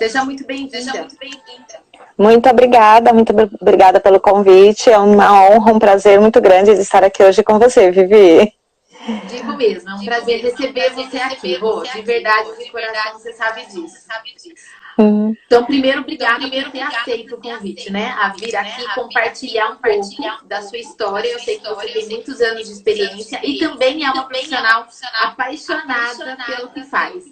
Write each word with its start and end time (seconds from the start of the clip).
Seja 0.00 0.24
muito 0.24 0.46
bem-vinda. 0.46 1.06
Muito 2.16 2.48
obrigada, 2.48 3.12
muito 3.12 3.34
obrigada 3.60 4.00
pelo 4.00 4.18
convite. 4.18 4.90
É 4.90 4.96
uma 4.96 5.42
honra, 5.42 5.74
um 5.74 5.78
prazer 5.78 6.18
muito 6.18 6.40
grande 6.40 6.74
de 6.74 6.80
estar 6.80 7.04
aqui 7.04 7.22
hoje 7.22 7.42
com 7.42 7.58
você, 7.58 7.90
Vivi. 7.90 8.50
Digo 9.28 9.54
mesmo, 9.58 9.90
é 9.90 9.94
um 9.94 10.02
prazer 10.02 10.40
receber 10.40 10.90
você 10.94 11.18
aqui, 11.18 11.54
Rô. 11.56 11.82
De 11.82 12.00
verdade, 12.00 12.56
de 12.56 12.70
coração, 12.70 13.18
você 13.18 13.34
sabe 13.34 13.66
disso. 13.66 14.08
Uhum. 14.96 15.36
Então, 15.44 15.66
primeiro, 15.66 16.00
obrigada 16.00 16.48
por 16.48 16.70
ter 16.70 16.80
aceito 16.80 17.34
o 17.34 17.40
convite, 17.40 17.92
né? 17.92 18.14
A 18.18 18.30
vir 18.30 18.56
aqui 18.56 18.82
compartilhar 18.94 19.72
um 19.72 19.76
pouco 19.76 20.46
da 20.46 20.62
sua 20.62 20.78
história. 20.78 21.28
Eu 21.28 21.38
sei 21.38 21.58
que 21.58 21.68
você 21.68 21.88
tem 21.88 22.08
muitos 22.08 22.40
anos 22.40 22.66
de 22.66 22.72
experiência 22.72 23.38
e 23.42 23.58
também 23.58 24.02
é 24.02 24.10
uma 24.10 24.26
profissional 24.26 24.86
apaixonada 25.24 26.38
pelo 26.46 26.70
que 26.70 26.84
faz. 26.84 27.22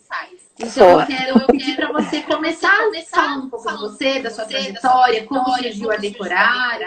Então, 0.61 1.00
eu 1.00 1.06
quero 1.06 1.46
pedir 1.46 1.77
para 1.77 1.93
você 1.93 2.20
começar 2.22 2.68
falando 3.11 3.45
um 3.45 3.50
pouco 3.50 3.70
de 3.70 3.79
você, 3.79 4.20
da 4.20 4.30
sua 4.30 4.45
trajetória, 4.45 5.25
como 5.26 5.44
surgiu 5.54 5.90
a 5.90 5.96
decorar. 5.96 6.79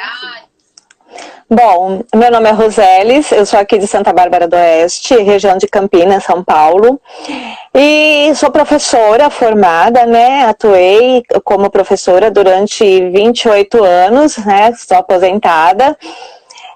Bom, 1.49 2.03
meu 2.15 2.31
nome 2.31 2.49
é 2.49 2.51
Roseles, 2.53 3.31
eu 3.31 3.45
sou 3.45 3.59
aqui 3.59 3.77
de 3.77 3.85
Santa 3.85 4.13
Bárbara 4.13 4.47
do 4.47 4.55
Oeste, 4.55 5.15
região 5.17 5.57
de 5.57 5.67
Campinas, 5.67 6.23
São 6.23 6.43
Paulo. 6.43 6.99
E 7.73 8.33
sou 8.35 8.49
professora 8.49 9.29
formada, 9.29 10.05
né? 10.05 10.45
Atuei 10.45 11.23
como 11.43 11.69
professora 11.69 12.31
durante 12.31 13.09
28 13.09 13.83
anos, 13.83 14.37
né? 14.37 14.69
Estou 14.69 14.97
aposentada. 14.97 15.97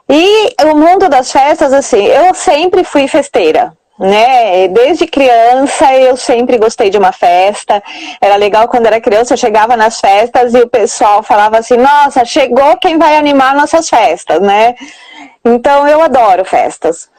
E 0.09 0.53
o 0.65 0.75
mundo 0.75 1.07
das 1.07 1.31
festas, 1.31 1.71
assim, 1.71 2.05
eu 2.05 2.33
sempre 2.33 2.83
fui 2.83 3.07
festeira 3.07 3.73
né? 3.97 4.67
Desde 4.67 5.07
criança 5.07 5.93
eu 5.93 6.17
sempre 6.17 6.57
gostei 6.57 6.89
de 6.89 6.97
uma 6.97 7.11
festa. 7.11 7.81
Era 8.21 8.35
legal 8.35 8.67
quando 8.67 8.85
era 8.87 9.01
criança, 9.01 9.33
eu 9.33 9.37
chegava 9.37 9.77
nas 9.77 9.99
festas 9.99 10.53
e 10.53 10.59
o 10.59 10.69
pessoal 10.69 11.23
falava 11.23 11.57
assim: 11.57 11.77
"Nossa, 11.77 12.25
chegou 12.25 12.77
quem 12.77 12.97
vai 12.97 13.15
animar 13.15 13.55
nossas 13.55 13.89
festas", 13.89 14.41
né? 14.41 14.75
Então 15.43 15.87
eu 15.87 16.01
adoro 16.01 16.43
festas. 16.45 17.09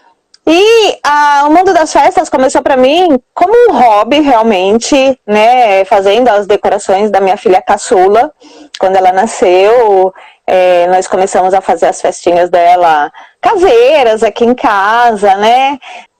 E 0.48 0.98
ah, 1.02 1.44
o 1.46 1.50
mundo 1.52 1.74
das 1.74 1.92
festas 1.92 2.28
começou 2.28 2.62
para 2.62 2.76
mim 2.76 3.18
como 3.34 3.52
um 3.68 3.76
hobby 3.76 4.20
realmente, 4.20 5.18
né? 5.26 5.84
Fazendo 5.86 6.28
as 6.28 6.46
decorações 6.46 7.10
da 7.10 7.20
minha 7.20 7.36
filha 7.36 7.60
caçula, 7.60 8.32
quando 8.78 8.94
ela 8.94 9.10
nasceu, 9.10 10.14
é, 10.46 10.86
nós 10.86 11.08
começamos 11.08 11.52
a 11.52 11.60
fazer 11.60 11.86
as 11.86 12.00
festinhas 12.00 12.48
dela 12.48 13.10
caseiras 13.40 14.22
aqui 14.22 14.44
em 14.44 14.54
casa, 14.54 15.34
né? 15.34 15.78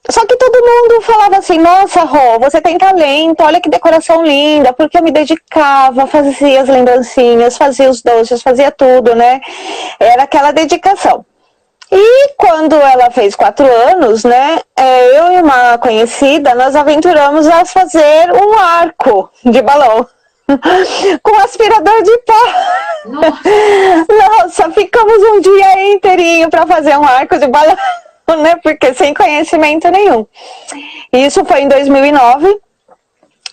Só 0.09 0.25
que 0.25 0.37
todo 0.37 0.65
mundo 0.65 1.01
falava 1.01 1.37
assim, 1.37 1.57
nossa, 1.57 2.01
Rô, 2.01 2.39
você 2.39 2.61
tem 2.61 2.77
talento, 2.77 3.43
olha 3.43 3.59
que 3.59 3.69
decoração 3.69 4.23
linda, 4.23 4.71
porque 4.71 4.97
eu 4.97 5.03
me 5.03 5.11
dedicava, 5.11 6.07
fazia 6.07 6.61
as 6.61 6.69
lembrancinhas, 6.69 7.57
fazia 7.57 7.89
os 7.89 8.01
doces, 8.01 8.41
fazia 8.41 8.71
tudo, 8.71 9.13
né? 9.15 9.41
Era 9.99 10.23
aquela 10.23 10.51
dedicação. 10.51 11.25
E 11.91 12.33
quando 12.37 12.75
ela 12.75 13.09
fez 13.11 13.35
quatro 13.35 13.65
anos, 13.65 14.23
né, 14.23 14.59
é, 14.75 15.17
eu 15.17 15.31
e 15.33 15.41
uma 15.41 15.77
conhecida, 15.77 16.53
nós 16.53 16.75
aventuramos 16.75 17.47
a 17.47 17.63
fazer 17.65 18.31
um 18.33 18.57
arco 18.57 19.29
de 19.43 19.61
balão. 19.61 20.07
com 21.23 21.35
aspirador 21.41 22.03
de 22.03 22.17
pó. 22.19 22.33
Nossa. 23.05 23.41
Nossa, 24.39 24.71
ficamos 24.71 25.17
um 25.17 25.41
dia 25.41 25.93
inteirinho 25.93 26.49
para 26.49 26.65
fazer 26.65 26.97
um 26.97 27.03
arco 27.03 27.37
de 27.37 27.47
balão. 27.47 27.75
né? 28.35 28.55
Porque 28.61 28.93
sem 28.93 29.13
conhecimento 29.13 29.89
nenhum. 29.89 30.25
Isso 31.13 31.45
foi 31.45 31.61
em 31.61 31.67
2009. 31.67 32.59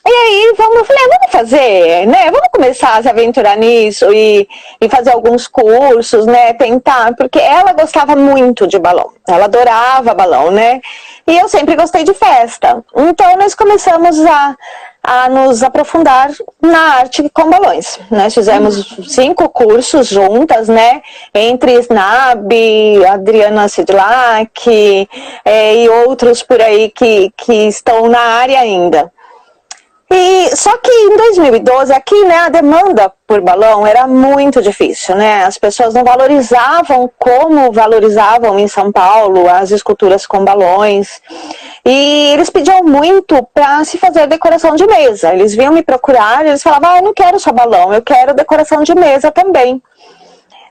E 0.07 0.11
aí, 0.11 0.55
vamos, 0.59 0.77
eu 0.77 0.85
falei, 0.85 1.03
ah, 1.03 1.17
vamos 1.19 1.33
fazer, 1.33 2.07
né? 2.07 2.31
Vamos 2.31 2.49
começar 2.53 2.99
a 2.99 3.03
se 3.03 3.09
aventurar 3.09 3.57
nisso 3.57 4.13
e, 4.13 4.47
e 4.79 4.87
fazer 4.87 5.13
alguns 5.13 5.47
cursos, 5.47 6.27
né? 6.27 6.53
Tentar, 6.53 7.15
porque 7.17 7.39
ela 7.39 7.73
gostava 7.73 8.15
muito 8.15 8.67
de 8.67 8.79
balão. 8.79 9.13
Ela 9.27 9.47
adorava 9.47 10.13
balão, 10.13 10.51
né? 10.51 10.83
E 11.27 11.39
eu 11.39 11.49
sempre 11.49 11.75
gostei 11.75 12.05
de 12.05 12.13
festa. 12.13 12.85
Então, 12.95 13.37
nós 13.39 13.55
começamos 13.55 14.21
a, 14.27 14.55
a 15.07 15.29
nos 15.29 15.63
aprofundar 15.63 16.31
na 16.63 16.95
arte 16.95 17.29
com 17.29 17.51
balões. 17.51 17.99
Nós 18.11 18.33
fizemos 18.33 18.97
cinco 19.07 19.51
cursos 19.51 20.09
juntas, 20.09 20.67
né? 20.67 21.03
Entre 21.35 21.75
Snab, 21.81 22.49
Adriana 23.07 23.69
Sidlak 23.69 25.07
é, 25.45 25.77
e 25.77 25.89
outros 25.91 26.43
por 26.43 26.59
aí 26.61 26.91
que, 26.91 27.31
que 27.37 27.69
estão 27.69 28.09
na 28.09 28.19
área 28.19 28.59
ainda. 28.61 29.13
E 30.11 30.55
só 30.55 30.77
que 30.77 30.91
em 30.91 31.17
2012 31.17 31.93
aqui, 31.93 32.25
né, 32.25 32.37
a 32.37 32.49
demanda 32.49 33.13
por 33.27 33.41
balão 33.41 33.87
era 33.87 34.07
muito 34.07 34.61
difícil, 34.61 35.17
né? 35.17 35.45
As 35.45 35.57
pessoas 35.57 35.95
não 35.95 36.05
valorizavam 36.05 37.11
como 37.19 37.73
valorizavam 37.73 38.59
em 38.59 38.69
São 38.69 38.93
Paulo 38.93 39.49
as 39.49 39.71
esculturas 39.71 40.27
com 40.27 40.45
balões. 40.45 41.23
E 41.85 42.33
eles 42.33 42.51
pediam 42.51 42.83
muito 42.83 43.43
para 43.55 43.83
se 43.85 43.99
fazer 43.99 44.27
decoração 44.27 44.77
de 44.77 44.87
mesa. 44.87 45.33
Eles 45.33 45.55
vinham 45.55 45.73
me 45.73 45.83
procurar, 45.83 46.45
e 46.45 46.51
eles 46.51 46.63
falavam: 46.63 46.91
"Ah, 46.91 46.99
eu 46.99 47.03
não 47.03 47.15
quero 47.15 47.41
só 47.41 47.51
balão, 47.51 47.93
eu 47.93 48.03
quero 48.03 48.35
decoração 48.35 48.83
de 48.83 48.95
mesa 48.95 49.31
também". 49.31 49.83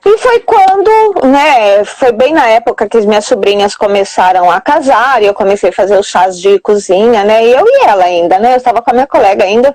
E 0.06 0.18
foi 0.18 0.40
quando, 0.40 0.90
né, 1.26 1.82
foi 1.84 2.12
bem 2.12 2.34
na 2.34 2.46
época 2.46 2.86
que 2.86 2.98
as 2.98 3.06
minhas 3.06 3.24
sobrinhas 3.24 3.74
começaram 3.74 4.50
a 4.50 4.60
casar 4.60 5.22
e 5.22 5.26
eu 5.26 5.32
comecei 5.32 5.70
a 5.70 5.72
fazer 5.72 5.98
os 5.98 6.06
chás 6.06 6.38
de 6.38 6.58
cozinha, 6.58 7.24
né, 7.24 7.42
eu 7.42 7.64
e 7.66 7.86
ela 7.86 8.04
ainda, 8.04 8.38
né, 8.38 8.52
eu 8.52 8.58
estava 8.58 8.82
com 8.82 8.90
a 8.90 8.92
minha 8.92 9.06
colega 9.06 9.44
ainda, 9.44 9.74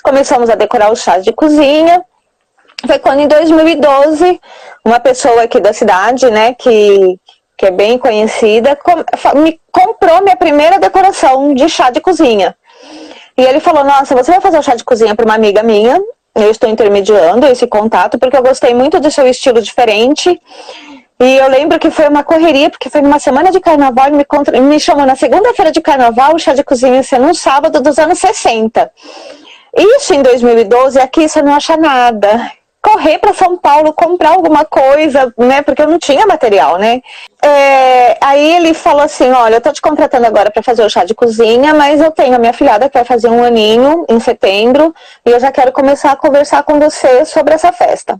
começamos 0.00 0.48
a 0.48 0.54
decorar 0.54 0.92
os 0.92 1.00
chás 1.00 1.24
de 1.24 1.32
cozinha. 1.32 2.04
Foi 2.86 2.98
quando 3.00 3.20
em 3.20 3.26
2012, 3.26 4.40
uma 4.84 5.00
pessoa 5.00 5.42
aqui 5.42 5.58
da 5.58 5.72
cidade, 5.72 6.30
né, 6.30 6.54
que, 6.54 7.18
que 7.58 7.66
é 7.66 7.70
bem 7.72 7.98
conhecida, 7.98 8.76
com, 8.76 9.40
me 9.40 9.60
comprou 9.72 10.22
minha 10.22 10.36
primeira 10.36 10.78
decoração 10.78 11.52
de 11.52 11.68
chá 11.68 11.90
de 11.90 12.00
cozinha. 12.00 12.54
E 13.36 13.42
ele 13.42 13.58
falou: 13.58 13.82
Nossa, 13.82 14.14
você 14.14 14.30
vai 14.30 14.40
fazer 14.40 14.58
o 14.58 14.62
chá 14.62 14.76
de 14.76 14.84
cozinha 14.84 15.14
para 15.14 15.24
uma 15.24 15.34
amiga 15.34 15.62
minha 15.62 16.00
eu 16.34 16.50
estou 16.50 16.68
intermediando 16.68 17.46
esse 17.46 17.66
contato 17.66 18.18
porque 18.18 18.36
eu 18.36 18.42
gostei 18.42 18.74
muito 18.74 18.98
do 18.98 19.10
seu 19.10 19.26
estilo 19.26 19.62
diferente. 19.62 20.40
E 21.20 21.36
eu 21.36 21.48
lembro 21.48 21.78
que 21.78 21.90
foi 21.90 22.08
uma 22.08 22.24
correria, 22.24 22.68
porque 22.68 22.90
foi 22.90 23.00
numa 23.00 23.20
semana 23.20 23.50
de 23.52 23.60
carnaval, 23.60 24.10
me, 24.10 24.24
contra... 24.24 24.60
me 24.60 24.80
chamou 24.80 25.06
na 25.06 25.14
segunda-feira 25.14 25.70
de 25.70 25.80
carnaval, 25.80 26.34
o 26.34 26.38
chá 26.38 26.52
de 26.54 26.64
cozinha 26.64 27.02
sendo 27.04 27.26
um 27.26 27.34
sábado 27.34 27.80
dos 27.80 27.98
anos 27.98 28.18
60. 28.18 28.90
Isso 29.76 30.12
em 30.12 30.22
2012, 30.22 30.98
aqui 30.98 31.28
você 31.28 31.40
não 31.40 31.54
acha 31.54 31.76
nada 31.76 32.50
correr 32.84 33.18
para 33.18 33.32
São 33.32 33.56
Paulo 33.56 33.94
comprar 33.94 34.30
alguma 34.30 34.62
coisa, 34.62 35.32
né? 35.38 35.62
Porque 35.62 35.80
eu 35.80 35.88
não 35.88 35.98
tinha 35.98 36.26
material, 36.26 36.76
né? 36.76 37.00
É, 37.42 38.18
aí 38.20 38.56
ele 38.56 38.74
falou 38.74 39.02
assim: 39.02 39.30
Olha, 39.32 39.56
eu 39.56 39.60
tô 39.60 39.72
te 39.72 39.80
contratando 39.80 40.26
agora 40.26 40.50
para 40.50 40.62
fazer 40.62 40.84
o 40.84 40.90
chá 40.90 41.02
de 41.02 41.14
cozinha, 41.14 41.72
mas 41.72 42.00
eu 42.00 42.10
tenho 42.10 42.36
a 42.36 42.38
minha 42.38 42.52
filhada 42.52 42.88
que 42.88 42.98
vai 42.98 43.04
fazer 43.04 43.28
um 43.28 43.42
aninho 43.42 44.04
em 44.08 44.20
setembro 44.20 44.94
e 45.24 45.30
eu 45.30 45.40
já 45.40 45.50
quero 45.50 45.72
começar 45.72 46.12
a 46.12 46.16
conversar 46.16 46.62
com 46.62 46.78
você 46.78 47.24
sobre 47.24 47.54
essa 47.54 47.72
festa. 47.72 48.18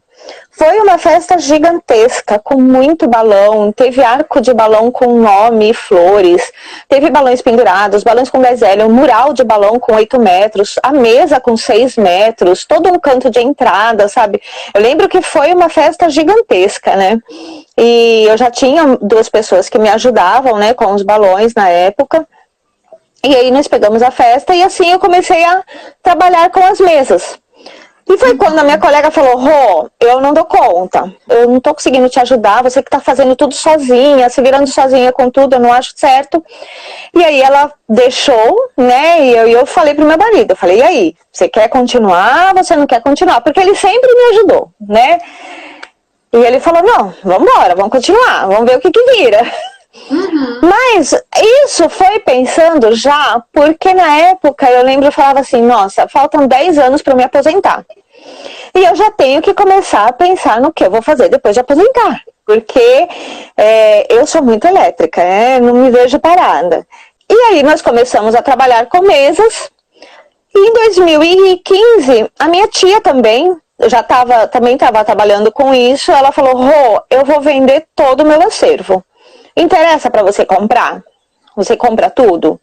Foi 0.57 0.79
uma 0.79 0.99
festa 0.99 1.37
gigantesca, 1.37 2.39
com 2.39 2.61
muito 2.61 3.09
balão, 3.09 3.73
teve 3.73 4.03
arco 4.05 4.41
de 4.41 4.55
balão 4.55 4.89
com 4.89 5.19
nome 5.19 5.71
e 5.71 5.75
flores, 5.75 6.53
teve 6.89 7.11
balões 7.11 7.43
pendurados, 7.43 8.05
balões 8.05 8.31
com 8.31 8.41
gás 8.41 8.63
hélio, 8.63 8.87
um 8.87 8.93
mural 8.93 9.33
de 9.33 9.43
balão 9.43 9.81
com 9.81 9.95
8 9.95 10.21
metros, 10.21 10.77
a 10.81 10.93
mesa 10.93 11.41
com 11.41 11.57
6 11.57 11.97
metros, 11.97 12.65
todo 12.65 12.89
um 12.89 13.01
canto 13.01 13.31
de 13.31 13.41
entrada, 13.41 14.07
sabe? 14.07 14.41
Eu 14.73 14.81
lembro 14.81 15.09
que 15.09 15.21
foi 15.21 15.53
uma 15.53 15.69
festa 15.69 16.09
gigantesca, 16.09 16.95
né? 16.95 17.19
E 17.77 18.27
eu 18.29 18.37
já 18.37 18.49
tinha 18.49 18.97
duas 19.03 19.29
pessoas 19.29 19.69
que 19.69 19.79
me 19.79 19.89
ajudavam, 19.89 20.57
né, 20.57 20.73
com 20.73 20.95
os 20.95 21.03
balões 21.03 21.53
na 21.53 21.69
época. 21.69 22.29
E 23.25 23.35
aí 23.35 23.51
nós 23.51 23.67
pegamos 23.67 24.03
a 24.03 24.13
festa 24.13 24.55
e 24.55 24.63
assim 24.63 24.93
eu 24.93 25.01
comecei 25.01 25.43
a 25.45 25.65
trabalhar 26.01 26.49
com 26.51 26.65
as 26.65 26.79
mesas. 26.79 27.43
E 28.07 28.19
foi 28.19 28.37
quando 28.37 28.59
a 28.59 28.63
minha 28.63 28.79
colega 28.79 29.11
falou, 29.11 29.37
Rô, 29.39 29.91
eu 29.99 30.21
não 30.21 30.35
dou 30.35 30.45
conta, 30.45 31.13
eu 31.29 31.49
não 31.49 31.59
tô 31.59 31.75
conseguindo 31.75 32.09
te 32.09 32.21
ajudar, 32.21 32.63
você 32.63 32.83
que 32.83 32.91
tá 32.91 33.01
fazendo 33.01 33.35
tudo 33.35 33.55
sozinha, 33.55 34.29
se 34.29 34.43
virando 34.43 34.67
sozinha 34.67 35.11
com 35.11 35.31
tudo, 35.31 35.55
eu 35.57 35.61
não 35.61 35.73
acho 35.73 35.93
certo. 35.97 36.45
E 37.15 37.25
aí 37.25 37.41
ela 37.41 37.73
deixou, 37.89 38.71
né, 38.77 39.25
e 39.25 39.35
eu, 39.35 39.49
eu 39.49 39.67
falei 39.67 39.95
pro 39.95 40.05
meu 40.05 40.19
marido, 40.19 40.51
eu 40.51 40.57
falei, 40.57 40.79
e 40.79 40.83
aí, 40.83 41.15
você 41.33 41.49
quer 41.49 41.69
continuar, 41.69 42.55
você 42.55 42.77
não 42.77 42.87
quer 42.87 43.01
continuar? 43.01 43.41
Porque 43.41 43.61
ele 43.61 43.75
sempre 43.75 44.13
me 44.13 44.37
ajudou, 44.37 44.71
né? 44.81 45.19
E 46.33 46.37
ele 46.37 46.61
falou, 46.61 46.83
não, 46.83 47.15
vamos 47.23 47.49
embora, 47.49 47.75
vamos 47.75 47.91
continuar, 47.91 48.47
vamos 48.49 48.71
ver 48.71 48.77
o 48.77 48.81
que 48.81 48.91
que 48.91 49.03
vira. 49.13 49.41
Uhum. 50.11 50.61
Mas 50.63 51.15
isso 51.63 51.89
foi 51.89 52.19
pensando 52.19 52.95
já, 52.95 53.43
porque 53.53 53.95
na 53.95 54.17
época 54.17 54.69
eu 54.71 54.85
lembro 54.85 55.07
eu 55.07 55.13
falava 55.13 55.41
assim, 55.41 55.63
nossa, 55.63 56.09
faltam 56.09 56.47
10 56.47 56.79
anos 56.79 57.03
para 57.03 57.15
me 57.15 57.23
aposentar. 57.23 57.85
E 58.75 58.85
eu 58.85 58.97
já 58.97 59.11
tenho 59.11 59.41
que 59.41 59.55
começar 59.55 60.09
a 60.09 60.13
pensar 60.13 60.61
no 60.61 60.73
que 60.73 60.85
eu 60.85 60.91
vou 60.91 61.01
fazer 61.01 61.29
depois 61.29 61.55
de 61.55 61.61
aposentar. 61.61 62.23
Porque 62.45 63.09
é, 63.57 64.13
eu 64.13 64.27
sou 64.27 64.43
muito 64.43 64.67
elétrica, 64.67 65.23
né? 65.23 65.61
não 65.61 65.75
me 65.75 65.91
vejo 65.91 66.19
parada. 66.19 66.87
E 67.31 67.35
aí 67.35 67.63
nós 67.63 67.81
começamos 67.81 68.35
a 68.35 68.43
trabalhar 68.43 68.87
com 68.87 69.01
mesas 69.01 69.71
E 70.55 70.59
em 70.59 70.73
2015, 70.73 72.31
a 72.39 72.49
minha 72.49 72.69
tia 72.69 73.01
também, 73.01 73.57
já 73.87 74.01
estava 74.01 74.47
também 74.47 74.75
estava 74.75 75.05
trabalhando 75.05 75.51
com 75.51 75.73
isso, 75.75 76.13
ela 76.13 76.33
falou: 76.33 76.57
Rô, 76.57 77.03
eu 77.11 77.25
vou 77.25 77.41
vender 77.41 77.87
todo 77.95 78.21
o 78.21 78.27
meu 78.27 78.43
acervo. 78.43 79.03
Interessa 79.57 80.11
para 80.11 80.23
você 80.23 80.45
comprar? 80.45 81.03
Você 81.57 81.77
compra 81.77 82.11
tudo? 82.11 82.61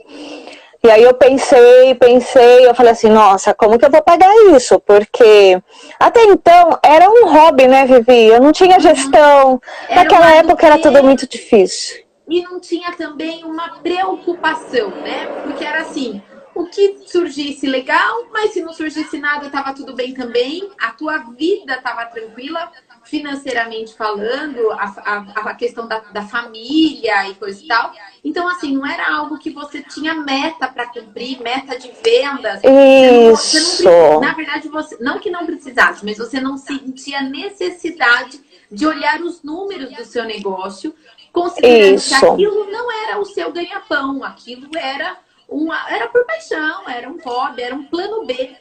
E 0.83 0.89
aí 0.89 1.03
eu 1.03 1.13
pensei, 1.13 1.93
pensei, 1.95 2.67
eu 2.67 2.73
falei 2.73 2.91
assim, 2.91 3.07
nossa, 3.07 3.53
como 3.53 3.77
que 3.77 3.85
eu 3.85 3.91
vou 3.91 4.01
pagar 4.01 4.33
isso? 4.55 4.79
Porque 4.79 5.61
até 5.99 6.23
então 6.23 6.79
era 6.83 7.07
um 7.07 7.27
hobby, 7.31 7.67
né, 7.67 7.85
Vivi? 7.85 8.25
Eu 8.25 8.41
não 8.41 8.51
tinha 8.51 8.79
gestão. 8.79 9.61
Era 9.87 10.03
Naquela 10.03 10.31
época 10.31 10.65
era 10.65 10.79
tudo 10.79 11.03
muito 11.03 11.27
difícil. 11.27 12.03
E 12.27 12.41
não 12.41 12.59
tinha 12.59 12.91
também 12.93 13.43
uma 13.43 13.77
preocupação, 13.79 14.89
né? 14.89 15.27
Porque 15.43 15.63
era 15.63 15.81
assim, 15.81 16.19
o 16.55 16.65
que 16.65 16.97
surgisse 17.05 17.67
legal, 17.67 18.25
mas 18.31 18.51
se 18.51 18.61
não 18.61 18.73
surgisse 18.73 19.19
nada, 19.19 19.45
estava 19.45 19.73
tudo 19.73 19.93
bem 19.93 20.13
também. 20.13 20.67
A 20.79 20.91
tua 20.91 21.19
vida 21.37 21.75
estava 21.75 22.05
tranquila, 22.05 22.71
financeiramente 23.11 23.93
falando, 23.93 24.71
a, 24.71 24.85
a, 24.85 25.17
a 25.49 25.53
questão 25.53 25.85
da, 25.85 25.99
da, 25.99 26.21
família 26.21 27.27
e 27.27 27.35
coisa 27.35 27.61
e 27.61 27.67
tal. 27.67 27.91
Então, 28.23 28.47
assim, 28.47 28.73
não 28.73 28.85
era 28.85 29.13
algo 29.13 29.37
que 29.37 29.49
você 29.49 29.83
tinha 29.83 30.13
meta 30.13 30.65
para 30.69 30.87
cumprir, 30.87 31.41
meta 31.41 31.77
de 31.77 31.91
vendas. 32.01 32.61
Isso. 32.63 33.59
Você 33.59 33.59
não, 33.59 33.65
você 33.65 34.13
não, 34.13 34.21
na 34.21 34.33
verdade, 34.33 34.69
você 34.69 34.97
não 35.01 35.19
que 35.19 35.29
não 35.29 35.45
precisasse, 35.45 36.05
mas 36.05 36.19
você 36.19 36.39
não 36.39 36.57
sentia 36.57 37.21
necessidade 37.21 38.39
de 38.71 38.87
olhar 38.87 39.21
os 39.21 39.43
números 39.43 39.93
do 39.93 40.05
seu 40.05 40.23
negócio, 40.23 40.95
considerando 41.33 41.95
Isso. 41.95 42.17
que 42.17 42.25
aquilo 42.25 42.71
não 42.71 42.89
era 42.89 43.19
o 43.19 43.25
seu 43.25 43.51
ganha-pão, 43.51 44.23
aquilo 44.23 44.69
era 44.73 45.17
uma, 45.49 45.85
era 45.89 46.07
por 46.07 46.25
paixão, 46.25 46.87
era 46.87 47.09
um 47.09 47.19
hobby, 47.19 47.61
era 47.61 47.75
um 47.75 47.83
plano 47.83 48.25
B. 48.25 48.55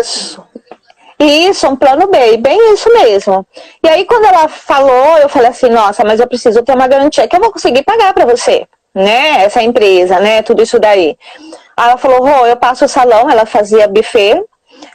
Isso. 0.00 0.44
Isso, 1.22 1.68
um 1.68 1.76
plano 1.76 2.08
B, 2.08 2.36
bem 2.38 2.74
isso 2.74 2.92
mesmo. 2.92 3.46
E 3.82 3.88
aí, 3.88 4.04
quando 4.04 4.24
ela 4.24 4.48
falou, 4.48 5.18
eu 5.18 5.28
falei 5.28 5.50
assim: 5.50 5.68
nossa, 5.68 6.02
mas 6.04 6.18
eu 6.18 6.26
preciso 6.26 6.62
ter 6.64 6.74
uma 6.74 6.88
garantia 6.88 7.28
que 7.28 7.36
eu 7.36 7.40
vou 7.40 7.52
conseguir 7.52 7.84
pagar 7.84 8.12
para 8.12 8.24
você, 8.24 8.66
né? 8.92 9.44
Essa 9.44 9.62
empresa, 9.62 10.18
né? 10.18 10.42
Tudo 10.42 10.62
isso 10.62 10.80
daí. 10.80 11.16
Aí 11.76 11.88
ela 11.90 11.96
falou: 11.96 12.26
Rô, 12.26 12.46
eu 12.46 12.56
passo 12.56 12.84
o 12.84 12.88
salão, 12.88 13.30
ela 13.30 13.46
fazia 13.46 13.86
buffet, 13.86 14.42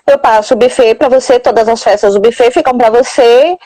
eu 0.06 0.18
passo 0.20 0.54
o 0.54 0.58
buffet 0.58 0.96
para 0.96 1.08
você, 1.08 1.40
todas 1.40 1.70
as 1.70 1.82
festas 1.82 2.14
do 2.14 2.20
buffet 2.20 2.52
ficam 2.52 2.78
para 2.78 2.90
você. 2.90 3.58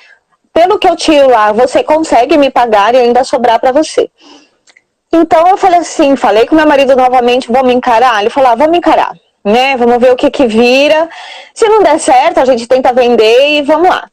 Pelo 0.54 0.78
que 0.78 0.88
eu 0.88 0.96
tiro 0.98 1.30
lá, 1.30 1.52
você 1.54 1.82
consegue 1.82 2.38
me 2.38 2.52
pagar 2.52 2.94
e 2.94 2.98
ainda 2.98 3.24
sobrar 3.24 3.60
para 3.60 3.72
você. 3.72 4.12
Então 5.12 5.48
eu 5.48 5.58
falei 5.58 5.80
assim, 5.80 6.16
falei 6.16 6.46
com 6.46 6.56
meu 6.56 6.68
marido 6.68 6.96
novamente, 6.96 7.52
vamos 7.52 7.74
encarar? 7.74 8.22
Ele 8.22 8.30
falou, 8.30 8.52
ah, 8.52 8.56
vamos 8.56 8.78
encarar, 8.78 9.14
né? 9.44 9.76
Vamos 9.78 9.98
ver 9.98 10.12
o 10.12 10.16
que 10.16 10.30
que 10.30 10.46
vira. 10.46 11.10
Se 11.54 11.68
não 11.68 11.84
der 11.84 12.00
certo, 12.00 12.40
a 12.40 12.46
gente 12.46 12.68
tenta 12.68 12.94
vender 12.94 13.58
e 13.58 13.62
vamos 13.62 13.90
lá. 13.90 14.08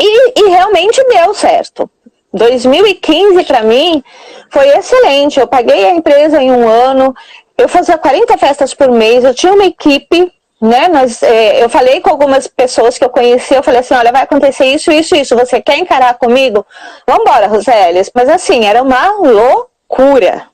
E, 0.00 0.40
e 0.40 0.48
realmente 0.48 1.02
deu 1.04 1.34
certo. 1.34 1.88
2015 2.32 3.44
para 3.44 3.62
mim 3.62 4.02
foi 4.50 4.68
excelente. 4.68 5.38
Eu 5.38 5.46
paguei 5.46 5.86
a 5.86 5.90
empresa 5.90 6.42
em 6.42 6.50
um 6.50 6.68
ano. 6.68 7.14
Eu 7.56 7.68
fazia 7.68 7.96
40 7.96 8.36
festas 8.36 8.74
por 8.74 8.90
mês. 8.90 9.22
Eu 9.22 9.34
tinha 9.34 9.52
uma 9.52 9.64
equipe, 9.64 10.32
né? 10.60 10.88
Nós, 10.88 11.22
é, 11.22 11.62
eu 11.62 11.68
falei 11.68 12.00
com 12.00 12.10
algumas 12.10 12.48
pessoas 12.48 12.98
que 12.98 13.04
eu 13.04 13.10
conhecia. 13.10 13.58
Eu 13.58 13.62
falei 13.62 13.80
assim: 13.80 13.94
olha, 13.94 14.10
vai 14.10 14.22
acontecer 14.22 14.66
isso, 14.66 14.90
isso, 14.90 15.14
isso. 15.14 15.36
Você 15.36 15.62
quer 15.62 15.78
encarar 15.78 16.14
comigo? 16.14 16.66
Vambora, 17.06 17.46
Rosélias. 17.46 18.10
Mas 18.12 18.28
assim, 18.28 18.64
era 18.64 18.82
uma 18.82 19.12
loucura 19.18 19.74
loucura. 19.94 20.48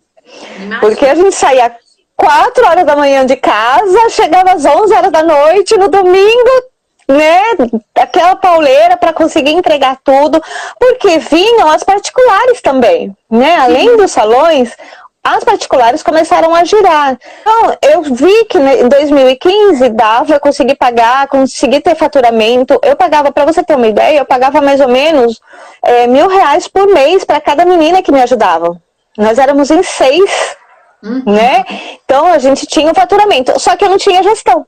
Imagina. 0.57 0.81
Porque 0.81 1.07
a 1.07 1.15
gente 1.15 1.35
saía 1.35 1.75
4 2.21 2.67
horas 2.67 2.85
da 2.85 2.95
manhã 2.95 3.25
de 3.25 3.35
casa, 3.35 4.11
chegava 4.11 4.53
às 4.53 4.65
11 4.65 4.93
horas 4.93 5.11
da 5.11 5.23
noite, 5.23 5.79
no 5.79 5.89
domingo, 5.89 6.51
né, 7.09 7.41
aquela 7.95 8.37
pauleira 8.37 8.95
para 8.97 9.15
conseguir 9.15 9.53
entregar 9.53 9.99
tudo, 10.05 10.41
porque 10.79 11.19
vinham 11.19 11.69
as 11.71 11.83
particulares 11.83 12.61
também, 12.61 13.17
né, 13.31 13.57
além 13.57 13.97
dos 13.97 14.11
salões, 14.11 14.77
as 15.25 15.43
particulares 15.45 16.03
começaram 16.03 16.55
a 16.55 16.63
girar. 16.63 17.19
Então, 17.41 17.77
eu 17.83 18.03
vi 18.03 18.45
que 18.45 18.59
em 18.59 18.89
2015 18.89 19.89
dava, 19.91 20.35
eu 20.35 20.41
consegui 20.41 20.75
pagar, 20.75 21.29
consegui 21.29 21.79
ter 21.81 21.95
faturamento. 21.95 22.81
Eu 22.83 22.97
pagava, 22.97 23.31
para 23.31 23.45
você 23.45 23.63
ter 23.63 23.77
uma 23.77 23.87
ideia, 23.87 24.19
eu 24.19 24.25
pagava 24.25 24.63
mais 24.63 24.81
ou 24.81 24.89
menos 24.89 25.39
é, 25.83 26.07
mil 26.07 26.27
reais 26.27 26.67
por 26.67 26.87
mês 26.87 27.23
para 27.23 27.39
cada 27.39 27.67
menina 27.67 28.03
que 28.03 28.11
me 28.11 28.23
ajudava. 28.23 28.81
Nós 29.19 29.39
éramos 29.39 29.71
em 29.71 29.83
seis, 29.83 30.57
uhum. 31.03 31.23
né? 31.27 31.65
Então 32.05 32.27
a 32.27 32.39
gente 32.39 32.67
tinha 32.67 32.91
um 32.91 32.95
faturamento, 32.95 33.59
só 33.59 33.77
que 33.77 33.85
eu 33.85 33.91
não 33.91 33.99
tinha 33.99 34.23
gestão. 34.23 34.67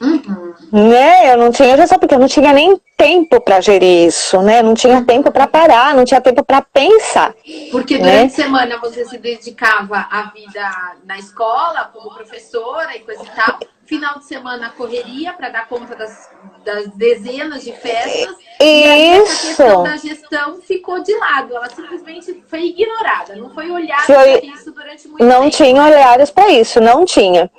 Uhum. 0.00 0.54
Né? 0.72 1.32
Eu 1.32 1.36
não 1.36 1.50
tinha 1.50 1.76
gestão 1.76 1.98
porque 1.98 2.14
eu 2.14 2.18
não 2.18 2.26
tinha 2.26 2.52
nem 2.54 2.80
tempo 2.96 3.40
para 3.40 3.60
gerir 3.60 4.08
isso, 4.08 4.40
né? 4.40 4.60
Eu 4.60 4.64
não 4.64 4.74
tinha 4.74 4.96
uhum. 4.96 5.04
tempo 5.04 5.30
para 5.30 5.46
parar, 5.46 5.94
não 5.94 6.04
tinha 6.04 6.20
tempo 6.20 6.42
para 6.42 6.62
pensar. 6.62 7.34
Porque 7.70 7.98
né? 7.98 8.04
durante 8.04 8.20
né? 8.20 8.26
a 8.26 8.30
semana 8.30 8.78
você 8.78 9.04
se 9.04 9.18
dedicava 9.18 10.06
à 10.10 10.30
vida 10.34 10.96
na 11.04 11.18
escola, 11.18 11.90
como 11.92 12.14
professora 12.14 12.96
e 12.96 13.00
coisa 13.00 13.22
e 13.22 13.36
tal. 13.36 13.58
Final 13.90 14.20
de 14.20 14.24
semana 14.24 14.70
correria 14.70 15.32
para 15.32 15.48
dar 15.48 15.66
conta 15.66 15.96
das, 15.96 16.30
das, 16.64 16.86
dezenas 16.94 17.64
de 17.64 17.72
festas. 17.72 18.30
Isso. 18.30 18.38
E 18.60 18.84
aí 18.84 19.08
essa 19.18 19.48
questão 19.48 19.82
da 19.82 19.96
gestão 19.96 20.62
ficou 20.62 21.02
de 21.02 21.12
lado. 21.16 21.56
Ela 21.56 21.68
simplesmente 21.68 22.40
foi 22.46 22.66
ignorada. 22.66 23.34
Não 23.34 23.50
foi 23.50 23.68
olhada 23.68 24.04
foi... 24.04 24.38
para 24.38 24.46
isso 24.46 24.70
durante 24.70 25.08
muito 25.08 25.24
não 25.24 25.28
tempo. 25.28 25.42
Não 25.42 25.50
tinha 25.50 25.82
olhares 25.82 26.30
para 26.30 26.48
isso, 26.50 26.80
não 26.80 27.04
tinha. 27.04 27.50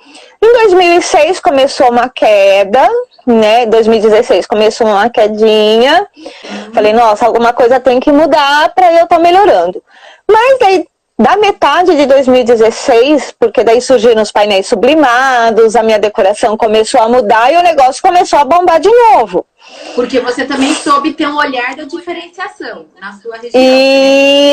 Em 0.41 0.53
2006 0.53 1.41
começou 1.41 1.91
uma 1.91 2.07
queda, 2.07 2.87
né? 3.27 3.65
2016 3.65 4.47
começou 4.47 4.87
uma 4.87 5.09
quedinha. 5.09 6.07
Uhum. 6.15 6.73
Falei, 6.73 6.93
nossa, 6.93 7.25
alguma 7.25 7.51
coisa 7.51 7.77
tem 7.77 7.99
que 7.99 8.09
mudar 8.09 8.73
para 8.73 8.89
eu 8.93 9.03
estar 9.03 9.17
tá 9.17 9.19
melhorando. 9.19 9.83
Mas 10.25 10.59
daí 10.59 10.87
da 11.21 11.37
metade 11.37 11.95
de 11.95 12.05
2016, 12.07 13.35
porque 13.39 13.63
daí 13.63 13.79
surgiram 13.79 14.23
os 14.23 14.31
painéis 14.31 14.65
sublimados, 14.67 15.75
a 15.75 15.83
minha 15.83 15.99
decoração 15.99 16.57
começou 16.57 16.99
a 16.99 17.07
mudar 17.07 17.53
e 17.53 17.57
o 17.57 17.61
negócio 17.61 18.01
começou 18.01 18.39
a 18.39 18.43
bombar 18.43 18.79
de 18.79 18.89
novo. 18.89 19.45
Porque 19.93 20.19
você 20.19 20.45
também 20.45 20.73
soube 20.73 21.13
ter 21.13 21.27
um 21.27 21.37
olhar 21.37 21.75
da 21.75 21.83
diferenciação 21.83 22.87
na 22.99 23.13
sua 23.13 23.37
região. 23.37 23.61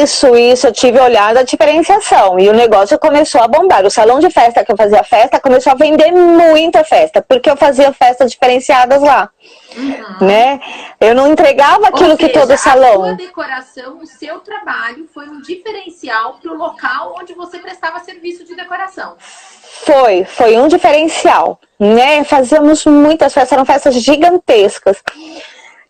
Isso, 0.02 0.36
isso, 0.36 0.66
eu 0.66 0.72
tive 0.72 1.00
olhar 1.00 1.32
da 1.32 1.42
diferenciação. 1.42 2.38
E 2.38 2.48
o 2.48 2.52
negócio 2.52 2.98
começou 2.98 3.40
a 3.40 3.48
bombar. 3.48 3.86
O 3.86 3.90
salão 3.90 4.18
de 4.20 4.30
festa 4.30 4.62
que 4.62 4.70
eu 4.70 4.76
fazia 4.76 5.02
festa 5.02 5.40
começou 5.40 5.72
a 5.72 5.76
vender 5.76 6.12
muita 6.12 6.84
festa, 6.84 7.24
porque 7.26 7.50
eu 7.50 7.56
fazia 7.56 7.90
festas 7.92 8.30
diferenciadas 8.30 9.00
lá. 9.00 9.30
Uhum. 9.78 10.26
Né? 10.26 10.60
Eu 11.00 11.14
não 11.14 11.30
entregava 11.30 11.88
aquilo 11.88 12.16
seja, 12.16 12.16
que 12.16 12.28
todo 12.30 12.56
salão. 12.56 13.04
A 13.04 13.06
sua 13.06 13.14
decoração, 13.14 13.98
o 13.98 14.06
seu 14.06 14.40
trabalho 14.40 15.08
foi 15.14 15.28
um 15.28 15.40
diferencial 15.40 16.38
para 16.42 16.52
o 16.52 16.56
local 16.56 17.14
onde 17.18 17.32
você 17.34 17.58
prestava 17.58 18.00
serviço 18.00 18.44
de 18.44 18.56
decoração. 18.56 19.16
Foi, 19.20 20.24
foi 20.24 20.58
um 20.58 20.66
diferencial, 20.66 21.60
né? 21.78 22.24
Fazíamos 22.24 22.84
muitas 22.84 23.32
festas, 23.32 23.52
eram 23.52 23.64
festas 23.64 23.94
gigantescas. 23.94 25.02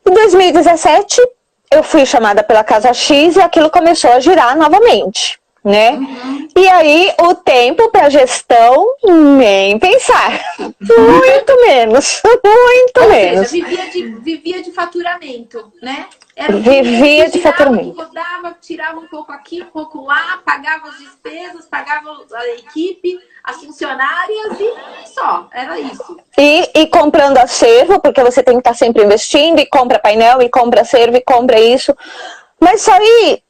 Em 0.07 0.13
2017, 0.13 1.21
eu 1.71 1.83
fui 1.83 2.05
chamada 2.05 2.43
pela 2.43 2.63
Casa 2.63 2.93
X 2.93 3.37
e 3.37 3.41
aquilo 3.41 3.71
começou 3.71 4.13
a 4.13 4.21
girar 4.21 4.57
novamente, 4.57 5.41
né? 5.69 5.93
Uhum. 5.93 6.49
E 6.57 6.67
aí, 6.67 7.13
o 7.21 7.35
tempo 7.35 7.91
para 7.91 8.09
gestão, 8.09 8.97
nem 9.05 9.79
pensar. 9.79 10.41
Muito 10.59 11.61
menos, 11.61 12.23
muito 12.43 13.01
Ou 13.01 13.09
menos. 13.09 13.49
Seja, 13.49 13.67
vivia 13.67 13.91
de, 13.91 14.03
vivia 14.21 14.63
de 14.63 14.73
faturamento, 14.73 15.73
né? 15.83 16.07
Era 16.35 16.57
vivia 16.57 17.29
de 17.29 17.41
faturamento. 17.41 18.01
Rodava, 18.01 18.57
tirava 18.61 18.99
um 18.99 19.09
pouco 19.09 19.33
aqui, 19.33 19.63
um 19.63 19.67
pouco 19.67 20.05
lá, 20.05 20.41
pagava 20.45 20.89
as 20.89 20.99
despesas, 20.99 21.67
pagava 21.67 22.11
a 22.33 22.49
equipe, 22.55 23.19
as 23.45 23.57
funcionárias 23.57 24.59
e 24.61 25.09
só, 25.13 25.49
era 25.53 25.79
isso. 25.79 26.17
E, 26.39 26.71
e 26.75 26.87
comprando 26.87 27.39
acervo, 27.39 28.01
porque 28.01 28.23
você 28.23 28.43
tem 28.43 28.55
que 28.55 28.61
estar 28.61 28.75
sempre 28.75 29.05
investindo, 29.05 29.59
e 29.59 29.67
compra 29.67 29.99
painel, 29.99 30.41
e 30.41 30.49
compra 30.49 30.83
acervo, 30.83 31.17
e 31.17 31.21
compra 31.21 31.61
isso. 31.61 31.95
Mas 32.61 32.89
aí, 32.89 33.43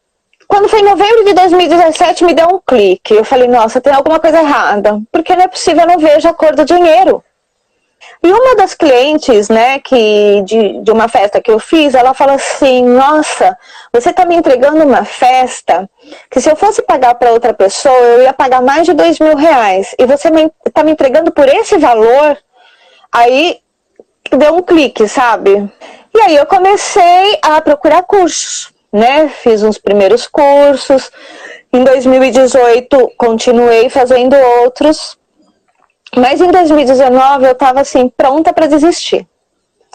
quando 0.48 0.68
foi 0.68 0.80
em 0.80 0.84
novembro 0.84 1.26
de 1.26 1.34
2017, 1.34 2.24
me 2.24 2.32
deu 2.32 2.48
um 2.48 2.58
clique. 2.58 3.14
Eu 3.14 3.24
falei, 3.24 3.46
nossa, 3.46 3.82
tem 3.82 3.92
alguma 3.92 4.18
coisa 4.18 4.38
errada. 4.38 4.98
Porque 5.12 5.36
não 5.36 5.44
é 5.44 5.48
possível, 5.48 5.82
eu 5.82 5.88
não 5.88 5.98
vejo 5.98 6.26
a 6.26 6.32
cor 6.32 6.56
do 6.56 6.64
dinheiro. 6.64 7.22
E 8.22 8.32
uma 8.32 8.56
das 8.56 8.74
clientes, 8.74 9.48
né, 9.48 9.78
que 9.78 10.42
de, 10.42 10.80
de 10.80 10.90
uma 10.90 11.06
festa 11.06 11.40
que 11.40 11.50
eu 11.50 11.58
fiz, 11.58 11.94
ela 11.94 12.14
falou 12.14 12.34
assim: 12.34 12.82
Nossa, 12.84 13.56
você 13.92 14.10
está 14.10 14.24
me 14.24 14.34
entregando 14.34 14.84
uma 14.84 15.04
festa 15.04 15.88
que 16.30 16.40
se 16.40 16.50
eu 16.50 16.56
fosse 16.56 16.82
pagar 16.82 17.14
para 17.14 17.30
outra 17.30 17.54
pessoa, 17.54 17.94
eu 17.94 18.22
ia 18.22 18.32
pagar 18.32 18.60
mais 18.62 18.86
de 18.86 18.92
dois 18.92 19.18
mil 19.20 19.36
reais. 19.36 19.94
E 19.98 20.06
você 20.06 20.28
está 20.28 20.30
me, 20.30 20.50
tá 20.72 20.82
me 20.82 20.92
entregando 20.92 21.30
por 21.30 21.48
esse 21.48 21.76
valor? 21.76 22.38
Aí 23.12 23.60
deu 24.36 24.54
um 24.54 24.62
clique, 24.62 25.06
sabe? 25.06 25.70
E 26.14 26.20
aí 26.20 26.36
eu 26.36 26.46
comecei 26.46 27.38
a 27.42 27.60
procurar 27.60 28.02
cursos, 28.02 28.72
né? 28.92 29.28
Fiz 29.28 29.62
uns 29.62 29.78
primeiros 29.78 30.26
cursos. 30.26 31.10
Em 31.72 31.84
2018 31.84 33.12
continuei 33.16 33.90
fazendo 33.90 34.34
outros 34.62 35.18
Mas 36.16 36.40
em 36.40 36.50
2019 36.50 37.44
eu 37.44 37.52
estava 37.52 37.80
assim, 37.80 38.08
pronta 38.08 38.52
para 38.52 38.66
desistir. 38.66 39.26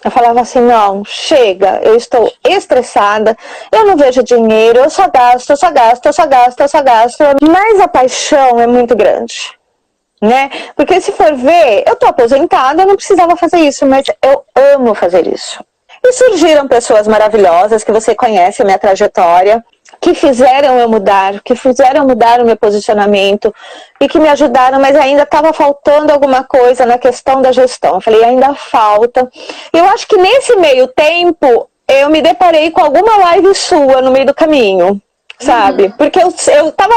Eu 0.03 0.11
falava 0.11 0.41
assim, 0.41 0.59
não, 0.59 1.03
chega, 1.05 1.79
eu 1.81 1.95
estou 1.95 2.31
estressada, 2.45 3.37
eu 3.71 3.85
não 3.85 3.95
vejo 3.95 4.21
dinheiro, 4.21 4.79
eu 4.79 4.89
só 4.89 5.07
gasto, 5.09 5.51
eu 5.51 5.57
só 5.57 5.71
gasto, 5.71 6.05
eu 6.05 6.13
só 6.13 6.25
gasto, 6.27 6.59
eu 6.59 6.67
só 6.67 6.81
gasto. 6.83 7.23
Mas 7.41 7.79
a 7.79 7.87
paixão 7.87 8.59
é 8.59 8.67
muito 8.67 8.97
grande, 8.97 9.57
né? 10.21 10.49
Porque 10.75 10.99
se 10.99 11.13
for 11.13 11.33
ver, 11.35 11.85
eu 11.87 11.95
tô 11.95 12.05
aposentada, 12.05 12.81
eu 12.81 12.87
não 12.87 12.97
precisava 12.97 13.37
fazer 13.37 13.59
isso, 13.59 13.85
mas 13.85 14.05
eu 14.21 14.45
amo 14.75 14.93
fazer 14.93 15.25
isso. 15.25 15.63
E 16.05 16.11
surgiram 16.11 16.67
pessoas 16.67 17.07
maravilhosas 17.07 17.83
que 17.83 17.91
você 17.91 18.13
conhece 18.13 18.61
a 18.61 18.65
minha 18.65 18.77
trajetória, 18.77 19.63
que 20.01 20.13
fizeram 20.13 20.77
eu 20.77 20.89
mudar, 20.89 21.41
que 21.41 21.55
fizeram 21.55 22.05
mudar 22.05 22.41
o 22.41 22.45
meu 22.45 22.57
posicionamento 22.57 23.55
e 24.01 24.07
que 24.09 24.19
me 24.19 24.27
ajudaram, 24.27 24.81
mas 24.81 24.97
ainda 24.97 25.23
estava 25.23 25.53
faltando 25.53 26.11
alguma 26.11 26.43
coisa 26.43 26.85
na 26.85 26.97
questão 26.97 27.41
da 27.41 27.53
gestão. 27.53 27.95
Eu 27.95 28.01
falei, 28.01 28.21
ainda 28.21 28.53
falta. 28.53 29.31
Eu 29.71 29.85
acho 29.85 30.05
que 30.05 30.17
nesse 30.17 30.57
meio 30.57 30.87
tempo 30.87 31.69
eu 31.87 32.09
me 32.09 32.21
deparei 32.21 32.69
com 32.71 32.81
alguma 32.81 33.17
live 33.17 33.55
sua 33.55 34.01
no 34.01 34.11
meio 34.11 34.25
do 34.25 34.33
caminho. 34.33 35.01
Sabe? 35.39 35.85
Uhum. 35.85 35.91
Porque 35.91 36.19
eu, 36.19 36.33
eu 36.53 36.71
tava 36.71 36.93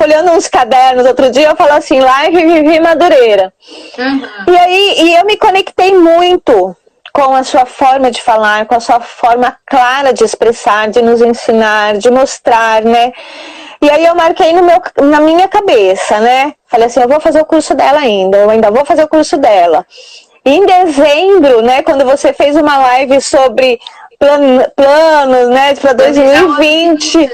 olhando 0.00 0.32
uns 0.32 0.46
cadernos 0.46 1.06
outro 1.06 1.30
dia, 1.30 1.48
eu 1.48 1.56
falo 1.56 1.72
assim, 1.72 1.98
live 1.98 2.46
Vivi 2.46 2.78
Madureira. 2.78 3.52
Uhum. 3.98 4.22
E 4.46 4.58
aí 4.58 4.94
e 4.98 5.14
eu 5.14 5.24
me 5.24 5.36
conectei 5.36 5.96
muito 5.96 6.76
com 7.28 7.34
a 7.34 7.44
sua 7.44 7.66
forma 7.66 8.10
de 8.10 8.22
falar, 8.22 8.64
com 8.64 8.74
a 8.74 8.80
sua 8.80 8.98
forma 8.98 9.54
clara 9.66 10.10
de 10.10 10.24
expressar, 10.24 10.88
de 10.88 11.02
nos 11.02 11.20
ensinar, 11.20 11.98
de 11.98 12.10
mostrar, 12.10 12.82
né? 12.82 13.12
E 13.82 13.90
aí 13.90 14.06
eu 14.06 14.14
marquei 14.14 14.54
no 14.54 14.62
meu, 14.62 14.80
na 15.02 15.20
minha 15.20 15.46
cabeça, 15.46 16.18
né? 16.18 16.54
Falei 16.66 16.86
assim, 16.86 17.00
eu 17.00 17.08
vou 17.08 17.20
fazer 17.20 17.40
o 17.40 17.44
curso 17.44 17.74
dela 17.74 17.98
ainda, 17.98 18.38
eu 18.38 18.48
ainda 18.48 18.70
vou 18.70 18.86
fazer 18.86 19.04
o 19.04 19.08
curso 19.08 19.36
dela. 19.36 19.86
E 20.46 20.50
em 20.50 20.64
dezembro, 20.64 21.60
né, 21.60 21.82
quando 21.82 22.06
você 22.06 22.32
fez 22.32 22.56
uma 22.56 22.78
live 22.78 23.20
sobre 23.20 23.78
plan, 24.18 24.64
planos, 24.74 25.48
né, 25.50 25.74
para 25.74 25.92
2020. 25.92 27.30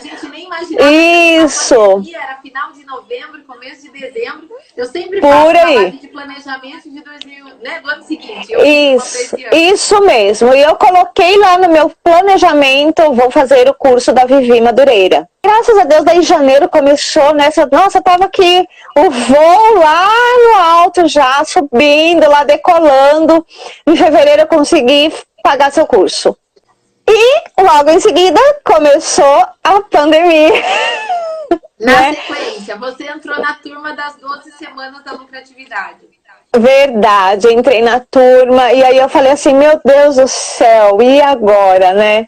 Imaginava 0.57 0.91
Isso. 0.91 2.03
Que 2.03 2.17
era 2.17 2.37
final 2.37 2.73
de 2.73 2.85
novembro, 2.87 3.43
começo 3.45 3.83
de 3.83 4.01
dezembro. 4.01 4.49
Eu 4.77 4.87
sempre 4.87 5.21
Por 5.21 5.31
faço 5.31 5.67
aí. 5.67 5.91
de 5.93 6.09
planejamento 6.09 6.91
de 6.91 7.03
2000, 7.03 7.45
né, 7.63 7.81
do 7.81 7.91
ano 7.91 8.03
seguinte. 8.03 8.51
Eu 8.51 8.65
isso, 8.65 9.37
isso 9.53 10.01
mesmo. 10.03 10.55
E 10.55 10.63
eu 10.63 10.77
coloquei 10.77 11.37
lá 11.37 11.59
no 11.59 11.69
meu 11.69 11.91
planejamento, 12.03 13.13
vou 13.13 13.31
fazer 13.31 13.69
o 13.69 13.75
curso 13.75 14.13
da 14.13 14.25
Vivi 14.25 14.61
Madureira. 14.61 15.29
Graças 15.45 15.79
a 15.79 15.85
Deus, 15.85 16.05
daí 16.05 16.23
janeiro 16.23 16.69
começou 16.69 17.35
nessa. 17.35 17.67
Nossa, 17.71 18.03
tava 18.03 18.25
aqui 18.25 18.67
o 18.97 19.11
voo 19.11 19.75
lá 19.79 20.09
no 20.39 20.63
alto 20.63 21.07
já, 21.07 21.45
subindo, 21.45 22.29
lá 22.29 22.45
decolando. 22.45 23.47
Em 23.87 23.97
fevereiro 23.97 24.43
eu 24.43 24.47
consegui 24.49 25.13
pagar 25.43 25.71
seu 25.71 25.87
curso. 25.87 26.37
E 27.09 27.63
logo 27.63 27.91
em 27.91 28.01
seguida 28.01 28.41
começou 28.65 29.47
a 29.63 29.81
pandemia. 29.83 30.63
Na 31.79 31.93
né? 31.93 32.15
sequência, 32.15 32.77
você 32.77 33.05
entrou 33.05 33.39
na 33.39 33.55
turma 33.55 33.95
das 33.95 34.17
12 34.17 34.51
semanas 34.53 35.05
da 35.05 35.13
lucratividade. 35.13 36.07
Verdade, 36.57 37.53
entrei 37.53 37.83
na 37.83 38.01
turma 38.01 38.73
e 38.73 38.83
aí 38.83 38.97
eu 38.97 39.09
falei 39.11 39.33
assim, 39.33 39.53
meu 39.55 39.79
Deus 39.85 40.17
do 40.17 40.27
céu, 40.27 41.03
e 41.03 41.21
agora, 41.21 41.93
né? 41.93 42.27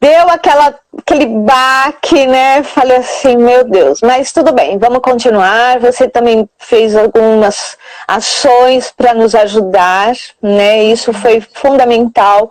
Deu 0.00 0.30
aquela, 0.30 0.74
aquele 0.98 1.26
baque, 1.26 2.26
né? 2.26 2.62
Falei 2.62 2.96
assim, 2.96 3.36
meu 3.36 3.64
Deus, 3.64 4.00
mas 4.00 4.32
tudo 4.32 4.52
bem, 4.52 4.78
vamos 4.78 5.00
continuar. 5.00 5.78
Você 5.80 6.08
também 6.08 6.48
fez 6.58 6.96
algumas 6.96 7.76
ações 8.08 8.90
para 8.90 9.12
nos 9.14 9.34
ajudar, 9.34 10.12
né? 10.42 10.84
Isso 10.84 11.12
foi 11.12 11.40
fundamental. 11.40 12.50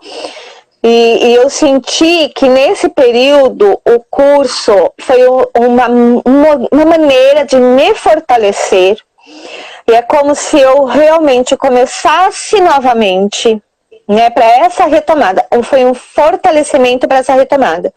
E, 0.88 1.30
e, 1.30 1.34
eu 1.34 1.50
senti 1.50 2.30
que 2.30 2.48
nesse 2.48 2.90
período 2.90 3.82
o 3.84 4.00
curso 4.08 4.94
foi 5.00 5.18
uma, 5.58 5.88
uma, 5.88 6.68
uma 6.72 6.86
maneira 6.86 7.44
de 7.44 7.58
me 7.58 7.96
fortalecer. 7.96 8.96
E 9.88 9.94
é 9.94 10.04
como 10.04 10.36
se 10.36 10.60
eu 10.60 10.84
realmente 10.84 11.58
começasse 11.58 12.62
novamente 12.62 13.60
né, 14.08 14.30
para 14.30 14.46
essa 14.46 14.86
retomada. 14.86 15.46
Foi 15.64 15.84
um 15.84 15.94
fortalecimento 15.94 17.08
para 17.08 17.18
essa 17.18 17.34
retomada. 17.34 17.94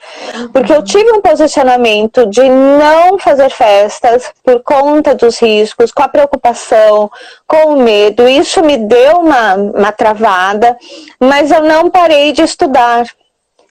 Porque 0.53 0.73
eu 0.73 0.83
tive 0.83 1.13
um 1.13 1.21
posicionamento 1.21 2.27
de 2.27 2.49
não 2.49 3.19
fazer 3.19 3.51
festas 3.51 4.33
por 4.43 4.63
conta 4.63 5.15
dos 5.15 5.39
riscos, 5.39 5.93
com 5.93 6.03
a 6.03 6.09
preocupação, 6.09 7.11
com 7.47 7.75
o 7.75 7.83
medo. 7.83 8.29
Isso 8.29 8.63
me 8.63 8.77
deu 8.77 9.19
uma, 9.19 9.55
uma 9.55 9.93
travada, 9.93 10.77
mas 11.21 11.51
eu 11.51 11.63
não 11.63 11.91
parei 11.91 12.33
de 12.33 12.43
estudar. 12.43 13.05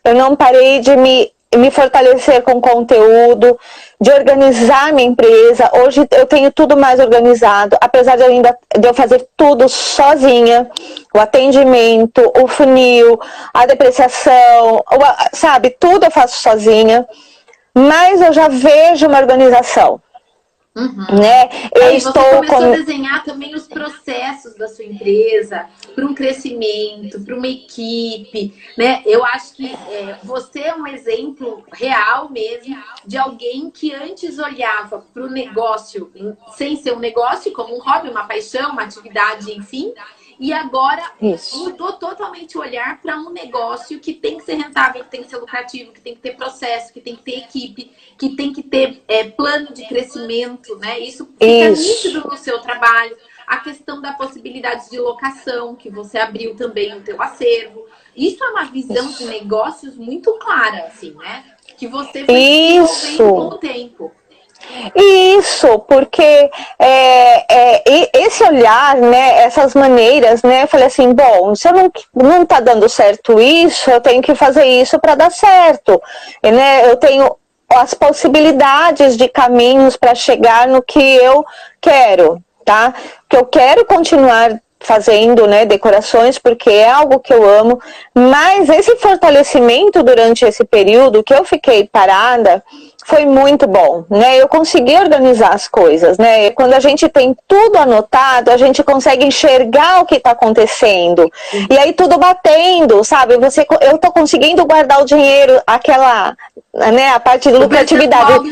Eu 0.03 0.15
não 0.15 0.35
parei 0.35 0.79
de 0.79 0.95
me 0.95 1.31
me 1.55 1.71
fortalecer 1.71 2.41
com 2.43 2.59
conteúdo, 2.59 3.57
de 3.99 4.11
organizar 4.11 4.93
minha 4.93 5.07
empresa. 5.07 5.71
Hoje 5.73 6.07
eu 6.11 6.25
tenho 6.25 6.51
tudo 6.51 6.77
mais 6.77 6.99
organizado, 6.99 7.75
apesar 7.81 8.15
de 8.15 8.23
eu 8.23 8.27
ainda 8.27 8.57
de 8.77 8.87
eu 8.87 8.93
fazer 8.93 9.27
tudo 9.35 9.67
sozinha, 9.67 10.69
o 11.13 11.19
atendimento, 11.19 12.21
o 12.41 12.47
funil, 12.47 13.19
a 13.53 13.65
depreciação, 13.65 14.83
sabe, 15.33 15.75
tudo 15.79 16.05
eu 16.05 16.11
faço 16.11 16.41
sozinha. 16.41 17.07
Mas 17.73 18.21
eu 18.21 18.33
já 18.33 18.47
vejo 18.47 19.07
uma 19.07 19.19
organização. 19.19 20.01
Uhum. 20.77 21.19
Né? 21.19 21.49
Eu 21.73 21.87
Aí 21.87 21.97
estou 21.97 22.13
você 22.13 22.35
começou 22.35 22.57
com... 22.57 22.63
a 22.65 22.69
desenhar 22.69 23.23
também 23.23 23.55
os 23.55 23.67
processos 23.67 24.55
da 24.55 24.67
sua 24.67 24.85
empresa 24.85 25.67
para 25.95 26.05
um 26.05 26.13
crescimento, 26.13 27.19
para 27.21 27.35
uma 27.35 27.47
equipe, 27.47 28.53
né? 28.77 29.01
Eu 29.03 29.25
acho 29.25 29.55
que 29.55 29.73
é, 29.73 30.19
você 30.23 30.59
é 30.59 30.75
um 30.75 30.85
exemplo 30.85 31.63
real 31.73 32.29
mesmo 32.29 32.77
de 33.05 33.17
alguém 33.17 33.71
que 33.71 33.91
antes 33.91 34.37
olhava 34.37 35.03
para 35.11 35.23
o 35.23 35.29
negócio 35.29 36.11
sem 36.55 36.75
ser 36.75 36.93
um 36.93 36.99
negócio, 36.99 37.51
como 37.51 37.75
um 37.75 37.79
hobby, 37.79 38.09
uma 38.09 38.25
paixão, 38.25 38.71
uma 38.71 38.83
atividade, 38.83 39.51
enfim, 39.51 39.93
e 40.39 40.53
agora 40.53 41.11
Isso. 41.21 41.57
mudou 41.57 41.93
totalmente 41.93 42.57
o 42.57 42.61
olhar 42.61 43.01
para 43.01 43.17
um 43.17 43.31
negócio 43.31 43.99
que 43.99 44.13
tem 44.13 44.37
que 44.37 44.43
ser 44.43 44.55
rentável, 44.55 45.03
que 45.03 45.09
tem 45.09 45.23
que 45.23 45.29
ser 45.29 45.37
lucrativo, 45.37 45.91
que 45.91 46.01
tem 46.01 46.13
que 46.13 46.21
ter 46.21 46.35
processo, 46.35 46.93
que 46.93 47.01
tem 47.01 47.15
que 47.15 47.23
ter 47.23 47.37
equipe, 47.39 47.91
que 48.17 48.35
tem 48.35 48.53
que 48.53 48.61
ter 48.61 49.01
é, 49.07 49.23
plano 49.25 49.73
de 49.73 49.87
crescimento, 49.87 50.75
né? 50.77 50.99
Isso 50.99 51.25
fica 51.25 51.45
Isso. 51.45 52.05
nítido 52.05 52.27
no 52.27 52.37
seu 52.37 52.59
trabalho. 52.59 53.17
A 53.47 53.57
questão 53.57 54.01
da 54.01 54.13
possibilidade 54.13 54.89
de 54.89 54.99
locação, 54.99 55.75
que 55.75 55.89
você 55.89 56.17
abriu 56.17 56.55
também 56.55 56.95
o 56.95 57.01
teu 57.01 57.21
acervo. 57.21 57.85
Isso 58.15 58.43
é 58.43 58.49
uma 58.49 58.65
visão 58.65 59.09
Isso. 59.09 59.19
de 59.19 59.25
negócios 59.25 59.95
muito 59.95 60.33
clara, 60.33 60.87
assim, 60.87 61.11
né? 61.11 61.45
Que 61.77 61.87
você 61.87 62.25
foi 62.25 62.35
Isso. 62.35 63.17
com 63.17 63.47
o 63.47 63.57
tempo. 63.57 64.11
Isso, 64.95 65.79
porque 65.79 66.49
é, 66.79 67.79
é, 67.79 68.09
esse 68.13 68.43
olhar, 68.43 68.95
né, 68.97 69.43
essas 69.43 69.73
maneiras, 69.73 70.43
né, 70.43 70.63
eu 70.63 70.67
falei 70.67 70.87
assim, 70.87 71.13
bom, 71.13 71.55
se 71.55 71.67
eu 71.67 71.73
não, 71.73 71.91
não 72.13 72.45
tá 72.45 72.59
dando 72.59 72.87
certo 72.89 73.39
isso, 73.39 73.89
eu 73.89 74.01
tenho 74.01 74.21
que 74.21 74.35
fazer 74.35 74.65
isso 74.65 74.99
para 74.99 75.15
dar 75.15 75.31
certo, 75.31 76.01
e, 76.43 76.51
né, 76.51 76.89
eu 76.89 76.97
tenho 76.97 77.35
as 77.69 77.93
possibilidades 77.93 79.17
de 79.17 79.27
caminhos 79.27 79.97
para 79.97 80.15
chegar 80.15 80.67
no 80.67 80.81
que 80.81 80.99
eu 80.99 81.45
quero, 81.81 82.41
tá? 82.63 82.93
Que 83.29 83.35
eu 83.35 83.45
quero 83.45 83.85
continuar 83.85 84.61
fazendo, 84.79 85.47
né, 85.47 85.65
decorações 85.65 86.37
porque 86.37 86.69
é 86.69 86.89
algo 86.89 87.19
que 87.19 87.33
eu 87.33 87.47
amo, 87.47 87.79
mas 88.13 88.69
esse 88.69 88.95
fortalecimento 88.97 90.03
durante 90.03 90.45
esse 90.45 90.63
período 90.63 91.23
que 91.23 91.33
eu 91.33 91.43
fiquei 91.43 91.87
parada, 91.87 92.63
foi 93.07 93.25
muito 93.25 93.65
bom, 93.65 94.03
né? 94.09 94.35
Eu 94.35 94.49
consegui 94.49 94.93
organizar 94.97 95.53
as 95.53 95.65
coisas, 95.65 96.17
né? 96.17 96.51
Quando 96.51 96.73
a 96.73 96.79
gente 96.81 97.07
tem 97.07 97.33
tudo 97.47 97.77
anotado, 97.77 98.51
a 98.51 98.57
gente 98.57 98.83
consegue 98.83 99.25
enxergar 99.25 100.01
o 100.01 100.05
que 100.05 100.15
está 100.15 100.31
acontecendo. 100.31 101.31
E 101.69 101.77
aí 101.77 101.93
tudo 101.93 102.17
batendo, 102.17 103.01
sabe? 103.05 103.37
Você, 103.37 103.65
eu 103.79 103.97
tô 103.97 104.11
conseguindo 104.11 104.65
guardar 104.65 105.01
o 105.01 105.05
dinheiro, 105.05 105.61
aquela, 105.65 106.35
né? 106.73 107.11
A 107.11 107.19
parte 107.21 107.49
de 107.49 107.57
lucratividade. 107.57 108.43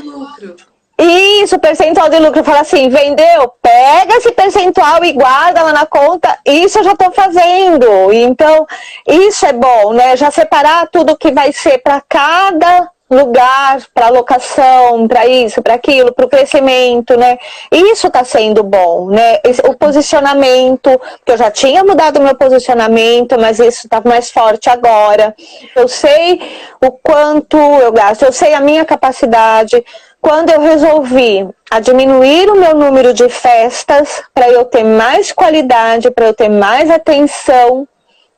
Isso, 1.05 1.59
percentual 1.59 2.09
de 2.09 2.19
lucro. 2.19 2.43
Fala 2.43 2.61
assim, 2.61 2.89
vendeu, 2.89 3.53
pega 3.61 4.15
esse 4.15 4.31
percentual 4.31 5.03
e 5.03 5.13
guarda 5.13 5.61
lá 5.61 5.73
na 5.73 5.85
conta. 5.85 6.37
Isso 6.45 6.79
eu 6.79 6.83
já 6.83 6.93
estou 6.93 7.11
fazendo. 7.11 8.11
Então, 8.11 8.65
isso 9.07 9.45
é 9.45 9.53
bom, 9.53 9.93
né? 9.93 10.17
Já 10.17 10.31
separar 10.31 10.87
tudo 10.87 11.17
que 11.17 11.31
vai 11.31 11.51
ser 11.51 11.77
para 11.79 12.01
cada 12.07 12.89
lugar 13.09 13.81
para 13.93 14.09
locação, 14.09 15.07
para 15.07 15.27
isso, 15.27 15.61
para 15.61 15.75
aquilo, 15.75 16.11
para 16.11 16.25
o 16.25 16.29
crescimento, 16.29 17.15
né? 17.15 17.37
Isso 17.71 18.07
está 18.07 18.23
sendo 18.23 18.63
bom, 18.63 19.09
né? 19.09 19.39
O 19.69 19.75
posicionamento, 19.75 20.89
que 21.23 21.31
eu 21.31 21.37
já 21.37 21.51
tinha 21.51 21.83
mudado 21.83 22.19
meu 22.19 22.35
posicionamento, 22.35 23.39
mas 23.39 23.59
isso 23.59 23.85
está 23.85 24.01
mais 24.03 24.31
forte 24.31 24.69
agora. 24.69 25.35
Eu 25.75 25.87
sei 25.87 26.41
o 26.83 26.91
quanto 26.91 27.57
eu 27.57 27.91
gasto, 27.91 28.23
eu 28.23 28.31
sei 28.31 28.53
a 28.53 28.59
minha 28.59 28.83
capacidade, 28.83 29.83
quando 30.25 30.49
eu 30.49 30.59
resolvi 30.59 31.47
a 31.69 31.79
diminuir 31.79 32.49
o 32.49 32.59
meu 32.59 32.73
número 32.73 33.13
de 33.13 33.29
festas 33.29 34.23
para 34.33 34.49
eu 34.49 34.65
ter 34.65 34.83
mais 34.83 35.31
qualidade, 35.31 36.09
para 36.09 36.25
eu 36.25 36.33
ter 36.33 36.49
mais 36.49 36.89
atenção, 36.89 37.87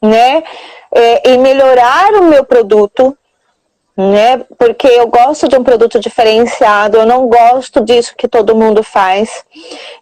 né? 0.01 0.43
É, 0.93 1.31
e 1.31 1.37
melhorar 1.37 2.11
o 2.15 2.25
meu 2.25 2.43
produto, 2.43 3.17
né? 3.97 4.45
Porque 4.59 4.85
eu 4.85 5.07
gosto 5.07 5.47
de 5.47 5.57
um 5.57 5.63
produto 5.63 5.99
diferenciado, 5.99 6.97
eu 6.97 7.05
não 7.05 7.27
gosto 7.27 7.83
disso 7.83 8.13
que 8.15 8.27
todo 8.27 8.55
mundo 8.55 8.83
faz. 8.83 9.43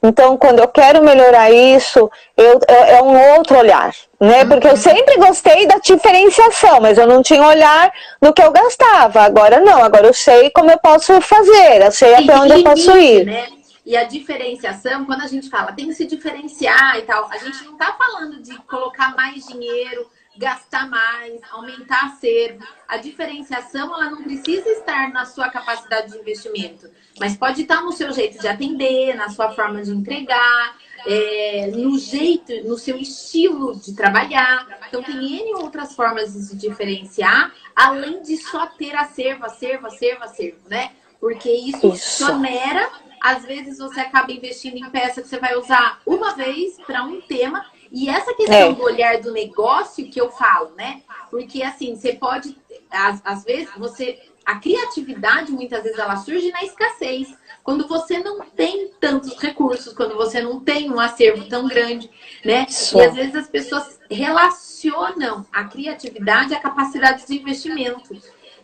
Então, 0.04 0.36
quando 0.36 0.60
eu 0.60 0.68
quero 0.68 1.02
melhorar 1.02 1.50
isso, 1.50 2.12
eu, 2.36 2.60
é 2.68 3.02
um 3.02 3.38
outro 3.38 3.58
olhar, 3.58 3.96
né? 4.20 4.44
Porque 4.44 4.68
eu 4.68 4.76
sempre 4.76 5.16
gostei 5.16 5.66
da 5.66 5.78
diferenciação, 5.78 6.82
mas 6.82 6.98
eu 6.98 7.08
não 7.08 7.24
tinha 7.24 7.42
olhar 7.42 7.90
do 8.22 8.34
que 8.34 8.44
eu 8.44 8.52
gastava. 8.52 9.22
Agora 9.22 9.62
não, 9.62 9.82
agora 9.82 10.08
eu 10.08 10.14
sei 10.14 10.50
como 10.50 10.70
eu 10.70 10.78
posso 10.80 11.22
fazer, 11.22 11.82
eu 11.82 11.92
sei 11.92 12.16
até 12.16 12.38
onde 12.38 12.54
eu 12.54 12.64
posso 12.64 12.98
ir. 12.98 13.26
Né? 13.26 13.48
E 13.86 13.96
a 13.96 14.04
diferenciação, 14.04 15.06
quando 15.06 15.22
a 15.22 15.28
gente 15.28 15.50
fala 15.50 15.72
tem 15.72 15.88
que 15.88 15.94
se 15.94 16.06
diferenciar 16.06 16.98
e 16.98 17.04
tal, 17.04 17.30
a 17.32 17.38
gente 17.38 17.64
não 17.64 17.74
está 17.74 17.94
falando 17.94 18.42
de 18.42 18.58
colocar 18.64 19.16
mais 19.16 19.46
dinheiro 19.46 20.06
gastar 20.38 20.90
mais, 20.90 21.40
aumentar 21.52 22.06
acervo. 22.06 22.64
A 22.88 22.98
diferenciação 22.98 23.94
ela 23.94 24.10
não 24.10 24.24
precisa 24.24 24.68
estar 24.70 25.12
na 25.12 25.26
sua 25.26 25.50
capacidade 25.50 26.12
de 26.12 26.18
investimento, 26.18 26.90
mas 27.20 27.36
pode 27.36 27.62
estar 27.62 27.82
no 27.82 27.92
seu 27.92 28.12
jeito 28.12 28.40
de 28.40 28.48
atender, 28.48 29.16
na 29.16 29.30
sua 29.30 29.52
forma 29.52 29.82
de 29.82 29.92
entregar, 29.92 30.78
é, 31.06 31.72
no 31.74 31.98
jeito, 31.98 32.52
no 32.68 32.78
seu 32.78 32.98
estilo 32.98 33.76
de 33.80 33.96
trabalhar. 33.96 34.68
Então 34.88 35.02
tem 35.04 35.40
N 35.40 35.56
outras 35.56 35.96
formas 35.96 36.34
de 36.34 36.42
se 36.42 36.56
diferenciar, 36.56 37.54
além 37.76 38.22
de 38.22 38.38
só 38.38 38.66
ter 38.68 38.96
acervo, 38.96 39.46
acervo, 39.46 39.88
acervo, 39.88 40.24
acervo, 40.24 40.60
né? 40.68 40.92
Porque 41.20 41.50
isso, 41.50 41.88
isso. 41.88 42.32
onera. 42.32 42.90
Às 43.22 43.44
vezes 43.44 43.80
você 43.80 44.02
acaba 44.02 44.32
investindo 44.32 44.78
em 44.78 44.88
peça 44.92 45.20
que 45.20 45.28
você 45.28 45.40
vai 45.40 45.56
usar 45.56 46.00
uma 46.06 46.36
vez 46.36 46.78
para 46.86 47.04
um 47.04 47.20
tema 47.22 47.66
e 47.92 48.10
essa 48.10 48.34
questão 48.34 48.72
é. 48.72 48.74
do 48.74 48.84
olhar 48.84 49.22
do 49.22 49.32
negócio 49.32 50.10
que 50.10 50.20
eu 50.20 50.30
falo, 50.32 50.72
né? 50.76 51.02
Porque 51.30 51.64
assim, 51.64 51.96
você 51.96 52.14
pode, 52.14 52.58
às, 52.90 53.22
às 53.26 53.44
vezes, 53.44 53.70
você. 53.78 54.20
A 54.46 54.60
criatividade, 54.60 55.52
muitas 55.52 55.82
vezes, 55.82 55.98
ela 55.98 56.18
surge 56.18 56.52
na 56.52 56.64
escassez. 56.64 57.36
Quando 57.64 57.88
você 57.88 58.20
não 58.20 58.42
tem 58.42 58.92
tantos 59.00 59.36
recursos, 59.40 59.92
quando 59.92 60.16
você 60.16 60.40
não 60.40 60.60
tem 60.60 60.92
um 60.92 61.00
acervo 61.00 61.50
tão 61.50 61.68
grande, 61.68 62.08
né? 62.44 62.68
Isso. 62.70 62.96
E 62.96 63.02
às 63.02 63.16
vezes 63.16 63.36
as 63.36 63.48
pessoas 63.48 64.00
relacionam 64.10 65.44
a 65.52 65.64
criatividade 65.64 66.54
à 66.54 66.60
capacidade 66.60 67.26
de 67.26 67.40
investimento. 67.40 68.16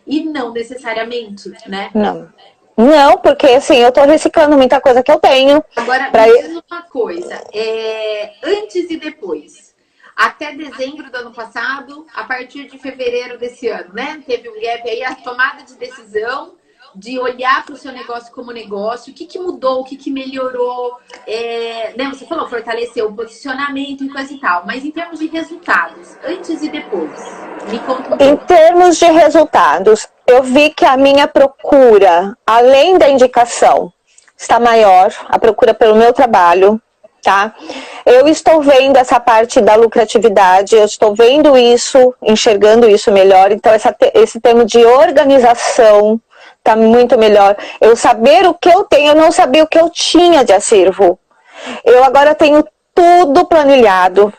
E 0.06 0.22
não 0.22 0.52
necessariamente, 0.52 1.50
né? 1.66 1.90
Não. 1.92 2.32
Não, 2.76 3.18
porque 3.18 3.46
assim, 3.46 3.76
eu 3.76 3.88
estou 3.88 4.04
reciclando 4.04 4.56
muita 4.56 4.80
coisa 4.80 5.02
que 5.02 5.10
eu 5.10 5.18
tenho. 5.18 5.62
Agora, 5.76 6.10
pra... 6.10 6.26
me 6.26 6.42
diz 6.42 6.62
uma 6.70 6.82
coisa, 6.82 7.40
é... 7.52 8.32
antes 8.42 8.90
e 8.90 8.96
depois. 8.96 9.72
Até 10.14 10.52
dezembro 10.52 11.10
do 11.10 11.16
ano 11.16 11.32
passado, 11.32 12.06
a 12.14 12.24
partir 12.24 12.66
de 12.66 12.78
fevereiro 12.78 13.38
desse 13.38 13.68
ano, 13.68 13.94
né? 13.94 14.22
Teve 14.26 14.48
um 14.48 14.60
gap 14.60 14.88
aí, 14.88 15.02
a 15.02 15.14
tomada 15.14 15.62
de 15.62 15.74
decisão 15.74 16.52
de 16.94 17.18
olhar 17.18 17.64
para 17.64 17.74
o 17.74 17.78
seu 17.78 17.92
negócio 17.92 18.32
como 18.32 18.52
negócio, 18.52 19.12
o 19.12 19.16
que, 19.16 19.26
que 19.26 19.38
mudou, 19.38 19.80
o 19.80 19.84
que, 19.84 19.96
que 19.96 20.10
melhorou, 20.10 20.98
é, 21.26 21.94
né? 21.96 22.08
Você 22.08 22.26
falou, 22.26 22.48
fortaleceu 22.48 23.08
o 23.08 23.14
posicionamento 23.14 24.04
e 24.04 24.08
coisa 24.08 24.32
e 24.32 24.38
tal, 24.38 24.66
mas 24.66 24.84
em 24.84 24.90
termos 24.90 25.18
de 25.18 25.26
resultados, 25.26 26.16
antes 26.24 26.62
e 26.62 26.68
depois, 26.68 27.10
me 27.70 27.78
conta 27.80 28.14
um 28.14 28.28
Em 28.28 28.36
termos 28.36 28.98
de 28.98 29.06
resultados, 29.06 30.08
eu 30.32 30.42
vi 30.42 30.70
que 30.70 30.84
a 30.84 30.96
minha 30.96 31.28
procura, 31.28 32.36
além 32.46 32.98
da 32.98 33.08
indicação, 33.08 33.92
está 34.36 34.58
maior, 34.58 35.12
a 35.28 35.38
procura 35.38 35.74
pelo 35.74 35.94
meu 35.94 36.12
trabalho, 36.12 36.80
tá? 37.22 37.54
Eu 38.04 38.26
estou 38.26 38.60
vendo 38.60 38.96
essa 38.96 39.20
parte 39.20 39.60
da 39.60 39.74
lucratividade, 39.74 40.74
eu 40.74 40.84
estou 40.84 41.14
vendo 41.14 41.56
isso, 41.56 42.14
enxergando 42.20 42.88
isso 42.88 43.12
melhor. 43.12 43.52
Então, 43.52 43.72
essa, 43.72 43.94
esse 44.14 44.40
termo 44.40 44.64
de 44.64 44.84
organização 44.84 46.20
tá 46.62 46.74
muito 46.74 47.16
melhor. 47.18 47.56
Eu 47.80 47.96
saber 47.96 48.46
o 48.46 48.54
que 48.54 48.68
eu 48.68 48.84
tenho, 48.84 49.10
eu 49.10 49.16
não 49.16 49.30
sabia 49.30 49.62
o 49.62 49.68
que 49.68 49.78
eu 49.78 49.88
tinha 49.90 50.44
de 50.44 50.52
acervo. 50.52 51.18
Eu 51.84 52.02
agora 52.02 52.34
tenho 52.34 52.64
tudo 52.94 53.46
planilhado, 53.46 54.32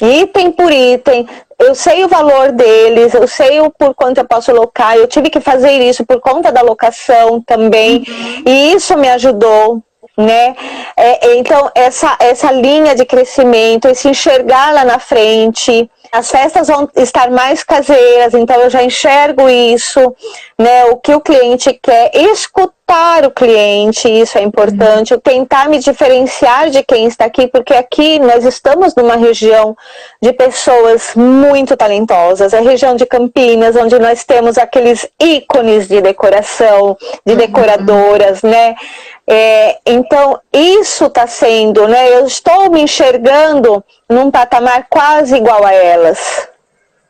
item 0.00 0.50
por 0.52 0.72
item. 0.72 1.28
Eu 1.58 1.74
sei 1.74 2.04
o 2.04 2.08
valor 2.08 2.52
deles, 2.52 3.14
eu 3.14 3.26
sei 3.26 3.60
o 3.60 3.70
por 3.70 3.94
quanto 3.94 4.18
eu 4.18 4.24
posso 4.24 4.50
alocar. 4.50 4.96
Eu 4.96 5.06
tive 5.06 5.30
que 5.30 5.40
fazer 5.40 5.72
isso 5.72 6.04
por 6.04 6.20
conta 6.20 6.50
da 6.50 6.62
locação 6.62 7.40
também, 7.40 8.04
uhum. 8.06 8.42
e 8.46 8.72
isso 8.74 8.96
me 8.96 9.08
ajudou 9.08 9.82
né? 10.16 10.54
É, 10.96 11.36
então, 11.36 11.70
essa, 11.74 12.16
essa 12.20 12.52
linha 12.52 12.94
de 12.94 13.04
crescimento, 13.04 13.88
esse 13.88 14.08
enxergar 14.08 14.72
lá 14.72 14.84
na 14.84 14.98
frente, 14.98 15.90
as 16.14 16.30
festas 16.30 16.68
vão 16.68 16.88
estar 16.94 17.28
mais 17.28 17.64
caseiras, 17.64 18.34
então 18.34 18.60
eu 18.60 18.70
já 18.70 18.84
enxergo 18.84 19.48
isso, 19.48 20.14
né? 20.56 20.84
O 20.84 20.96
que 20.96 21.12
o 21.12 21.20
cliente 21.20 21.76
quer, 21.82 22.12
escutar 22.14 23.24
o 23.24 23.32
cliente, 23.32 24.08
isso 24.08 24.38
é 24.38 24.42
importante, 24.42 25.12
uhum. 25.12 25.18
tentar 25.18 25.68
me 25.68 25.80
diferenciar 25.80 26.70
de 26.70 26.84
quem 26.84 27.06
está 27.06 27.24
aqui, 27.24 27.48
porque 27.48 27.74
aqui 27.74 28.20
nós 28.20 28.44
estamos 28.44 28.94
numa 28.94 29.16
região 29.16 29.76
de 30.22 30.32
pessoas 30.32 31.14
muito 31.16 31.76
talentosas, 31.76 32.54
a 32.54 32.60
região 32.60 32.94
de 32.94 33.06
Campinas, 33.06 33.74
onde 33.74 33.98
nós 33.98 34.22
temos 34.22 34.56
aqueles 34.56 35.08
ícones 35.20 35.88
de 35.88 36.00
decoração, 36.00 36.96
de 37.26 37.32
uhum. 37.32 37.38
decoradoras, 37.38 38.40
né? 38.42 38.76
É, 39.26 39.78
então, 39.86 40.38
isso 40.52 41.06
está 41.06 41.26
sendo, 41.26 41.88
né? 41.88 42.14
Eu 42.14 42.26
estou 42.26 42.70
me 42.70 42.82
enxergando 42.82 43.82
num 44.08 44.30
patamar 44.30 44.86
quase 44.88 45.36
igual 45.36 45.64
a 45.64 45.72
elas. 45.72 46.48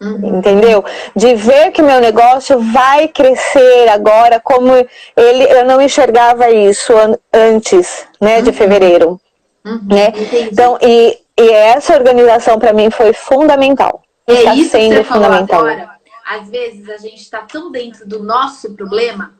Uhum. 0.00 0.38
Entendeu? 0.38 0.84
De 1.16 1.34
ver 1.34 1.70
que 1.70 1.82
meu 1.82 2.00
negócio 2.00 2.60
vai 2.60 3.08
crescer 3.08 3.88
agora, 3.88 4.38
como 4.38 4.72
ele, 5.16 5.44
eu 5.44 5.64
não 5.64 5.80
enxergava 5.80 6.50
isso 6.50 6.92
antes, 7.32 8.06
né, 8.20 8.42
de 8.42 8.50
uhum. 8.50 8.54
fevereiro. 8.54 9.20
Uhum. 9.64 9.80
Né? 9.88 10.12
Então, 10.52 10.78
e, 10.82 11.18
e 11.38 11.50
essa 11.50 11.94
organização 11.94 12.58
para 12.58 12.72
mim 12.72 12.90
foi 12.90 13.12
fundamental. 13.12 14.02
É 14.26 14.34
está 14.34 14.54
isso 14.54 14.70
sendo 14.70 14.90
que 14.90 14.96
você 14.96 15.04
fundamental. 15.04 15.60
agora. 15.60 15.94
Às 16.26 16.48
vezes 16.48 16.88
a 16.88 16.96
gente 16.96 17.20
está 17.20 17.40
tão 17.40 17.70
dentro 17.70 18.08
do 18.08 18.22
nosso 18.22 18.74
problema 18.74 19.34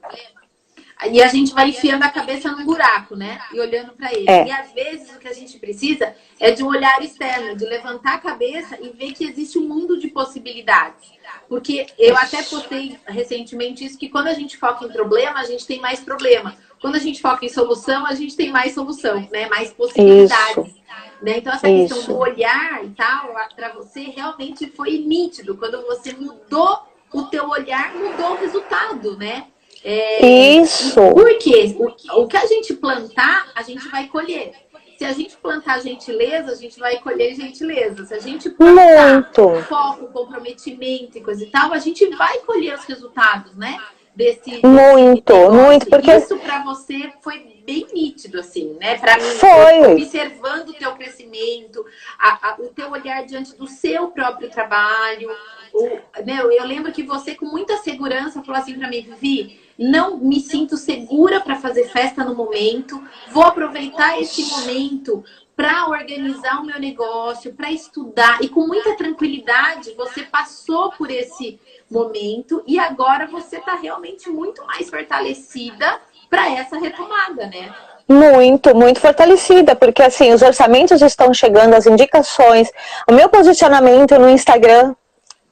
e 1.11 1.23
a 1.23 1.29
gente 1.29 1.53
vai 1.53 1.69
enfiando 1.69 2.03
a 2.03 2.09
cabeça 2.09 2.51
num 2.51 2.64
buraco, 2.64 3.17
né? 3.17 3.40
E 3.53 3.61
olhando 3.61 3.93
para 3.93 4.12
ele. 4.12 4.29
É. 4.29 4.47
E 4.47 4.51
às 4.51 4.73
vezes 4.73 5.14
o 5.14 5.19
que 5.19 5.29
a 5.29 5.33
gente 5.33 5.59
precisa 5.59 6.14
é 6.38 6.51
de 6.51 6.62
um 6.62 6.69
olhar 6.69 7.03
externo, 7.03 7.57
de 7.57 7.64
levantar 7.64 8.14
a 8.14 8.19
cabeça 8.19 8.79
e 8.81 8.90
ver 8.90 9.12
que 9.12 9.25
existe 9.25 9.59
um 9.59 9.69
mundo 9.69 9.99
de 9.99 10.09
possibilidades. 10.09 11.12
Porque 11.49 11.87
eu 11.99 12.17
até 12.17 12.43
postei 12.43 12.99
recentemente 13.07 13.85
isso, 13.85 13.99
que 13.99 14.09
quando 14.09 14.29
a 14.29 14.35
gente 14.35 14.57
foca 14.57 14.85
em 14.85 14.93
problema, 14.93 15.40
a 15.40 15.45
gente 15.45 15.67
tem 15.67 15.81
mais 15.81 16.01
problema. 16.01 16.57
Quando 16.81 16.97
a 16.97 17.01
gente 17.01 17.21
foca 17.21 17.45
em 17.45 17.49
solução, 17.49 18.05
a 18.07 18.14
gente 18.14 18.37
tem 18.37 18.51
mais 18.51 18.75
solução, 18.75 19.27
né? 19.33 19.49
Mais 19.49 19.73
possibilidades. 19.73 20.75
Né? 21.23 21.38
Então, 21.38 21.53
essa 21.55 21.69
isso. 21.69 21.95
questão 21.95 22.14
do 22.14 22.21
olhar 22.21 22.85
e 22.85 22.90
tal, 22.90 23.35
para 23.57 23.73
você 23.73 24.01
realmente 24.03 24.67
foi 24.71 24.99
nítido. 24.99 25.57
Quando 25.57 25.81
você 25.87 26.12
mudou 26.12 26.81
o 27.12 27.23
teu 27.23 27.49
olhar, 27.49 27.95
mudou 27.95 28.33
o 28.33 28.37
resultado, 28.37 29.17
né? 29.17 29.47
É, 29.85 30.27
Isso. 30.57 30.99
Porque 31.12 31.77
o, 31.79 32.23
o 32.23 32.27
que 32.27 32.37
a 32.38 32.47
gente 32.47 32.73
plantar, 32.75 33.51
a 33.55 33.62
gente 33.62 33.87
vai 33.88 34.09
colher. 34.09 34.53
Se 34.97 35.05
a 35.05 35.12
gente 35.12 35.37
plantar 35.37 35.83
gentileza, 35.83 36.53
a 36.53 36.55
gente 36.55 36.79
vai 36.79 36.99
colher 36.99 37.35
gentileza. 37.35 38.07
Se 38.07 38.14
a 38.14 38.18
gente 38.18 38.49
plantar 38.49 39.12
muito. 39.12 39.62
foco, 39.64 40.07
comprometimento 40.07 41.18
e 41.18 41.20
coisa 41.20 41.44
e 41.44 41.51
tal, 41.51 41.73
a 41.73 41.79
gente 41.79 42.07
vai 42.16 42.38
colher 42.38 42.79
os 42.79 42.85
resultados, 42.85 43.55
né? 43.57 43.79
Desse, 44.16 44.64
muito, 44.64 45.33
desse 45.33 45.51
muito, 45.51 45.87
porque 45.90 46.14
isso 46.14 46.38
para 46.38 46.62
você 46.62 47.12
foi 47.20 47.61
bem 47.66 47.85
nítido, 47.92 48.38
assim, 48.38 48.77
né? 48.81 48.97
Para 48.97 49.16
mim, 49.16 49.25
foi. 49.25 49.92
observando 49.92 50.68
o 50.68 50.75
teu 50.75 50.92
crescimento, 50.92 51.85
a, 52.16 52.51
a, 52.51 52.57
o 52.61 52.68
teu 52.68 52.92
olhar 52.92 53.27
diante 53.27 53.57
do 53.57 53.66
seu 53.66 54.09
próprio 54.12 54.49
trabalho. 54.49 55.29
O, 55.73 55.85
né? 56.25 56.38
Eu 56.40 56.64
lembro 56.64 56.92
que 56.92 57.03
você, 57.03 57.35
com 57.35 57.47
muita 57.47 57.77
segurança, 57.79 58.40
falou 58.44 58.61
assim 58.61 58.79
para 58.79 58.88
mim, 58.88 59.03
Vivi, 59.03 59.63
não 59.78 60.16
me 60.16 60.40
sinto 60.40 60.76
segura 60.76 61.40
para 61.40 61.56
fazer 61.56 61.88
festa 61.88 62.24
no 62.24 62.34
momento, 62.34 63.02
vou 63.30 63.42
aproveitar 63.42 64.20
esse 64.20 64.44
momento 64.44 65.24
para 65.56 65.88
organizar 65.88 66.60
o 66.60 66.66
meu 66.66 66.78
negócio, 66.80 67.54
para 67.54 67.70
estudar. 67.70 68.38
E 68.42 68.48
com 68.48 68.66
muita 68.66 68.96
tranquilidade 68.96 69.94
você 69.96 70.22
passou 70.22 70.90
por 70.92 71.10
esse 71.10 71.58
momento 71.90 72.62
e 72.66 72.78
agora 72.78 73.26
você 73.26 73.58
está 73.58 73.74
realmente 73.74 74.28
muito 74.28 74.64
mais 74.66 74.90
fortalecida 74.90 76.00
para 76.28 76.50
essa 76.50 76.78
retomada, 76.78 77.46
né? 77.46 77.72
Muito, 78.08 78.74
muito 78.74 79.00
fortalecida, 79.00 79.74
porque 79.74 80.02
assim, 80.02 80.32
os 80.32 80.42
orçamentos 80.42 81.00
estão 81.00 81.32
chegando, 81.32 81.74
as 81.74 81.87
indicações, 81.87 82.70
o 83.08 83.14
meu 83.14 83.28
posicionamento 83.30 84.18
no 84.18 84.28
Instagram 84.28 84.94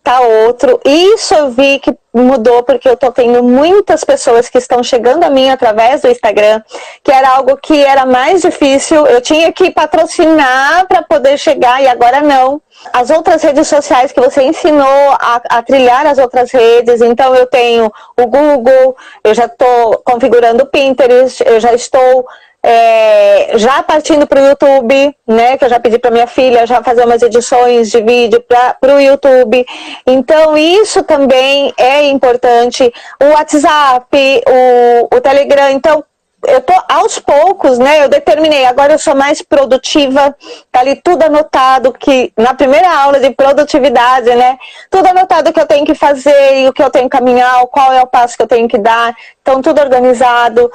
tá 0.02 0.20
outro. 0.20 0.80
Isso 0.84 1.34
eu 1.34 1.50
vi 1.50 1.78
que 1.78 1.94
mudou 2.12 2.62
porque 2.62 2.88
eu 2.88 2.96
tô 2.96 3.10
tendo 3.10 3.42
muitas 3.42 4.04
pessoas 4.04 4.48
que 4.48 4.58
estão 4.58 4.82
chegando 4.82 5.24
a 5.24 5.30
mim 5.30 5.48
através 5.48 6.02
do 6.02 6.08
Instagram, 6.08 6.60
que 7.02 7.10
era 7.10 7.30
algo 7.30 7.56
que 7.56 7.82
era 7.84 8.04
mais 8.04 8.42
difícil. 8.42 9.06
Eu 9.06 9.20
tinha 9.20 9.52
que 9.52 9.70
patrocinar 9.70 10.86
para 10.88 11.02
poder 11.02 11.38
chegar 11.38 11.82
e 11.82 11.88
agora 11.88 12.20
não. 12.20 12.60
As 12.92 13.10
outras 13.10 13.42
redes 13.42 13.68
sociais 13.68 14.10
que 14.10 14.20
você 14.20 14.42
ensinou 14.42 15.10
a, 15.12 15.40
a 15.48 15.62
trilhar 15.62 16.04
as 16.06 16.18
outras 16.18 16.50
redes, 16.50 17.00
então 17.00 17.34
eu 17.34 17.46
tenho 17.46 17.92
o 18.18 18.26
Google, 18.26 18.96
eu 19.22 19.32
já 19.34 19.46
estou 19.46 20.02
configurando 20.04 20.64
o 20.64 20.66
Pinterest, 20.66 21.44
eu 21.46 21.60
já 21.60 21.72
estou 21.72 22.26
é, 22.62 23.58
já 23.58 23.82
partindo 23.82 24.26
para 24.26 24.40
o 24.40 24.46
YouTube, 24.46 25.16
né? 25.26 25.58
Que 25.58 25.64
eu 25.64 25.68
já 25.68 25.80
pedi 25.80 25.98
para 25.98 26.10
minha 26.10 26.26
filha 26.26 26.66
já 26.66 26.82
fazer 26.82 27.04
umas 27.04 27.20
edições 27.20 27.90
de 27.90 28.00
vídeo 28.00 28.42
para 28.42 28.94
o 28.94 29.00
YouTube. 29.00 29.66
Então, 30.06 30.56
isso 30.56 31.02
também 31.02 31.74
é 31.76 32.08
importante. 32.08 32.92
O 33.20 33.26
WhatsApp, 33.32 34.08
o, 34.46 35.16
o 35.16 35.20
Telegram. 35.20 35.70
Então, 35.70 36.04
eu 36.46 36.60
tô 36.60 36.74
aos 36.88 37.18
poucos, 37.18 37.78
né? 37.78 38.02
Eu 38.02 38.08
determinei, 38.08 38.64
agora 38.64 38.92
eu 38.92 38.98
sou 38.98 39.14
mais 39.14 39.40
produtiva, 39.42 40.34
tá 40.72 40.80
ali 40.80 40.96
tudo 40.96 41.22
anotado, 41.22 41.92
que 41.92 42.32
na 42.36 42.52
primeira 42.52 42.90
aula 42.92 43.20
de 43.20 43.30
produtividade, 43.30 44.34
né? 44.34 44.58
Tudo 44.90 45.06
anotado 45.06 45.52
que 45.52 45.60
eu 45.60 45.66
tenho 45.66 45.86
que 45.86 45.94
fazer 45.94 46.68
o 46.68 46.72
que 46.72 46.82
eu 46.82 46.90
tenho 46.90 47.08
que 47.08 47.16
caminhar, 47.16 47.64
qual 47.68 47.92
é 47.92 48.02
o 48.02 48.06
passo 48.06 48.36
que 48.36 48.42
eu 48.42 48.48
tenho 48.48 48.68
que 48.68 48.78
dar, 48.78 49.14
então 49.40 49.62
tudo 49.62 49.80
organizado. 49.80 50.70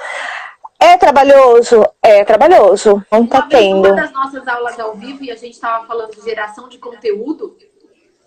É 0.79 0.95
trabalhoso? 0.97 1.83
É 2.01 2.23
trabalhoso. 2.23 3.03
Não 3.11 3.25
tá 3.25 3.39
uma 3.39 3.49
tendo. 3.49 3.87
Uma 3.87 3.95
das 3.95 4.11
nossas 4.11 4.47
aulas 4.47 4.79
ao 4.79 4.95
vivo 4.95 5.23
e 5.23 5.31
a 5.31 5.35
gente 5.35 5.53
estava 5.53 5.85
falando 5.87 6.15
de 6.15 6.21
geração 6.21 6.69
de 6.69 6.77
conteúdo 6.77 7.57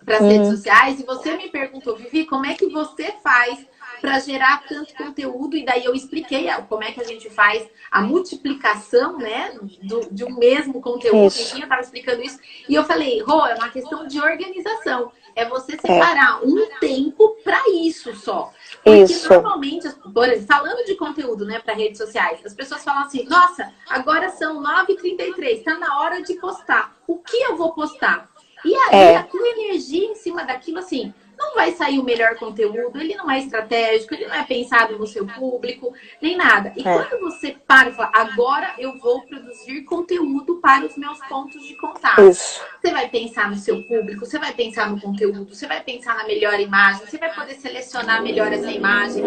para 0.03 0.15
as 0.17 0.21
hum. 0.21 0.27
redes 0.27 0.49
sociais 0.49 0.99
e 0.99 1.03
você 1.03 1.37
me 1.37 1.49
perguntou, 1.49 1.95
Vivi, 1.95 2.25
como 2.25 2.45
é 2.45 2.53
que 2.53 2.67
você 2.67 3.13
faz 3.23 3.65
para 4.01 4.19
gerar 4.19 4.63
tanto 4.67 4.93
conteúdo 4.95 5.55
e 5.55 5.63
daí 5.63 5.85
eu 5.85 5.93
expliquei 5.93 6.47
como 6.67 6.83
é 6.83 6.91
que 6.91 6.99
a 6.99 7.03
gente 7.05 7.29
faz 7.29 7.65
a 7.91 8.01
multiplicação, 8.01 9.17
né, 9.17 9.55
do, 9.83 10.09
de 10.11 10.25
um 10.25 10.35
mesmo 10.35 10.81
conteúdo. 10.81 11.27
Isso. 11.27 11.55
Eu 11.55 11.63
estava 11.63 11.81
explicando 11.81 12.21
isso 12.23 12.39
e 12.67 12.73
eu 12.73 12.83
falei, 12.83 13.21
Rô, 13.21 13.45
é 13.45 13.55
uma 13.55 13.69
questão 13.69 14.07
de 14.07 14.19
organização. 14.19 15.11
É 15.35 15.45
você 15.45 15.73
separar 15.73 16.41
é. 16.41 16.45
um 16.45 16.67
tempo 16.79 17.37
para 17.43 17.61
isso 17.69 18.13
só. 18.15 18.51
Porque 18.83 19.13
Isso. 19.13 19.31
normalmente, 19.31 19.87
falando 20.45 20.85
de 20.85 20.95
conteúdo, 20.95 21.45
né, 21.45 21.59
para 21.59 21.73
redes 21.73 21.97
sociais, 21.97 22.45
as 22.45 22.53
pessoas 22.53 22.83
falam 22.83 23.03
assim: 23.03 23.23
nossa, 23.25 23.71
agora 23.89 24.29
são 24.29 24.61
9h33, 24.61 25.59
está 25.59 25.77
na 25.77 26.01
hora 26.01 26.21
de 26.21 26.33
postar. 26.35 26.97
O 27.07 27.17
que 27.17 27.37
eu 27.37 27.55
vou 27.55 27.73
postar? 27.73 28.29
E 28.63 28.75
aí, 28.75 28.95
é. 28.95 29.17
a 29.17 29.23
tua 29.23 29.47
energia 29.47 30.05
em 30.05 30.15
cima 30.15 30.43
daquilo, 30.43 30.79
assim, 30.79 31.13
não 31.41 31.55
vai 31.55 31.71
sair 31.71 31.99
o 31.99 32.03
melhor 32.03 32.35
conteúdo, 32.35 32.99
ele 32.99 33.15
não 33.15 33.29
é 33.29 33.39
estratégico, 33.39 34.13
ele 34.13 34.27
não 34.27 34.35
é 34.35 34.43
pensado 34.43 34.97
no 34.97 35.07
seu 35.07 35.25
público, 35.25 35.93
nem 36.21 36.37
nada. 36.37 36.71
E 36.75 36.87
é. 36.87 36.93
quando 36.93 37.19
você 37.21 37.55
para 37.67 37.89
e 37.89 37.93
fala, 37.93 38.11
agora 38.13 38.75
eu 38.77 38.97
vou 38.99 39.21
produzir 39.23 39.81
conteúdo 39.83 40.57
para 40.61 40.85
os 40.85 40.95
meus 40.95 41.19
pontos 41.27 41.65
de 41.67 41.75
contato. 41.75 42.21
Isso. 42.21 42.61
Você 42.79 42.91
vai 42.91 43.09
pensar 43.09 43.49
no 43.49 43.55
seu 43.55 43.83
público, 43.83 44.25
você 44.25 44.37
vai 44.37 44.53
pensar 44.53 44.89
no 44.89 44.99
conteúdo, 44.99 45.53
você 45.53 45.67
vai 45.67 45.81
pensar 45.81 46.15
na 46.15 46.25
melhor 46.25 46.59
imagem, 46.59 47.05
você 47.05 47.17
vai 47.17 47.33
poder 47.33 47.55
selecionar 47.55 48.21
melhor 48.21 48.51
essa 48.51 48.71
imagem 48.71 49.23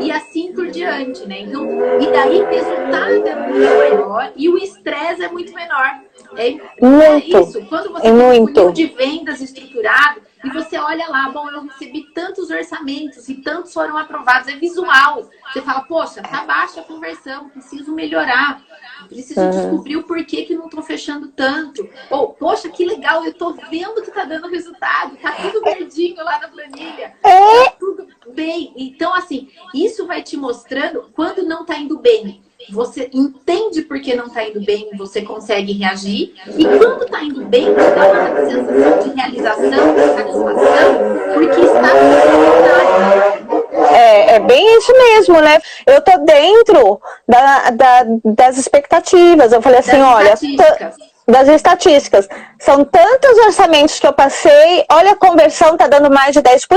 e 0.00 0.12
assim 0.12 0.52
por 0.52 0.70
diante, 0.70 1.26
né? 1.26 1.40
Então, 1.40 1.64
e 2.00 2.10
daí 2.10 2.42
o 2.42 2.46
resultado 2.46 3.26
é 3.26 3.48
muito 3.48 3.76
maior 3.76 4.32
e 4.36 4.48
o 4.48 4.58
estresse 4.58 5.24
é 5.24 5.28
muito 5.28 5.52
menor. 5.54 6.00
É, 6.36 6.50
muito. 6.80 7.02
é 7.02 7.18
isso. 7.18 7.64
Quando 7.66 7.92
você 7.92 8.08
é 8.08 8.12
tem 8.12 8.64
um 8.66 8.72
de 8.72 8.86
vendas 8.86 9.40
estruturado, 9.40 10.22
e 10.44 10.50
você 10.50 10.76
olha 10.76 11.08
lá, 11.08 11.30
bom, 11.30 11.48
eu 11.50 11.62
recebi 11.62 12.02
tantos 12.12 12.50
orçamentos 12.50 13.28
e 13.30 13.36
tantos 13.36 13.72
foram 13.72 13.96
aprovados, 13.96 14.48
é 14.48 14.56
visual. 14.56 15.28
Você 15.50 15.62
fala, 15.62 15.80
poxa, 15.82 16.22
tá 16.22 16.44
baixa 16.44 16.80
a 16.80 16.84
conversão, 16.84 17.48
preciso 17.48 17.94
melhorar, 17.94 18.62
preciso 19.08 19.40
uhum. 19.40 19.50
descobrir 19.50 19.96
o 19.96 20.02
porquê 20.02 20.44
que 20.44 20.54
não 20.54 20.68
tô 20.68 20.82
fechando 20.82 21.28
tanto. 21.28 21.88
Ou, 22.10 22.34
poxa, 22.34 22.68
que 22.68 22.84
legal, 22.84 23.24
eu 23.24 23.32
tô 23.32 23.54
vendo 23.70 24.02
que 24.02 24.10
tá 24.10 24.24
dando 24.24 24.48
resultado, 24.48 25.16
tá 25.16 25.32
tudo 25.32 25.62
verdinho 25.62 26.22
lá 26.22 26.38
na 26.38 26.48
planilha. 26.48 27.14
É. 27.22 27.64
Tá 27.64 27.70
tudo 27.78 28.06
bem. 28.28 28.72
Então, 28.76 29.14
assim, 29.14 29.48
isso 29.72 30.06
vai 30.06 30.22
te 30.22 30.36
mostrando 30.36 31.10
quando 31.14 31.42
não 31.42 31.64
tá 31.64 31.78
indo 31.78 31.98
bem 31.98 32.42
você 32.70 33.10
entende 33.12 33.82
por 33.82 34.00
que 34.00 34.14
não 34.14 34.26
está 34.26 34.44
indo 34.44 34.64
bem, 34.64 34.90
você 34.96 35.22
consegue 35.22 35.72
reagir. 35.72 36.34
E 36.56 36.64
quando 36.64 37.04
está 37.04 37.22
indo 37.22 37.44
bem, 37.44 37.66
te 37.66 37.74
dá 37.74 38.12
uma 38.12 38.46
sensação 38.46 38.98
de 38.98 39.14
realização, 39.14 39.94
de 39.94 40.00
satisfação, 40.14 41.34
porque 41.34 41.60
está 41.60 41.94
é, 43.94 44.36
é 44.36 44.40
bem 44.40 44.78
isso 44.78 44.92
mesmo, 44.92 45.40
né? 45.40 45.58
Eu 45.86 46.00
tô 46.00 46.18
dentro 46.18 47.00
da, 47.28 47.70
da 47.70 48.04
das 48.24 48.58
expectativas. 48.58 49.52
Eu 49.52 49.62
falei 49.62 49.80
assim, 49.80 50.00
olha. 50.00 50.34
Das 51.26 51.48
estatísticas. 51.48 52.28
São 52.58 52.84
tantos 52.84 53.38
orçamentos 53.46 53.98
que 53.98 54.06
eu 54.06 54.12
passei, 54.12 54.84
olha, 54.90 55.12
a 55.12 55.16
conversão 55.16 55.74
tá 55.74 55.86
dando 55.86 56.10
mais 56.10 56.34
de 56.34 56.42
10%. 56.42 56.68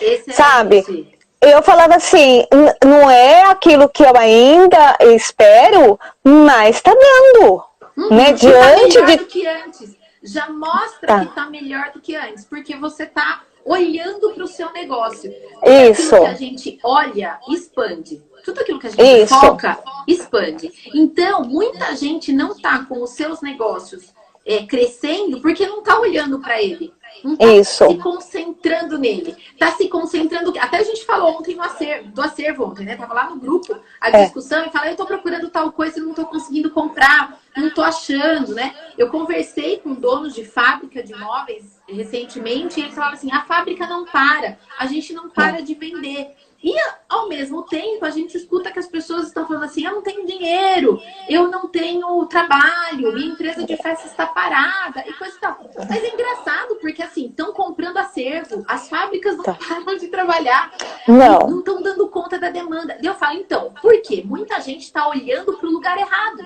Excelente. 0.00 0.32
Sabe? 0.32 1.17
Eu 1.40 1.62
falava 1.62 1.96
assim, 1.96 2.44
não 2.84 3.10
é 3.10 3.42
aquilo 3.44 3.88
que 3.88 4.02
eu 4.02 4.16
ainda 4.16 4.96
espero, 5.00 5.98
mas 6.22 6.80
tá 6.80 6.92
dando. 6.92 7.62
Uhum, 7.96 8.14
né? 8.14 8.26
Tá 8.26 8.32
Diante 8.32 8.98
tá 8.98 9.04
de. 9.04 9.16
Do 9.16 9.26
que 9.26 9.46
antes. 9.46 9.96
Já 10.22 10.48
mostra 10.50 11.06
tá. 11.06 11.20
que 11.20 11.34
tá 11.34 11.48
melhor 11.48 11.92
do 11.92 12.00
que 12.00 12.16
antes, 12.16 12.44
porque 12.44 12.76
você 12.76 13.06
tá 13.06 13.42
olhando 13.64 14.32
para 14.32 14.44
o 14.44 14.48
seu 14.48 14.72
negócio. 14.72 15.32
Isso. 15.64 16.10
Tudo 16.10 16.22
que 16.22 16.26
a 16.26 16.34
gente 16.34 16.78
olha, 16.82 17.38
expande. 17.48 18.22
Tudo 18.44 18.60
aquilo 18.60 18.78
que 18.78 18.86
a 18.86 18.90
gente 18.90 19.22
Isso. 19.22 19.38
foca, 19.38 19.78
expande. 20.06 20.72
Então, 20.94 21.42
muita 21.42 21.94
gente 21.94 22.32
não 22.32 22.58
tá 22.58 22.84
com 22.84 23.02
os 23.02 23.10
seus 23.10 23.40
negócios 23.40 24.12
é, 24.46 24.64
crescendo 24.64 25.40
porque 25.40 25.66
não 25.66 25.82
tá 25.82 25.98
olhando 26.00 26.40
para 26.40 26.60
ele. 26.60 26.92
Não 27.22 27.36
tá 27.36 27.46
Isso. 27.46 27.86
se 27.86 27.98
concentrando 27.98 28.98
nele. 28.98 29.36
Tá 29.58 29.72
se 29.72 29.88
concentrando. 29.88 30.52
Até 30.58 30.78
a 30.78 30.82
gente 30.82 31.04
falou 31.04 31.38
ontem 31.38 31.54
no 31.54 31.62
acervo, 31.62 32.10
do 32.10 32.22
acervo 32.22 32.64
ontem, 32.64 32.84
né? 32.84 32.96
Tava 32.96 33.14
lá 33.14 33.30
no 33.30 33.36
grupo 33.36 33.76
a 34.00 34.08
é. 34.08 34.24
discussão 34.24 34.64
e 34.66 34.70
falei, 34.70 34.92
eu 34.92 34.96
tô 34.96 35.06
procurando 35.06 35.50
tal 35.50 35.72
coisa 35.72 35.98
e 35.98 36.02
não 36.02 36.14
tô 36.14 36.26
conseguindo 36.26 36.70
comprar, 36.70 37.40
não 37.56 37.70
tô 37.70 37.82
achando, 37.82 38.54
né? 38.54 38.74
Eu 38.96 39.08
conversei 39.08 39.78
com 39.78 39.94
donos 39.94 40.34
de 40.34 40.44
fábrica 40.44 41.02
de 41.02 41.14
móveis 41.14 41.78
recentemente 41.88 42.78
e 42.78 42.82
eles 42.84 42.94
falavam 42.94 43.14
assim, 43.14 43.32
a 43.32 43.42
fábrica 43.42 43.86
não 43.86 44.04
para, 44.04 44.58
a 44.78 44.86
gente 44.86 45.12
não 45.12 45.28
para 45.28 45.62
de 45.62 45.74
vender. 45.74 46.36
E 46.62 46.74
ao 47.08 47.28
mesmo 47.28 47.62
tempo 47.62 48.04
a 48.04 48.10
gente 48.10 48.36
escuta 48.36 48.72
que 48.72 48.80
as 48.80 48.88
pessoas 48.88 49.28
estão 49.28 49.46
falando 49.46 49.64
assim: 49.64 49.84
eu 49.84 49.92
não 49.92 50.02
tenho 50.02 50.26
dinheiro, 50.26 51.00
eu 51.28 51.48
não 51.48 51.68
tenho 51.68 52.26
trabalho, 52.26 53.12
minha 53.14 53.28
empresa 53.28 53.64
de 53.64 53.76
festa 53.76 54.08
está 54.08 54.26
parada 54.26 55.04
e 55.06 55.12
coisa 55.12 55.36
e 55.36 55.40
tal. 55.40 55.56
Mas 55.88 56.02
é 56.02 56.12
engraçado 56.12 56.74
porque 56.80 57.02
assim, 57.02 57.26
estão 57.26 57.52
comprando 57.52 57.98
acervo, 57.98 58.64
as 58.66 58.88
fábricas 58.88 59.36
não 59.36 59.44
tá. 59.44 59.54
param 59.54 59.96
de 59.96 60.08
trabalhar, 60.08 60.72
não 61.06 61.60
estão 61.60 61.80
dando 61.80 62.08
conta 62.08 62.38
da 62.38 62.50
demanda. 62.50 62.98
E 63.00 63.06
eu 63.06 63.14
falo, 63.14 63.38
então, 63.38 63.72
por 63.80 64.00
quê? 64.02 64.24
Muita 64.26 64.60
gente 64.60 64.82
está 64.82 65.08
olhando 65.08 65.56
para 65.56 65.68
o 65.68 65.72
lugar 65.72 65.96
errado. 65.96 66.44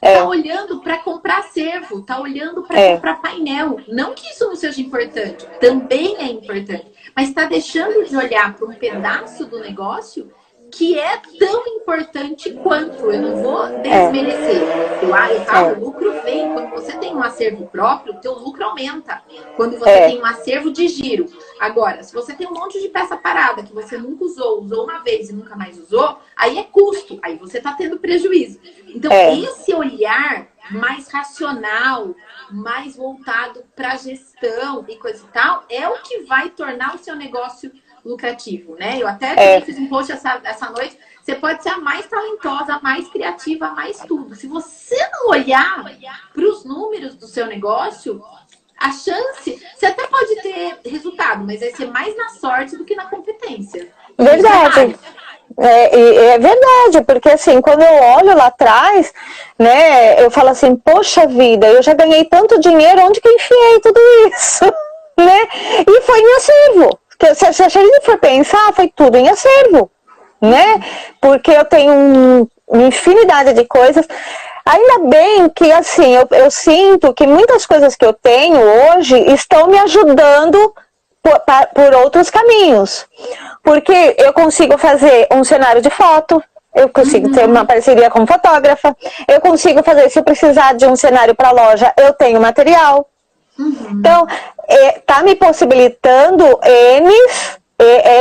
É. 0.00 0.18
Tá 0.18 0.26
olhando 0.26 0.80
para 0.80 0.98
comprar 0.98 1.38
acervo, 1.38 2.02
tá 2.02 2.20
olhando 2.20 2.62
para 2.62 2.78
é. 2.78 2.94
comprar 2.94 3.22
painel. 3.22 3.80
Não 3.88 4.14
que 4.14 4.28
isso 4.30 4.46
não 4.46 4.56
seja 4.56 4.80
importante, 4.80 5.46
também 5.60 6.16
é 6.16 6.26
importante 6.26 6.93
mas 7.14 7.28
está 7.28 7.44
deixando 7.44 8.04
de 8.04 8.16
olhar 8.16 8.54
para 8.54 8.66
um 8.66 8.74
pedaço 8.74 9.46
do 9.46 9.60
negócio 9.60 10.30
que 10.70 10.98
é 10.98 11.20
tão 11.38 11.66
importante 11.68 12.52
quanto. 12.54 13.10
Eu 13.10 13.22
não 13.22 13.42
vou 13.42 13.66
desmerecer. 13.80 14.60
Eu, 15.02 15.14
ah, 15.14 15.32
eu 15.32 15.40
falo, 15.44 15.68
é. 15.68 15.72
o 15.72 15.84
lucro 15.84 16.12
vem. 16.22 16.52
Quando 16.52 16.70
você 16.70 16.92
tem 16.98 17.14
um 17.14 17.22
acervo 17.22 17.66
próprio, 17.66 18.14
o 18.14 18.20
teu 18.20 18.34
lucro 18.34 18.64
aumenta. 18.64 19.22
Quando 19.56 19.78
você 19.78 19.90
é. 19.90 20.08
tem 20.08 20.20
um 20.20 20.26
acervo 20.26 20.72
de 20.72 20.88
giro. 20.88 21.26
Agora, 21.60 22.02
se 22.02 22.12
você 22.12 22.34
tem 22.34 22.46
um 22.46 22.52
monte 22.52 22.80
de 22.80 22.88
peça 22.88 23.16
parada 23.16 23.62
que 23.62 23.72
você 23.72 23.96
nunca 23.96 24.24
usou, 24.24 24.62
usou 24.62 24.84
uma 24.84 24.98
vez 25.00 25.30
e 25.30 25.32
nunca 25.32 25.54
mais 25.54 25.78
usou, 25.78 26.18
aí 26.36 26.58
é 26.58 26.64
custo. 26.64 27.18
Aí 27.22 27.36
você 27.36 27.58
está 27.58 27.72
tendo 27.72 27.98
prejuízo. 27.98 28.58
Então, 28.88 29.12
é. 29.12 29.38
esse 29.38 29.72
olhar 29.72 30.48
mais 30.70 31.08
racional, 31.08 32.14
mais 32.50 32.96
voltado 32.96 33.64
para 33.74 33.96
gestão 33.96 34.84
e 34.88 34.96
coisa 34.96 35.24
e 35.24 35.32
tal, 35.32 35.64
é 35.68 35.88
o 35.88 36.02
que 36.02 36.20
vai 36.20 36.50
tornar 36.50 36.94
o 36.94 36.98
seu 36.98 37.14
negócio 37.14 37.72
lucrativo, 38.04 38.76
né? 38.76 38.98
Eu 39.00 39.08
até 39.08 39.56
é. 39.56 39.60
fiz 39.60 39.78
um 39.78 39.88
post 39.88 40.12
essa, 40.12 40.40
essa 40.44 40.70
noite. 40.70 40.98
Você 41.22 41.34
pode 41.36 41.62
ser 41.62 41.70
a 41.70 41.78
mais 41.78 42.06
talentosa, 42.06 42.74
a 42.74 42.80
mais 42.82 43.08
criativa, 43.08 43.68
a 43.68 43.72
mais 43.72 44.00
tudo. 44.00 44.34
Se 44.34 44.46
você 44.46 44.96
não 45.10 45.30
olhar 45.30 45.82
para 46.32 46.44
os 46.44 46.64
números 46.64 47.14
do 47.14 47.26
seu 47.26 47.46
negócio, 47.46 48.22
a 48.78 48.92
chance, 48.92 49.62
você 49.74 49.86
até 49.86 50.06
pode 50.06 50.42
ter 50.42 50.80
resultado, 50.84 51.44
mas 51.46 51.60
vai 51.60 51.70
ser 51.70 51.90
mais 51.90 52.14
na 52.16 52.28
sorte 52.30 52.76
do 52.76 52.84
que 52.84 52.94
na 52.94 53.06
competência. 53.06 53.90
Verdade. 54.18 54.98
É, 55.58 56.34
é, 56.34 56.38
verdade, 56.38 57.02
porque 57.06 57.30
assim, 57.30 57.60
quando 57.60 57.82
eu 57.82 58.02
olho 58.16 58.36
lá 58.36 58.46
atrás, 58.46 59.12
né, 59.58 60.20
eu 60.22 60.30
falo 60.30 60.48
assim, 60.48 60.74
poxa 60.74 61.26
vida, 61.26 61.68
eu 61.68 61.80
já 61.80 61.94
ganhei 61.94 62.24
tanto 62.24 62.58
dinheiro, 62.58 63.04
onde 63.04 63.20
que 63.20 63.28
enfiei 63.28 63.80
tudo 63.80 64.00
isso? 64.28 64.64
né? 65.16 65.48
E 65.86 66.00
foi 66.02 66.20
em 66.20 66.36
acervo. 66.36 66.98
Se, 67.34 67.52
se 67.52 67.62
a 67.62 67.68
gente 67.68 68.04
for 68.04 68.18
pensar, 68.18 68.72
foi 68.74 68.92
tudo 68.94 69.16
em 69.16 69.28
acervo, 69.28 69.90
né? 70.40 70.80
Porque 71.20 71.52
eu 71.52 71.64
tenho 71.64 71.92
um, 71.92 72.48
uma 72.66 72.82
infinidade 72.88 73.52
de 73.52 73.64
coisas. 73.64 74.06
Ainda 74.66 75.08
bem 75.08 75.48
que, 75.50 75.70
assim, 75.72 76.16
eu, 76.16 76.26
eu 76.32 76.50
sinto 76.50 77.12
que 77.14 77.26
muitas 77.26 77.66
coisas 77.66 77.94
que 77.94 78.04
eu 78.04 78.12
tenho 78.12 78.58
hoje 78.58 79.16
estão 79.32 79.68
me 79.68 79.78
ajudando 79.78 80.74
por, 81.22 81.40
por 81.74 81.94
outros 81.94 82.28
caminhos. 82.30 83.06
Porque 83.64 84.14
eu 84.18 84.32
consigo 84.34 84.76
fazer 84.76 85.26
um 85.32 85.42
cenário 85.42 85.80
de 85.80 85.88
foto, 85.88 86.40
eu 86.74 86.88
consigo 86.90 87.28
uhum. 87.28 87.32
ter 87.32 87.48
uma 87.48 87.64
parceria 87.64 88.10
com 88.10 88.26
fotógrafa, 88.26 88.94
eu 89.26 89.40
consigo 89.40 89.82
fazer, 89.82 90.10
se 90.10 90.22
precisar 90.22 90.74
de 90.74 90.86
um 90.86 90.94
cenário 90.94 91.34
para 91.34 91.50
loja, 91.50 91.92
eu 91.96 92.12
tenho 92.12 92.40
material. 92.40 93.08
Uhum. 93.58 93.86
Então, 93.92 94.26
é, 94.68 94.92
tá 95.00 95.22
me 95.22 95.34
possibilitando 95.34 96.44
N's, 96.44 97.58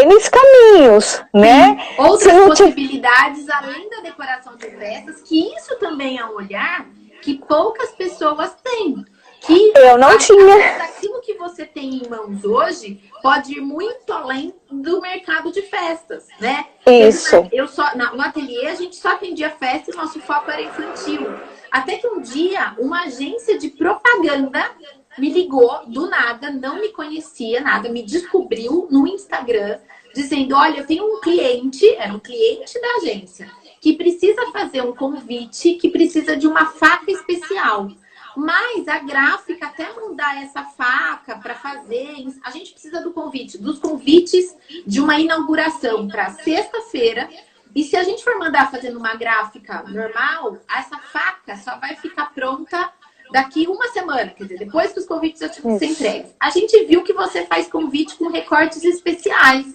N's 0.05 0.29
caminhos, 0.29 1.21
né? 1.33 1.77
Outras 1.97 2.33
possibilidades, 2.45 3.49
além 3.49 3.89
da 3.89 4.01
decoração 4.01 4.55
de 4.55 4.69
festas, 4.69 5.21
que 5.23 5.53
isso 5.57 5.77
também 5.77 6.19
é 6.19 6.25
um 6.25 6.35
olhar 6.35 6.85
que 7.21 7.35
poucas 7.35 7.91
pessoas 7.91 8.55
têm 8.63 9.03
que 9.45 9.73
eu 9.75 9.97
não 9.97 10.17
tinha. 10.17 10.83
Aquilo 10.83 11.21
que 11.21 11.33
você 11.33 11.65
tem 11.65 11.97
em 11.97 12.09
mãos 12.09 12.43
hoje 12.43 13.01
pode 13.21 13.57
ir 13.57 13.61
muito 13.61 14.11
além 14.11 14.53
do 14.71 15.01
mercado 15.01 15.51
de 15.51 15.61
festas, 15.63 16.27
né? 16.39 16.65
Isso. 16.87 17.47
Eu 17.51 17.67
só 17.67 17.95
no 17.95 18.21
ateliê 18.21 18.67
a 18.67 18.75
gente 18.75 18.95
só 18.95 19.09
atendia 19.09 19.49
festa 19.49 19.91
e 19.91 19.95
nosso 19.95 20.19
foco 20.21 20.49
era 20.49 20.61
infantil. 20.61 21.27
Até 21.69 21.97
que 21.97 22.07
um 22.07 22.21
dia 22.21 22.73
uma 22.79 23.03
agência 23.03 23.57
de 23.57 23.69
propaganda 23.69 24.71
me 25.17 25.29
ligou 25.29 25.85
do 25.87 26.09
nada, 26.09 26.49
não 26.49 26.79
me 26.79 26.89
conhecia 26.89 27.61
nada, 27.61 27.89
me 27.89 28.03
descobriu 28.03 28.87
no 28.89 29.05
Instagram 29.07 29.79
dizendo: 30.15 30.55
"Olha, 30.55 30.79
eu 30.79 30.87
tenho 30.87 31.05
um 31.05 31.19
cliente, 31.19 31.87
era 31.95 32.13
um 32.13 32.19
cliente 32.19 32.79
da 32.79 32.87
agência, 32.97 33.51
que 33.81 33.93
precisa 33.93 34.49
fazer 34.51 34.81
um 34.81 34.95
convite, 34.95 35.73
que 35.73 35.89
precisa 35.89 36.37
de 36.37 36.47
uma 36.47 36.67
faca 36.67 37.11
especial. 37.11 37.89
Mas 38.35 38.87
a 38.87 38.99
gráfica, 38.99 39.67
até 39.67 39.91
mudar 39.93 40.41
essa 40.41 40.63
faca 40.63 41.37
para 41.37 41.55
fazer, 41.55 42.15
a 42.43 42.51
gente 42.51 42.71
precisa 42.71 43.01
do 43.01 43.11
convite, 43.11 43.57
dos 43.57 43.79
convites 43.79 44.55
de 44.85 44.99
uma 44.99 45.19
inauguração 45.19 46.07
para 46.07 46.31
sexta-feira. 46.31 47.29
E 47.75 47.83
se 47.83 47.95
a 47.95 48.03
gente 48.03 48.23
for 48.23 48.37
mandar 48.37 48.69
fazendo 48.69 48.97
uma 48.97 49.15
gráfica 49.15 49.83
normal, 49.87 50.57
essa 50.69 50.97
faca 50.97 51.55
só 51.57 51.77
vai 51.79 51.95
ficar 51.95 52.33
pronta 52.33 52.91
daqui 53.31 53.65
uma 53.67 53.87
semana, 53.87 54.29
quer 54.29 54.43
dizer, 54.43 54.59
depois 54.59 54.93
que 54.93 54.99
os 54.99 55.05
convites 55.05 55.41
já 55.41 55.51
ser 55.51 55.85
entregues. 55.85 56.35
A 56.39 56.51
gente 56.51 56.85
viu 56.85 57.03
que 57.03 57.13
você 57.13 57.45
faz 57.45 57.67
convite 57.67 58.15
com 58.15 58.29
recortes 58.29 58.83
especiais. 58.83 59.65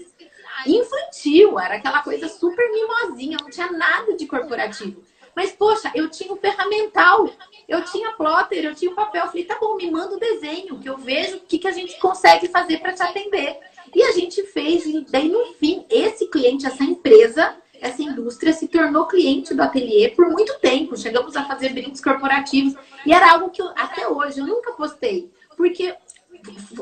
Infantil, 0.67 1.59
era 1.59 1.77
aquela 1.77 2.03
coisa 2.03 2.29
super 2.29 2.71
mimosinha, 2.71 3.39
não 3.41 3.51
tinha 3.51 3.71
nada 3.73 4.17
de 4.17 4.27
corporativo. 4.27 5.03
Mas, 5.39 5.53
poxa, 5.53 5.93
eu 5.95 6.11
tinha 6.11 6.33
o 6.33 6.37
ferramental, 6.37 7.31
eu 7.69 7.85
tinha 7.85 8.11
plotter, 8.11 8.65
eu 8.65 8.75
tinha 8.75 8.91
o 8.91 8.95
papel. 8.97 9.23
Eu 9.23 9.29
falei, 9.29 9.45
tá 9.45 9.57
bom, 9.61 9.77
me 9.77 9.89
manda 9.89 10.17
o 10.17 10.19
desenho, 10.19 10.81
que 10.81 10.89
eu 10.89 10.99
vejo 10.99 11.37
o 11.37 11.41
que, 11.43 11.61
que 11.61 11.69
a 11.69 11.71
gente 11.71 11.97
consegue 12.01 12.49
fazer 12.49 12.79
para 12.79 12.93
te 12.93 13.05
atender. 13.05 13.57
E 13.95 14.03
a 14.03 14.11
gente 14.11 14.43
fez, 14.47 14.85
e 14.85 15.07
daí 15.09 15.29
no 15.29 15.55
fim, 15.55 15.87
esse 15.89 16.27
cliente, 16.27 16.67
essa 16.67 16.83
empresa, 16.83 17.55
essa 17.81 18.03
indústria 18.03 18.53
se 18.53 18.67
tornou 18.67 19.07
cliente 19.07 19.55
do 19.55 19.63
ateliê 19.63 20.09
por 20.09 20.29
muito 20.29 20.59
tempo. 20.59 20.97
Chegamos 20.97 21.37
a 21.37 21.45
fazer 21.45 21.69
brindes 21.69 22.01
corporativos. 22.01 22.75
E 23.07 23.13
era 23.13 23.31
algo 23.31 23.51
que 23.51 23.63
eu, 23.63 23.69
até 23.77 24.09
hoje 24.09 24.41
eu 24.41 24.47
nunca 24.49 24.73
postei. 24.73 25.31
Porque 25.57 25.95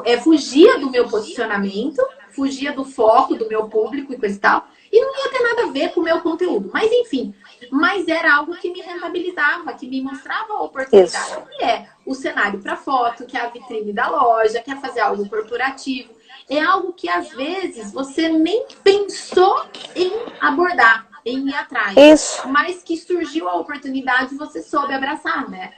é, 0.06 0.16
fugia 0.18 0.78
do 0.78 0.90
meu 0.90 1.06
posicionamento, 1.06 2.02
fugia 2.30 2.72
do 2.72 2.86
foco 2.86 3.34
do 3.34 3.48
meu 3.48 3.68
público 3.68 4.14
e 4.14 4.18
coisa 4.18 4.34
e 4.34 4.40
tal. 4.40 4.66
E 4.90 4.98
não 4.98 5.14
ia 5.14 5.30
ter 5.30 5.42
nada 5.42 5.64
a 5.64 5.72
ver 5.72 5.92
com 5.92 6.00
o 6.00 6.04
meu 6.04 6.22
conteúdo. 6.22 6.70
Mas 6.72 6.90
enfim, 6.90 7.34
mas 7.70 8.08
era 8.08 8.34
algo 8.34 8.56
que 8.56 8.70
me 8.70 8.80
rentabilizava, 8.80 9.72
que 9.74 9.86
me 9.86 10.00
mostrava 10.00 10.54
a 10.54 10.62
oportunidade. 10.62 11.30
Isso. 11.30 11.42
Que 11.56 11.64
é 11.64 11.86
o 12.04 12.14
cenário 12.14 12.60
para 12.60 12.76
foto, 12.76 13.26
que 13.26 13.36
é 13.36 13.40
a 13.40 13.48
vitrine 13.48 13.92
da 13.92 14.08
loja, 14.08 14.60
que 14.60 14.70
é 14.70 14.76
fazer 14.76 15.00
algo 15.00 15.28
corporativo. 15.28 16.14
É 16.48 16.60
algo 16.60 16.92
que 16.92 17.08
às 17.08 17.30
vezes 17.30 17.92
você 17.92 18.28
nem 18.28 18.66
pensou 18.84 19.64
em 19.94 20.12
abordar, 20.40 21.06
em 21.24 21.48
ir 21.48 21.54
atrás. 21.54 21.96
Isso. 21.96 22.48
Mas 22.48 22.82
que 22.82 22.96
surgiu 22.96 23.48
a 23.48 23.56
oportunidade 23.56 24.34
e 24.34 24.38
você 24.38 24.62
soube 24.62 24.94
abraçar, 24.94 25.48
né? 25.50 25.72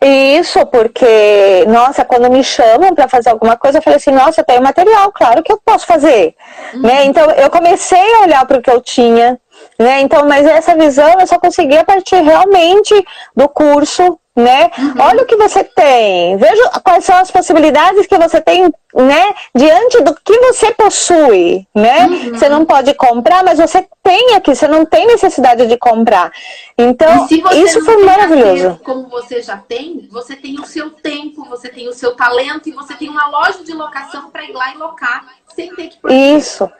Isso, 0.00 0.64
porque, 0.66 1.64
nossa, 1.66 2.04
quando 2.04 2.30
me 2.30 2.44
chamam 2.44 2.94
para 2.94 3.08
fazer 3.08 3.30
alguma 3.30 3.56
coisa, 3.56 3.78
eu 3.78 3.82
falei 3.82 3.96
assim, 3.96 4.12
nossa, 4.12 4.40
eu 4.40 4.44
tenho 4.44 4.62
material, 4.62 5.10
claro 5.10 5.42
que 5.42 5.50
eu 5.50 5.58
posso 5.58 5.86
fazer. 5.86 6.36
Uhum. 6.72 6.82
Né? 6.82 7.04
Então, 7.04 7.28
eu 7.32 7.50
comecei 7.50 8.14
a 8.14 8.20
olhar 8.20 8.46
para 8.46 8.58
o 8.58 8.62
que 8.62 8.70
eu 8.70 8.80
tinha, 8.80 9.40
né? 9.78 10.00
Então, 10.00 10.26
mas 10.26 10.46
essa 10.46 10.74
visão 10.74 11.20
eu 11.20 11.26
só 11.26 11.38
consegui 11.38 11.76
a 11.76 11.84
partir 11.84 12.16
realmente 12.16 12.94
do 13.34 13.48
curso, 13.48 14.18
né? 14.38 14.70
Uhum. 14.78 14.94
Olha 15.00 15.22
o 15.22 15.26
que 15.26 15.36
você 15.36 15.64
tem, 15.64 16.36
veja 16.36 16.70
quais 16.84 17.04
são 17.04 17.16
as 17.16 17.30
possibilidades 17.30 18.06
que 18.06 18.16
você 18.16 18.40
tem, 18.40 18.72
né? 18.94 19.34
Diante 19.54 20.00
do 20.02 20.14
que 20.14 20.38
você 20.38 20.72
possui, 20.72 21.66
né? 21.74 22.06
Uhum. 22.06 22.30
Você 22.30 22.48
não 22.48 22.64
pode 22.64 22.94
comprar, 22.94 23.42
mas 23.42 23.58
você 23.58 23.86
tem 24.02 24.34
aqui, 24.34 24.54
você 24.54 24.68
não 24.68 24.84
tem 24.84 25.06
necessidade 25.06 25.66
de 25.66 25.76
comprar. 25.76 26.30
Então, 26.76 27.26
isso 27.54 27.84
foi 27.84 28.04
maravilhoso. 28.04 28.80
Como 28.84 29.08
você 29.08 29.42
já 29.42 29.56
tem, 29.56 30.08
você 30.10 30.36
tem 30.36 30.58
o 30.60 30.64
seu 30.64 30.90
tempo, 30.90 31.44
você 31.48 31.68
tem 31.68 31.88
o 31.88 31.92
seu 31.92 32.14
talento 32.14 32.68
e 32.68 32.72
você 32.72 32.94
tem 32.94 33.08
uma 33.08 33.26
loja 33.28 33.64
de 33.64 33.72
locação 33.72 34.30
para 34.30 34.44
ir 34.44 34.52
lá 34.52 34.72
e 34.72 34.78
locar 34.78 35.26
sem 35.54 35.74
ter 35.74 35.88
que 35.88 35.98
Isso. 36.12 36.70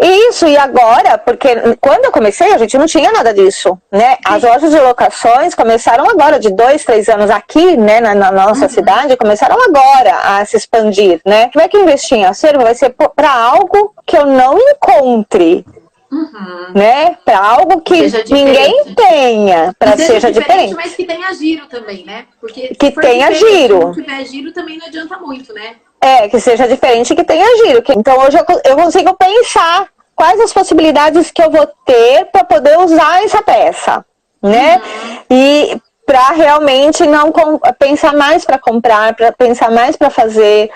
Isso, 0.00 0.46
e 0.46 0.56
agora, 0.56 1.18
porque 1.18 1.48
quando 1.80 2.04
eu 2.04 2.12
comecei, 2.12 2.52
a 2.52 2.58
gente 2.58 2.76
não 2.76 2.86
tinha 2.86 3.12
nada 3.12 3.32
disso, 3.32 3.78
né? 3.92 4.16
As 4.24 4.42
lojas 4.42 4.70
de 4.70 4.80
locações 4.80 5.54
começaram 5.54 6.08
agora, 6.10 6.38
de 6.38 6.50
dois, 6.50 6.84
três 6.84 7.08
anos 7.08 7.30
aqui, 7.30 7.76
né, 7.76 8.00
na, 8.00 8.14
na 8.14 8.32
nossa 8.32 8.64
uhum. 8.64 8.68
cidade, 8.68 9.16
começaram 9.16 9.56
agora 9.62 10.16
a 10.22 10.44
se 10.44 10.56
expandir, 10.56 11.20
né? 11.24 11.48
Como 11.52 11.64
é 11.64 11.68
que 11.68 11.78
investir 11.78 12.18
em 12.18 12.24
acervo 12.24 12.64
vai 12.64 12.74
ser 12.74 12.94
para 13.14 13.32
algo 13.32 13.94
que 14.06 14.16
eu 14.16 14.26
não 14.26 14.58
encontre, 14.58 15.64
Uhum. 16.10 16.72
né? 16.74 17.16
Para 17.24 17.40
algo 17.40 17.80
que 17.80 18.02
ninguém 18.30 18.94
tenha, 18.94 19.74
para 19.76 19.96
seja, 19.96 20.12
seja 20.12 20.32
diferente, 20.32 20.68
diferente, 20.68 20.74
Mas 20.76 20.94
que 20.94 21.04
tenha 21.04 21.32
giro 21.34 21.66
também, 21.66 22.04
né? 22.04 22.26
Porque 22.40 22.68
que 22.68 22.92
tenha 22.92 23.32
giro. 23.32 23.78
Se 23.78 23.84
não 23.84 23.92
tiver 23.92 24.24
giro 24.24 24.52
também 24.52 24.78
não 24.78 24.86
adianta 24.86 25.18
muito, 25.18 25.52
né? 25.52 25.74
É, 26.04 26.28
que 26.28 26.38
seja 26.38 26.68
diferente 26.68 27.14
que 27.14 27.24
tenha 27.24 27.46
giro. 27.64 27.82
Então 27.96 28.18
hoje 28.18 28.36
eu, 28.36 28.44
eu 28.62 28.76
consigo 28.76 29.14
pensar 29.14 29.88
quais 30.14 30.38
as 30.38 30.52
possibilidades 30.52 31.30
que 31.30 31.42
eu 31.42 31.50
vou 31.50 31.66
ter 31.86 32.26
para 32.26 32.44
poder 32.44 32.78
usar 32.78 33.24
essa 33.24 33.42
peça, 33.42 34.04
né? 34.42 34.76
Uhum. 34.76 35.18
E 35.30 35.80
para 36.06 36.32
realmente 36.32 37.06
não 37.06 37.32
pensar 37.78 38.12
mais 38.12 38.44
para 38.44 38.58
comprar, 38.58 39.14
para 39.14 39.32
pensar 39.32 39.70
mais 39.70 39.96
para 39.96 40.10
fazer. 40.10 40.70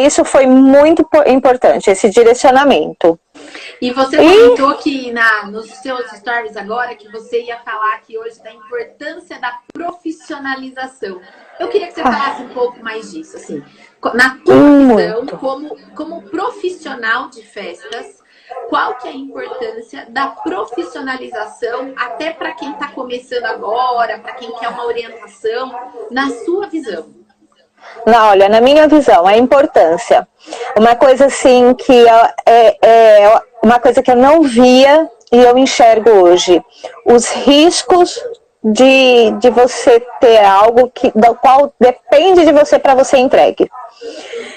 Isso 0.00 0.24
foi 0.24 0.46
muito 0.46 1.04
importante, 1.26 1.90
esse 1.90 2.08
direcionamento. 2.08 3.18
E 3.82 3.90
você 3.90 4.16
comentou 4.16 4.72
e... 4.72 4.76
que 4.76 5.12
na, 5.12 5.46
nos 5.46 5.68
seus 5.68 6.08
stories 6.12 6.56
agora 6.56 6.94
que 6.94 7.10
você 7.10 7.42
ia 7.42 7.58
falar 7.58 7.94
aqui 7.96 8.16
hoje 8.16 8.40
da 8.42 8.52
importância 8.52 9.40
da 9.40 9.52
profissionalização. 9.72 11.20
Eu 11.58 11.68
queria 11.68 11.88
que 11.88 11.94
você 11.94 12.00
ah. 12.00 12.12
falasse 12.12 12.42
um 12.42 12.48
pouco 12.48 12.82
mais 12.82 13.10
disso, 13.10 13.36
assim. 13.36 13.62
Na 14.14 14.38
tua 14.44 14.96
visão, 14.96 15.26
como, 15.26 15.76
como 15.94 16.22
profissional 16.22 17.28
de 17.28 17.42
festas, 17.42 18.18
qual 18.68 18.94
que 18.94 19.08
é 19.08 19.10
a 19.10 19.14
importância 19.14 20.06
da 20.08 20.28
profissionalização, 20.28 21.92
até 21.96 22.32
para 22.32 22.52
quem 22.52 22.72
está 22.72 22.88
começando 22.88 23.44
agora, 23.44 24.18
para 24.18 24.32
quem 24.34 24.52
quer 24.52 24.68
uma 24.68 24.86
orientação, 24.86 25.74
na 26.10 26.30
sua 26.30 26.66
visão? 26.68 27.18
Não, 28.06 28.28
olha, 28.30 28.48
na 28.48 28.60
minha 28.60 28.86
visão, 28.88 29.26
a 29.26 29.36
importância. 29.36 30.26
Uma 30.76 30.96
coisa 30.96 31.26
assim 31.26 31.74
que 31.74 32.06
é, 32.46 32.76
é 32.82 33.42
uma 33.62 33.78
coisa 33.78 34.02
que 34.02 34.10
eu 34.10 34.16
não 34.16 34.42
via 34.42 35.08
e 35.32 35.38
eu 35.38 35.56
enxergo 35.56 36.10
hoje. 36.10 36.62
Os 37.04 37.30
riscos 37.30 38.20
de, 38.62 39.30
de 39.38 39.50
você 39.50 40.00
ter 40.20 40.44
algo 40.44 40.90
que, 40.90 41.10
do 41.14 41.34
qual 41.36 41.72
depende 41.80 42.44
de 42.44 42.52
você 42.52 42.78
para 42.78 42.94
você 42.94 43.18
entregue. 43.18 43.70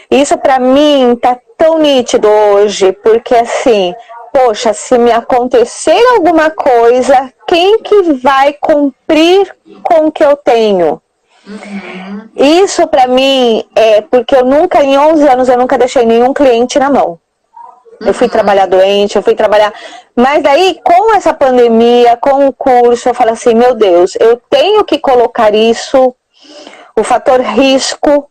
Isso 0.09 0.37
para 0.37 0.59
mim 0.59 1.17
tá 1.21 1.37
tão 1.57 1.77
nítido 1.79 2.27
hoje, 2.27 2.91
porque 2.91 3.35
assim, 3.35 3.93
poxa, 4.33 4.73
se 4.73 4.97
me 4.97 5.11
acontecer 5.11 5.99
alguma 6.15 6.49
coisa, 6.49 7.31
quem 7.47 7.79
que 7.79 8.13
vai 8.13 8.53
cumprir 8.53 9.55
com 9.83 10.07
o 10.07 10.11
que 10.11 10.23
eu 10.23 10.35
tenho? 10.35 11.01
Uhum. 11.47 12.29
Isso 12.35 12.87
para 12.87 13.07
mim 13.07 13.63
é 13.75 14.01
porque 14.01 14.35
eu 14.35 14.45
nunca, 14.45 14.83
em 14.83 14.97
11 14.97 15.27
anos, 15.27 15.49
eu 15.49 15.57
nunca 15.57 15.77
deixei 15.77 16.05
nenhum 16.05 16.33
cliente 16.33 16.79
na 16.79 16.89
mão. 16.89 17.19
Eu 18.05 18.13
fui 18.13 18.27
trabalhar 18.27 18.65
doente, 18.65 19.15
eu 19.15 19.21
fui 19.21 19.35
trabalhar. 19.35 19.73
Mas 20.15 20.41
daí, 20.41 20.79
com 20.83 21.13
essa 21.13 21.33
pandemia, 21.33 22.17
com 22.17 22.47
o 22.47 22.53
curso, 22.53 23.09
eu 23.09 23.13
falo 23.13 23.31
assim: 23.31 23.53
meu 23.53 23.75
Deus, 23.75 24.15
eu 24.19 24.41
tenho 24.49 24.83
que 24.83 24.97
colocar 24.97 25.53
isso, 25.53 26.15
o 26.95 27.03
fator 27.03 27.39
risco, 27.39 28.29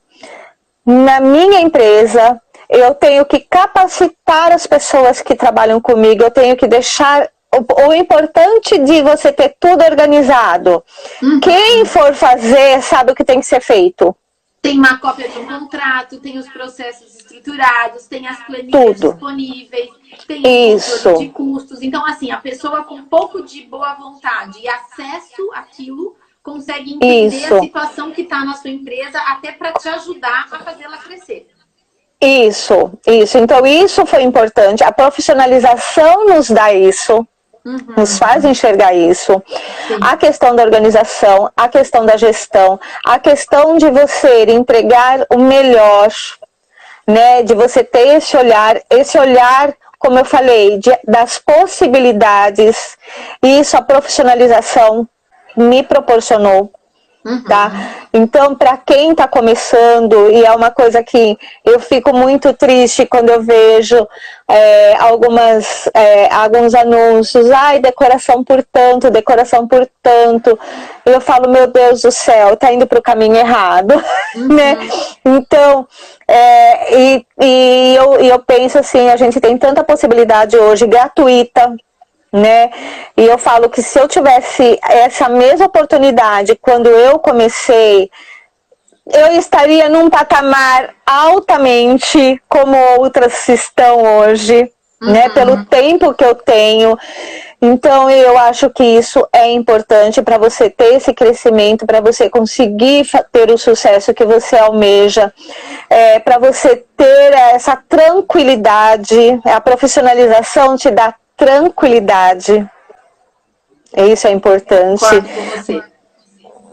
na 0.85 1.21
minha 1.21 1.61
empresa, 1.61 2.41
eu 2.69 2.95
tenho 2.95 3.25
que 3.25 3.41
capacitar 3.41 4.53
as 4.53 4.67
pessoas 4.67 5.21
que 5.21 5.35
trabalham 5.35 5.81
comigo, 5.81 6.23
eu 6.23 6.31
tenho 6.31 6.57
que 6.57 6.67
deixar 6.67 7.29
o, 7.53 7.89
o 7.89 7.95
importante 7.95 8.79
de 8.79 9.03
você 9.03 9.33
ter 9.33 9.57
tudo 9.59 9.85
organizado. 9.85 10.83
Uhum. 11.23 11.41
Quem 11.41 11.85
for 11.85 12.15
fazer 12.15 12.81
sabe 12.83 13.13
o 13.13 13.15
que 13.15 13.25
tem 13.25 13.41
que 13.41 13.47
ser 13.47 13.61
feito. 13.61 14.17
Tem 14.63 14.79
uma 14.79 14.99
cópia 14.99 15.29
de 15.29 15.39
um 15.39 15.47
contrato, 15.47 16.21
tem 16.21 16.39
os 16.39 16.49
processos 16.49 17.20
estruturados, 17.41 18.07
tem 18.07 18.27
as 18.27 18.39
planilhas 18.45 19.01
tudo. 19.01 19.13
disponíveis, 19.13 19.91
tem 20.27 20.75
Isso. 20.75 21.15
de 21.15 21.29
custos. 21.31 21.83
Então, 21.83 22.05
assim, 22.07 22.31
a 22.31 22.37
pessoa 22.37 22.85
com 22.85 22.97
um 22.97 23.05
pouco 23.05 23.43
de 23.43 23.63
boa 23.63 23.95
vontade 23.95 24.59
e 24.61 24.69
acesso 24.69 25.51
àquilo 25.55 26.15
consegue 26.43 26.95
entender 26.95 27.37
Isso. 27.37 27.55
a 27.55 27.61
situação 27.61 28.11
que 28.13 28.23
está 28.23 28.45
na 28.45 28.55
sua 28.55 28.71
empresa 28.71 29.19
até 29.27 29.53
para 29.53 29.73
te 29.73 29.89
ajudar 29.89 30.47
a 30.51 30.59
fazê-la 30.59 30.99
crescer. 30.99 31.49
Isso, 32.21 32.93
isso. 33.07 33.39
Então, 33.39 33.67
isso 33.67 34.05
foi 34.05 34.23
importante. 34.23 34.85
A 34.85 34.93
profissionalização 34.93 36.27
nos 36.27 36.51
dá 36.51 36.73
isso. 36.73 37.27
Uhum. 37.65 37.95
Nos 37.97 38.19
faz 38.19 38.45
enxergar 38.45 38.95
isso. 38.95 39.43
Sim. 39.87 39.99
A 40.01 40.17
questão 40.17 40.57
da 40.57 40.63
organização, 40.63 41.51
a 41.55 41.69
questão 41.69 42.07
da 42.07 42.17
gestão, 42.17 42.81
a 43.05 43.19
questão 43.19 43.77
de 43.77 43.91
você 43.91 44.45
entregar 44.51 45.27
o 45.31 45.39
melhor, 45.39 46.09
né? 47.07 47.43
De 47.43 47.55
você 47.55 47.83
ter 47.83 48.17
esse 48.17 48.37
olhar, 48.37 48.81
esse 48.91 49.19
olhar, 49.19 49.75
como 49.99 50.19
eu 50.19 50.25
falei, 50.25 50.79
de, 50.79 50.91
das 51.07 51.39
possibilidades. 51.39 52.97
Isso, 53.43 53.77
a 53.77 53.83
profissionalização 53.83 55.09
me 55.57 55.83
proporcionou. 55.83 56.73
Uhum. 57.23 57.43
Tá? 57.45 57.71
Então, 58.15 58.55
para 58.55 58.79
quem 58.79 59.11
está 59.11 59.29
começando, 59.29 60.31
e 60.31 60.43
é 60.43 60.51
uma 60.53 60.71
coisa 60.71 61.03
que 61.03 61.39
eu 61.65 61.79
fico 61.79 62.17
muito 62.17 62.55
triste 62.55 63.05
quando 63.05 63.29
eu 63.29 63.43
vejo 63.43 64.09
é, 64.49 64.97
algumas, 64.97 65.87
é, 65.93 66.33
alguns 66.33 66.75
anúncios, 66.75 67.51
ai, 67.51 67.79
decoração 67.79 68.43
por 68.43 68.63
tanto, 68.63 69.11
decoração 69.11 69.69
por 69.69 69.87
tanto. 70.03 70.59
Eu 71.05 71.21
falo, 71.21 71.51
meu 71.51 71.67
Deus 71.67 72.03
do 72.03 72.11
céu, 72.11 72.57
tá 72.57 72.73
indo 72.73 72.87
para 72.87 72.99
o 72.99 73.03
caminho 73.03 73.37
errado, 73.37 73.93
uhum. 74.35 74.49
né? 74.49 74.79
Então, 75.23 75.87
é, 76.27 76.97
e, 76.97 77.27
e 77.39 77.95
eu, 77.97 78.15
eu 78.15 78.39
penso 78.39 78.79
assim, 78.79 79.11
a 79.11 79.17
gente 79.17 79.39
tem 79.41 79.59
tanta 79.59 79.85
possibilidade 79.85 80.57
hoje 80.57 80.87
gratuita 80.87 81.77
né? 82.33 82.71
E 83.17 83.25
eu 83.25 83.39
falo 83.39 83.69
que 83.69 83.83
se 83.83 83.99
eu 83.99 84.07
tivesse 84.07 84.79
essa 84.83 85.29
mesma 85.29 85.67
oportunidade 85.67 86.57
quando 86.57 86.89
eu 86.89 87.19
comecei, 87.19 88.11
eu 89.13 89.33
estaria 89.33 89.89
num 89.89 90.09
patamar 90.09 90.95
altamente 91.05 92.41
como 92.49 92.77
outras 92.99 93.49
estão 93.49 94.21
hoje, 94.21 94.63
né? 94.63 94.69
uhum. 95.03 95.13
né? 95.13 95.29
Pelo 95.31 95.65
tempo 95.65 96.15
que 96.15 96.25
eu 96.25 96.35
tenho. 96.35 96.97
Então 97.63 98.09
eu 98.09 98.39
acho 98.39 98.71
que 98.71 98.83
isso 98.83 99.27
é 99.33 99.51
importante 99.51 100.23
para 100.23 100.39
você 100.39 100.71
ter 100.71 100.95
esse 100.95 101.13
crescimento, 101.13 101.85
para 101.85 102.01
você 102.01 102.31
conseguir 102.31 103.07
ter 103.31 103.51
o 103.51 103.59
sucesso 103.59 104.15
que 104.15 104.25
você 104.25 104.57
almeja, 104.57 105.33
é, 105.91 106.19
para 106.21 106.39
você 106.39 106.85
ter 106.97 107.33
essa 107.53 107.77
tranquilidade, 107.77 109.41
a 109.45 109.61
profissionalização 109.61 110.77
te 110.77 110.91
dá 110.91 111.15
tranquilidade. 111.41 112.71
Isso 113.97 114.27
é 114.27 114.31
importante. 114.31 115.03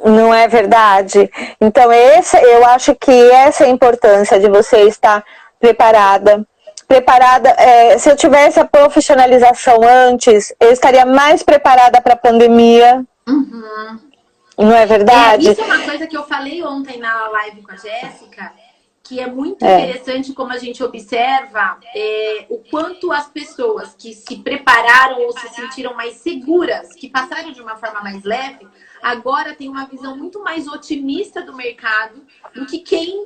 Não 0.03 0.33
é 0.33 0.47
verdade? 0.47 1.31
Então, 1.59 1.91
esse, 1.91 2.37
eu 2.37 2.65
acho 2.65 2.93
que 2.93 3.31
essa 3.31 3.63
é 3.63 3.67
a 3.67 3.71
importância 3.71 4.39
de 4.39 4.49
você 4.49 4.81
estar 4.83 5.23
preparada. 5.59 6.45
Preparada, 6.87 7.49
é, 7.57 7.97
se 7.97 8.09
eu 8.09 8.15
tivesse 8.15 8.59
a 8.59 8.65
profissionalização 8.65 9.79
antes, 9.83 10.53
eu 10.59 10.71
estaria 10.71 11.05
mais 11.05 11.41
preparada 11.43 12.01
para 12.01 12.13
a 12.13 12.17
pandemia. 12.17 13.03
Uhum. 13.27 13.99
Não 14.57 14.75
é 14.75 14.85
verdade? 14.85 15.49
É, 15.49 15.51
isso 15.51 15.61
é 15.61 15.65
uma 15.65 15.83
coisa 15.83 16.07
que 16.07 16.17
eu 16.17 16.23
falei 16.23 16.63
ontem 16.63 16.99
na 16.99 17.29
live 17.29 17.61
com 17.61 17.71
a 17.71 17.75
Jéssica 17.75 18.51
que 19.07 19.19
é 19.19 19.27
muito 19.27 19.63
é. 19.63 19.83
interessante 19.83 20.33
como 20.33 20.51
a 20.51 20.57
gente 20.57 20.83
observa 20.83 21.79
é, 21.95 22.45
o 22.49 22.57
quanto 22.57 23.11
as 23.11 23.27
pessoas 23.29 23.95
que 23.97 24.13
se 24.13 24.37
prepararam 24.37 25.21
ou 25.21 25.31
se 25.31 25.47
sentiram 25.49 25.93
mais 25.93 26.15
seguras, 26.15 26.93
que 26.93 27.09
passaram 27.09 27.51
de 27.51 27.61
uma 27.61 27.77
forma 27.77 28.01
mais 28.01 28.23
leve, 28.23 28.67
agora 29.01 29.55
tem 29.55 29.69
uma 29.69 29.85
visão 29.85 30.17
muito 30.17 30.43
mais 30.43 30.67
otimista 30.67 31.41
do 31.41 31.55
mercado 31.55 32.21
do 32.53 32.65
que 32.65 32.79
quem 32.79 33.25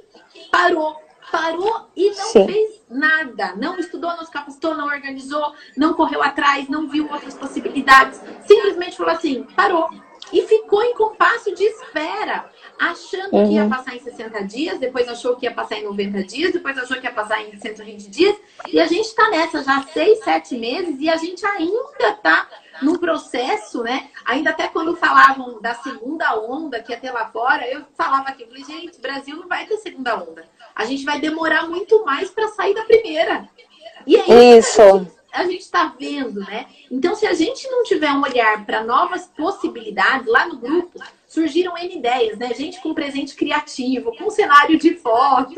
parou. 0.51 0.95
Parou 1.31 1.87
e 1.95 2.09
não 2.09 2.25
Sim. 2.25 2.45
fez 2.45 2.81
nada. 2.89 3.55
Não 3.55 3.77
estudou, 3.77 4.09
não 4.17 4.25
se 4.25 4.31
capacitou, 4.31 4.75
não 4.75 4.85
organizou, 4.85 5.53
não 5.77 5.93
correu 5.93 6.21
atrás, 6.21 6.67
não 6.67 6.89
viu 6.89 7.09
outras 7.09 7.35
possibilidades. 7.35 8.19
Simplesmente 8.45 8.97
falou 8.97 9.13
assim: 9.13 9.43
parou. 9.55 9.89
E 10.31 10.41
ficou 10.43 10.83
em 10.83 10.93
compasso 10.93 11.53
de 11.53 11.63
espera 11.63 12.49
achando 12.79 13.35
uhum. 13.35 13.47
que 13.47 13.53
ia 13.55 13.63
uhum. 13.63 13.69
passar 13.69 13.95
em 13.95 13.99
60 13.99 14.43
dias, 14.45 14.79
depois 14.79 15.07
achou 15.07 15.35
que 15.35 15.45
ia 15.45 15.53
passar 15.53 15.77
em 15.77 15.83
90 15.83 16.23
dias, 16.23 16.53
depois 16.53 16.77
achou 16.77 16.97
que 16.97 17.05
ia 17.05 17.11
passar 17.11 17.41
em 17.41 17.57
120 17.57 18.09
dias. 18.09 18.35
E 18.67 18.79
a 18.79 18.87
gente 18.87 19.05
está 19.05 19.29
nessa 19.29 19.63
já 19.63 19.77
há 19.77 19.83
6, 19.83 20.23
7 20.23 20.57
meses 20.57 20.95
e 20.99 21.09
a 21.09 21.17
gente 21.17 21.45
ainda 21.45 22.09
está 22.09 22.47
num 22.81 22.97
processo, 22.97 23.83
né? 23.83 24.09
Ainda 24.25 24.49
até 24.49 24.67
quando 24.67 24.95
falavam 24.95 25.61
da 25.61 25.75
segunda 25.75 26.35
onda 26.39 26.81
que 26.81 26.91
ia 26.91 26.99
ter 26.99 27.11
lá 27.11 27.29
fora, 27.29 27.67
eu 27.67 27.83
falava 27.95 28.29
aqui, 28.29 28.43
eu 28.43 28.47
falei, 28.47 28.63
gente, 28.63 28.99
Brasil 28.99 29.37
não 29.37 29.47
vai 29.47 29.65
ter 29.65 29.77
segunda 29.77 30.15
onda. 30.15 30.45
A 30.73 30.85
gente 30.85 31.05
vai 31.05 31.19
demorar 31.19 31.67
muito 31.67 32.03
mais 32.03 32.31
para 32.31 32.47
sair 32.47 32.73
da 32.73 32.83
primeira. 32.85 33.47
E 34.07 34.15
é 34.15 34.57
isso. 34.57 34.81
isso 34.81 35.20
a 35.31 35.43
gente 35.45 35.61
está 35.61 35.95
vendo, 35.97 36.41
né? 36.41 36.67
Então, 36.89 37.15
se 37.15 37.25
a 37.25 37.33
gente 37.33 37.67
não 37.69 37.83
tiver 37.83 38.11
um 38.11 38.21
olhar 38.21 38.65
para 38.65 38.83
novas 38.83 39.27
possibilidades, 39.27 40.27
lá 40.27 40.45
no 40.47 40.57
grupo 40.57 40.99
surgiram 41.31 41.77
N 41.77 41.95
ideias, 41.95 42.37
né? 42.37 42.53
Gente 42.53 42.81
com 42.81 42.93
presente 42.93 43.35
criativo, 43.35 44.13
com 44.17 44.29
cenário 44.29 44.77
de 44.77 44.95
foto, 44.95 45.55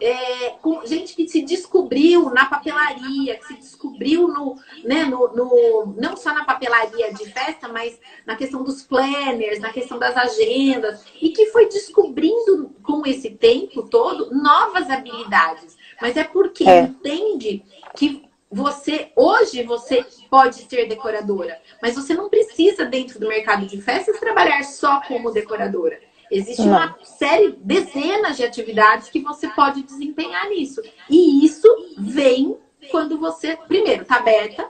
é, 0.00 0.54
com 0.62 0.84
gente 0.86 1.14
que 1.14 1.28
se 1.28 1.42
descobriu 1.42 2.30
na 2.30 2.46
papelaria, 2.46 3.36
que 3.36 3.46
se 3.46 3.54
descobriu 3.58 4.26
no, 4.26 4.56
né, 4.82 5.04
no, 5.04 5.28
no, 5.34 5.94
não 5.98 6.16
só 6.16 6.32
na 6.32 6.42
papelaria 6.42 7.12
de 7.12 7.26
festa, 7.26 7.68
mas 7.68 8.00
na 8.24 8.34
questão 8.34 8.64
dos 8.64 8.82
planners, 8.82 9.60
na 9.60 9.70
questão 9.70 9.98
das 9.98 10.16
agendas, 10.16 11.04
e 11.20 11.28
que 11.28 11.46
foi 11.46 11.68
descobrindo 11.68 12.74
com 12.82 13.04
esse 13.04 13.28
tempo 13.28 13.82
todo 13.82 14.34
novas 14.34 14.88
habilidades. 14.88 15.76
Mas 16.00 16.16
é 16.16 16.24
porque 16.24 16.66
é. 16.66 16.84
entende 16.84 17.62
que 17.94 18.29
você 18.50 19.12
hoje 19.14 19.62
você 19.62 20.04
pode 20.28 20.56
ser 20.68 20.88
decoradora, 20.88 21.60
mas 21.80 21.94
você 21.94 22.14
não 22.14 22.28
precisa 22.28 22.84
dentro 22.84 23.20
do 23.20 23.28
mercado 23.28 23.64
de 23.66 23.80
festas 23.80 24.18
trabalhar 24.18 24.64
só 24.64 25.00
como 25.02 25.30
decoradora. 25.30 26.00
Existe 26.30 26.62
não. 26.62 26.76
uma 26.76 26.96
série, 27.02 27.56
dezenas 27.60 28.36
de 28.36 28.44
atividades 28.44 29.08
que 29.08 29.20
você 29.20 29.48
pode 29.48 29.82
desempenhar 29.82 30.48
nisso. 30.48 30.80
E 31.08 31.44
isso 31.44 31.66
vem 31.98 32.56
quando 32.90 33.18
você, 33.18 33.56
primeiro, 33.68 34.02
está 34.02 34.16
aberta 34.16 34.68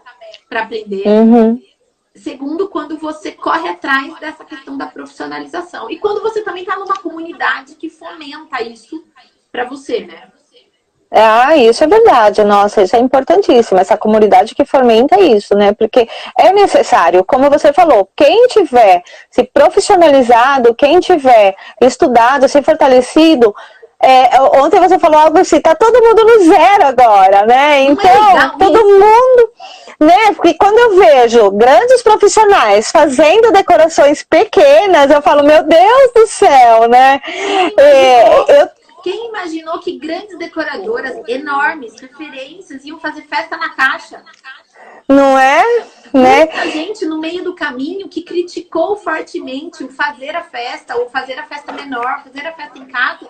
para 0.48 0.62
aprender. 0.62 1.06
Uhum. 1.06 1.62
Segundo, 2.14 2.68
quando 2.68 2.98
você 2.98 3.32
corre 3.32 3.68
atrás 3.68 4.18
dessa 4.18 4.44
questão 4.44 4.76
da 4.76 4.86
profissionalização. 4.86 5.90
E 5.90 5.98
quando 5.98 6.20
você 6.22 6.42
também 6.42 6.62
está 6.62 6.76
numa 6.76 6.96
comunidade 6.96 7.74
que 7.76 7.88
fomenta 7.90 8.62
isso 8.62 9.04
para 9.52 9.64
você, 9.64 10.00
né? 10.00 10.32
Ah, 11.12 11.56
isso 11.56 11.82
é 11.82 11.88
verdade, 11.88 12.44
nossa, 12.44 12.82
isso 12.82 12.94
é 12.94 13.00
importantíssimo, 13.00 13.80
essa 13.80 13.96
comunidade 13.96 14.54
que 14.54 14.64
fomenta 14.64 15.20
isso, 15.20 15.56
né? 15.56 15.72
Porque 15.72 16.08
é 16.38 16.52
necessário, 16.52 17.24
como 17.24 17.50
você 17.50 17.72
falou, 17.72 18.08
quem 18.14 18.46
tiver 18.46 19.02
se 19.28 19.42
profissionalizado, 19.42 20.72
quem 20.72 21.00
tiver 21.00 21.56
estudado, 21.80 22.48
se 22.48 22.62
fortalecido, 22.62 23.52
é, 24.02 24.40
ontem 24.40 24.80
você 24.80 24.98
falou 24.98 25.18
algo 25.20 25.38
assim, 25.38 25.60
tá 25.60 25.74
todo 25.74 26.02
mundo 26.02 26.24
no 26.24 26.44
zero 26.44 26.86
agora, 26.86 27.44
né? 27.44 27.82
Então, 27.82 28.58
todo 28.58 28.82
mundo, 28.82 29.50
né? 30.00 30.32
Porque 30.34 30.54
quando 30.54 30.78
eu 30.78 30.96
vejo 30.96 31.50
grandes 31.50 32.02
profissionais 32.02 32.90
fazendo 32.90 33.52
decorações 33.52 34.22
pequenas, 34.22 35.10
eu 35.10 35.20
falo, 35.20 35.42
meu 35.42 35.64
Deus 35.64 36.12
do 36.14 36.26
céu, 36.28 36.88
né? 36.88 37.20
É, 37.76 38.62
eu 38.62 38.79
quem 39.02 39.28
imaginou 39.28 39.78
que 39.78 39.98
grandes 39.98 40.38
decoradoras, 40.38 41.16
enormes, 41.28 41.98
referências, 42.00 42.84
iam 42.84 42.98
fazer 43.00 43.22
festa 43.22 43.56
na 43.56 43.70
caixa? 43.70 44.22
Não 45.08 45.38
é? 45.38 45.62
Né? 46.12 46.46
Muita 46.46 46.70
gente 46.70 47.04
no 47.06 47.18
meio 47.18 47.42
do 47.42 47.54
caminho 47.54 48.08
que 48.08 48.22
criticou 48.22 48.96
fortemente 48.96 49.84
o 49.84 49.88
fazer 49.88 50.34
a 50.36 50.42
festa, 50.42 50.96
ou 50.96 51.10
fazer 51.10 51.38
a 51.38 51.46
festa 51.46 51.72
menor, 51.72 52.22
fazer 52.24 52.46
a 52.46 52.52
festa 52.52 52.78
em 52.78 52.86
casa, 52.86 53.28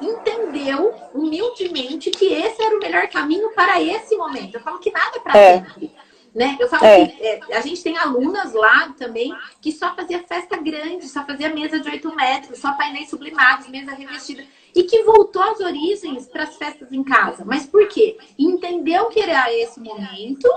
entendeu 0.00 0.94
humildemente 1.14 2.10
que 2.10 2.32
esse 2.32 2.62
era 2.62 2.76
o 2.76 2.80
melhor 2.80 3.08
caminho 3.08 3.50
para 3.50 3.80
esse 3.80 4.16
momento. 4.16 4.54
Eu 4.54 4.60
falo 4.60 4.78
que 4.78 4.90
nada 4.90 5.16
é 5.16 5.20
para 5.20 5.38
é. 5.38 5.58
sempre. 5.58 5.92
Né? 6.34 6.56
Eu 6.60 6.68
falo 6.68 6.84
é. 6.84 7.06
que 7.06 7.22
é, 7.22 7.40
a 7.56 7.60
gente 7.60 7.82
tem 7.82 7.96
alunas 7.96 8.52
lá 8.52 8.94
também 8.98 9.34
que 9.60 9.72
só 9.72 9.94
fazia 9.94 10.22
festa 10.22 10.56
grande, 10.56 11.08
só 11.08 11.24
fazia 11.24 11.52
mesa 11.52 11.80
de 11.80 11.88
8 11.88 12.14
metros, 12.14 12.58
só 12.58 12.72
painéis 12.72 13.10
sublimados, 13.10 13.68
mesa 13.68 13.92
revestida. 13.92 14.44
E 14.74 14.84
que 14.84 15.02
voltou 15.02 15.42
às 15.42 15.58
origens 15.60 16.26
para 16.26 16.44
as 16.44 16.56
festas 16.56 16.92
em 16.92 17.02
casa. 17.02 17.44
Mas 17.44 17.66
por 17.66 17.88
quê? 17.88 18.16
Entendeu 18.38 19.06
que 19.06 19.20
era 19.20 19.52
esse 19.52 19.80
momento, 19.80 20.48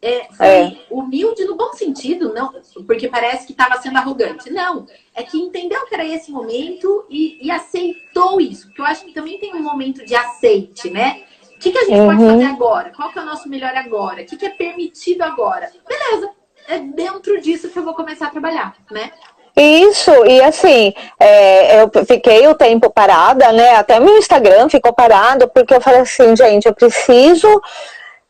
é, 0.00 0.32
foi 0.32 0.46
é. 0.46 0.76
humilde 0.90 1.44
no 1.44 1.56
bom 1.56 1.72
sentido, 1.72 2.32
não 2.32 2.54
porque 2.86 3.08
parece 3.08 3.46
que 3.46 3.52
estava 3.52 3.80
sendo 3.82 3.98
arrogante. 3.98 4.50
Não, 4.50 4.86
é 5.14 5.22
que 5.22 5.36
entendeu 5.36 5.84
que 5.86 5.94
era 5.94 6.06
esse 6.06 6.30
momento 6.30 7.04
e, 7.10 7.38
e 7.46 7.50
aceitou 7.50 8.40
isso. 8.40 8.68
Porque 8.68 8.80
eu 8.80 8.86
acho 8.86 9.04
que 9.04 9.12
também 9.12 9.38
tem 9.38 9.54
um 9.54 9.62
momento 9.62 10.04
de 10.04 10.14
aceite, 10.14 10.88
né? 10.88 11.24
O 11.58 11.60
que, 11.60 11.72
que 11.72 11.78
a 11.78 11.84
gente 11.86 11.98
uhum. 11.98 12.06
pode 12.06 12.30
fazer 12.30 12.44
agora? 12.44 12.92
Qual 12.94 13.10
que 13.10 13.18
é 13.18 13.22
o 13.22 13.24
nosso 13.24 13.48
melhor 13.48 13.74
agora? 13.74 14.22
O 14.22 14.24
que, 14.24 14.36
que 14.36 14.46
é 14.46 14.50
permitido 14.50 15.22
agora? 15.22 15.68
Beleza, 15.88 16.30
é 16.68 16.78
dentro 16.78 17.40
disso 17.40 17.68
que 17.68 17.76
eu 17.76 17.82
vou 17.82 17.94
começar 17.94 18.28
a 18.28 18.30
trabalhar, 18.30 18.76
né? 18.88 19.10
Isso, 19.56 20.12
e 20.24 20.40
assim, 20.40 20.94
é, 21.18 21.82
eu 21.82 21.90
fiquei 22.06 22.46
o 22.46 22.54
tempo 22.54 22.90
parada, 22.90 23.50
né? 23.50 23.74
Até 23.74 23.98
meu 23.98 24.16
Instagram 24.18 24.68
ficou 24.68 24.92
parado, 24.92 25.48
porque 25.48 25.74
eu 25.74 25.80
falei 25.80 26.02
assim, 26.02 26.36
gente, 26.36 26.66
eu 26.66 26.72
preciso 26.72 27.60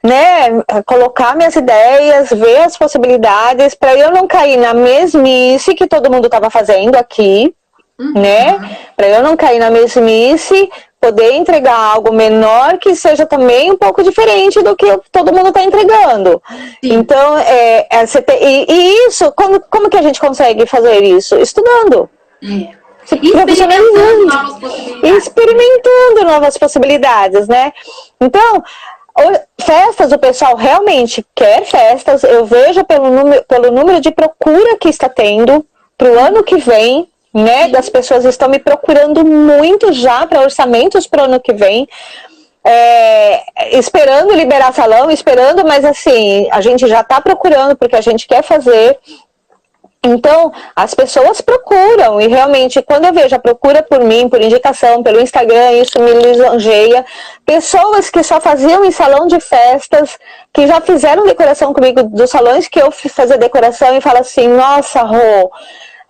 né, 0.02 0.62
colocar 0.86 1.36
minhas 1.36 1.54
ideias, 1.54 2.30
ver 2.30 2.60
as 2.60 2.78
possibilidades, 2.78 3.74
para 3.74 3.94
eu 3.94 4.10
não 4.10 4.26
cair 4.26 4.56
na 4.56 4.72
mesmice 4.72 5.74
que 5.74 5.86
todo 5.86 6.10
mundo 6.10 6.28
estava 6.28 6.48
fazendo 6.48 6.96
aqui, 6.96 7.54
uhum. 7.98 8.12
né? 8.14 8.78
Para 8.96 9.08
eu 9.08 9.22
não 9.22 9.36
cair 9.36 9.58
na 9.58 9.70
mesmice, 9.70 10.70
poder 11.00 11.32
entregar 11.32 11.76
algo 11.76 12.12
menor 12.12 12.78
que 12.78 12.94
seja 12.94 13.24
também 13.24 13.70
um 13.70 13.76
pouco 13.76 14.02
diferente 14.02 14.60
do 14.62 14.74
que 14.74 14.86
todo 15.12 15.32
mundo 15.32 15.48
está 15.48 15.62
entregando. 15.62 16.42
Sim. 16.82 16.94
Então, 16.94 17.38
é, 17.38 17.86
é 17.90 18.04
e, 18.40 18.66
e, 18.68 19.06
isso, 19.08 19.30
como, 19.32 19.60
como 19.70 19.88
que 19.88 19.96
a 19.96 20.02
gente 20.02 20.20
consegue 20.20 20.66
fazer 20.66 21.02
isso? 21.02 21.36
Estudando. 21.36 22.10
É. 22.42 22.78
Experimentando 23.10 24.26
novas 24.26 24.58
possibilidades. 24.58 25.16
Experimentando 25.16 26.24
novas 26.24 26.58
possibilidades, 26.58 27.48
né? 27.48 27.72
Então, 28.20 28.62
festas, 29.60 30.12
o 30.12 30.18
pessoal 30.18 30.56
realmente 30.56 31.24
quer 31.34 31.64
festas. 31.64 32.22
Eu 32.24 32.44
vejo 32.44 32.84
pelo 32.84 33.10
número, 33.10 33.44
pelo 33.44 33.70
número 33.70 34.00
de 34.00 34.10
procura 34.10 34.76
que 34.78 34.88
está 34.88 35.08
tendo 35.08 35.64
para 35.96 36.10
o 36.10 36.18
ano 36.18 36.42
que 36.42 36.56
vem 36.56 37.08
né? 37.42 37.68
Das 37.68 37.88
pessoas 37.88 38.24
estão 38.24 38.48
me 38.48 38.58
procurando 38.58 39.24
muito 39.24 39.92
já 39.92 40.26
para 40.26 40.42
orçamentos 40.42 41.06
para 41.06 41.22
o 41.22 41.24
ano 41.26 41.40
que 41.40 41.52
vem. 41.52 41.88
É, 42.64 43.78
esperando 43.78 44.34
liberar 44.34 44.74
salão, 44.74 45.10
esperando, 45.10 45.64
mas 45.66 45.84
assim, 45.84 46.48
a 46.50 46.60
gente 46.60 46.86
já 46.86 47.00
está 47.00 47.20
procurando 47.20 47.76
porque 47.76 47.96
a 47.96 48.00
gente 48.00 48.26
quer 48.26 48.42
fazer. 48.42 48.98
Então, 50.04 50.52
as 50.76 50.94
pessoas 50.94 51.40
procuram, 51.40 52.20
e 52.20 52.28
realmente, 52.28 52.80
quando 52.82 53.06
eu 53.06 53.12
vejo 53.12 53.34
a 53.34 53.38
procura 53.38 53.82
por 53.82 54.00
mim, 54.00 54.28
por 54.28 54.40
indicação, 54.40 55.02
pelo 55.02 55.20
Instagram, 55.20 55.72
isso 55.72 56.00
me 56.00 56.12
lisonjeia. 56.12 57.04
Pessoas 57.44 58.08
que 58.08 58.22
só 58.22 58.40
faziam 58.40 58.84
em 58.84 58.92
salão 58.92 59.26
de 59.26 59.40
festas, 59.40 60.16
que 60.52 60.68
já 60.68 60.80
fizeram 60.80 61.26
decoração 61.26 61.74
comigo 61.74 62.04
dos 62.04 62.30
salões 62.30 62.68
que 62.68 62.80
eu 62.80 62.92
fiz 62.92 63.12
fazer 63.12 63.38
decoração 63.38 63.96
e 63.96 64.00
fala 64.00 64.20
assim: 64.20 64.46
nossa, 64.46 65.02
Rô, 65.02 65.50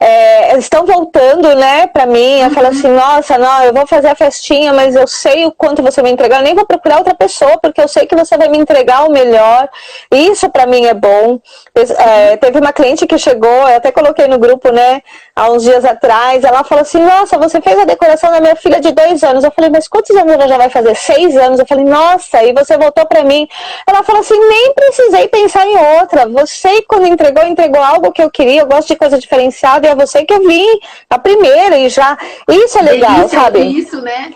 é, 0.00 0.56
estão 0.58 0.86
voltando, 0.86 1.54
né, 1.56 1.88
para 1.88 2.06
mim, 2.06 2.40
eu 2.40 2.50
falo 2.50 2.68
uhum. 2.68 2.72
assim, 2.72 2.88
nossa, 2.88 3.36
não, 3.36 3.64
eu 3.64 3.72
vou 3.72 3.86
fazer 3.86 4.08
a 4.08 4.14
festinha, 4.14 4.72
mas 4.72 4.94
eu 4.94 5.08
sei 5.08 5.44
o 5.44 5.52
quanto 5.52 5.82
você 5.82 6.00
vai 6.00 6.12
entregar, 6.12 6.38
eu 6.38 6.44
nem 6.44 6.54
vou 6.54 6.64
procurar 6.64 6.98
outra 6.98 7.14
pessoa, 7.14 7.58
porque 7.60 7.80
eu 7.80 7.88
sei 7.88 8.06
que 8.06 8.14
você 8.14 8.36
vai 8.36 8.48
me 8.48 8.58
entregar 8.58 9.04
o 9.08 9.12
melhor. 9.12 9.68
Isso 10.12 10.48
para 10.50 10.66
mim 10.66 10.86
é 10.86 10.94
bom. 10.94 11.40
É, 11.74 12.36
teve 12.36 12.58
uma 12.58 12.72
cliente 12.72 13.06
que 13.06 13.18
chegou, 13.18 13.68
eu 13.68 13.76
até 13.76 13.90
coloquei 13.90 14.28
no 14.28 14.38
grupo, 14.38 14.70
né, 14.70 15.02
há 15.38 15.50
uns 15.52 15.62
dias 15.62 15.84
atrás, 15.84 16.42
ela 16.42 16.64
falou 16.64 16.82
assim, 16.82 17.00
nossa, 17.00 17.38
você 17.38 17.60
fez 17.60 17.78
a 17.78 17.84
decoração 17.84 18.32
da 18.32 18.40
minha 18.40 18.56
filha 18.56 18.80
de 18.80 18.90
dois 18.90 19.22
anos. 19.22 19.44
Eu 19.44 19.52
falei, 19.52 19.70
mas 19.70 19.86
quantos 19.86 20.14
anos 20.16 20.32
ela 20.32 20.48
já 20.48 20.56
vai 20.56 20.68
fazer? 20.68 20.96
Seis 20.96 21.36
anos. 21.36 21.60
Eu 21.60 21.66
falei, 21.66 21.84
nossa, 21.84 22.42
e 22.42 22.52
você 22.52 22.76
voltou 22.76 23.06
para 23.06 23.22
mim. 23.22 23.48
Ela 23.86 24.02
falou 24.02 24.20
assim, 24.20 24.38
nem 24.48 24.74
precisei 24.74 25.28
pensar 25.28 25.64
em 25.64 25.76
outra. 26.00 26.28
Você, 26.28 26.82
quando 26.82 27.06
entregou, 27.06 27.44
entregou 27.46 27.82
algo 27.82 28.10
que 28.10 28.22
eu 28.22 28.30
queria, 28.30 28.62
eu 28.62 28.66
gosto 28.66 28.88
de 28.88 28.96
coisa 28.96 29.18
diferenciada 29.18 29.86
é 29.86 29.94
você 29.94 30.24
que 30.24 30.34
eu 30.34 30.40
vim 30.40 30.66
a 31.08 31.18
primeira 31.18 31.78
e 31.78 31.88
já. 31.88 32.18
Isso 32.48 32.78
é 32.78 32.82
legal, 32.82 33.14
Delícia, 33.14 33.40
sabe? 33.40 33.60
Isso, 33.60 34.00
né? 34.00 34.32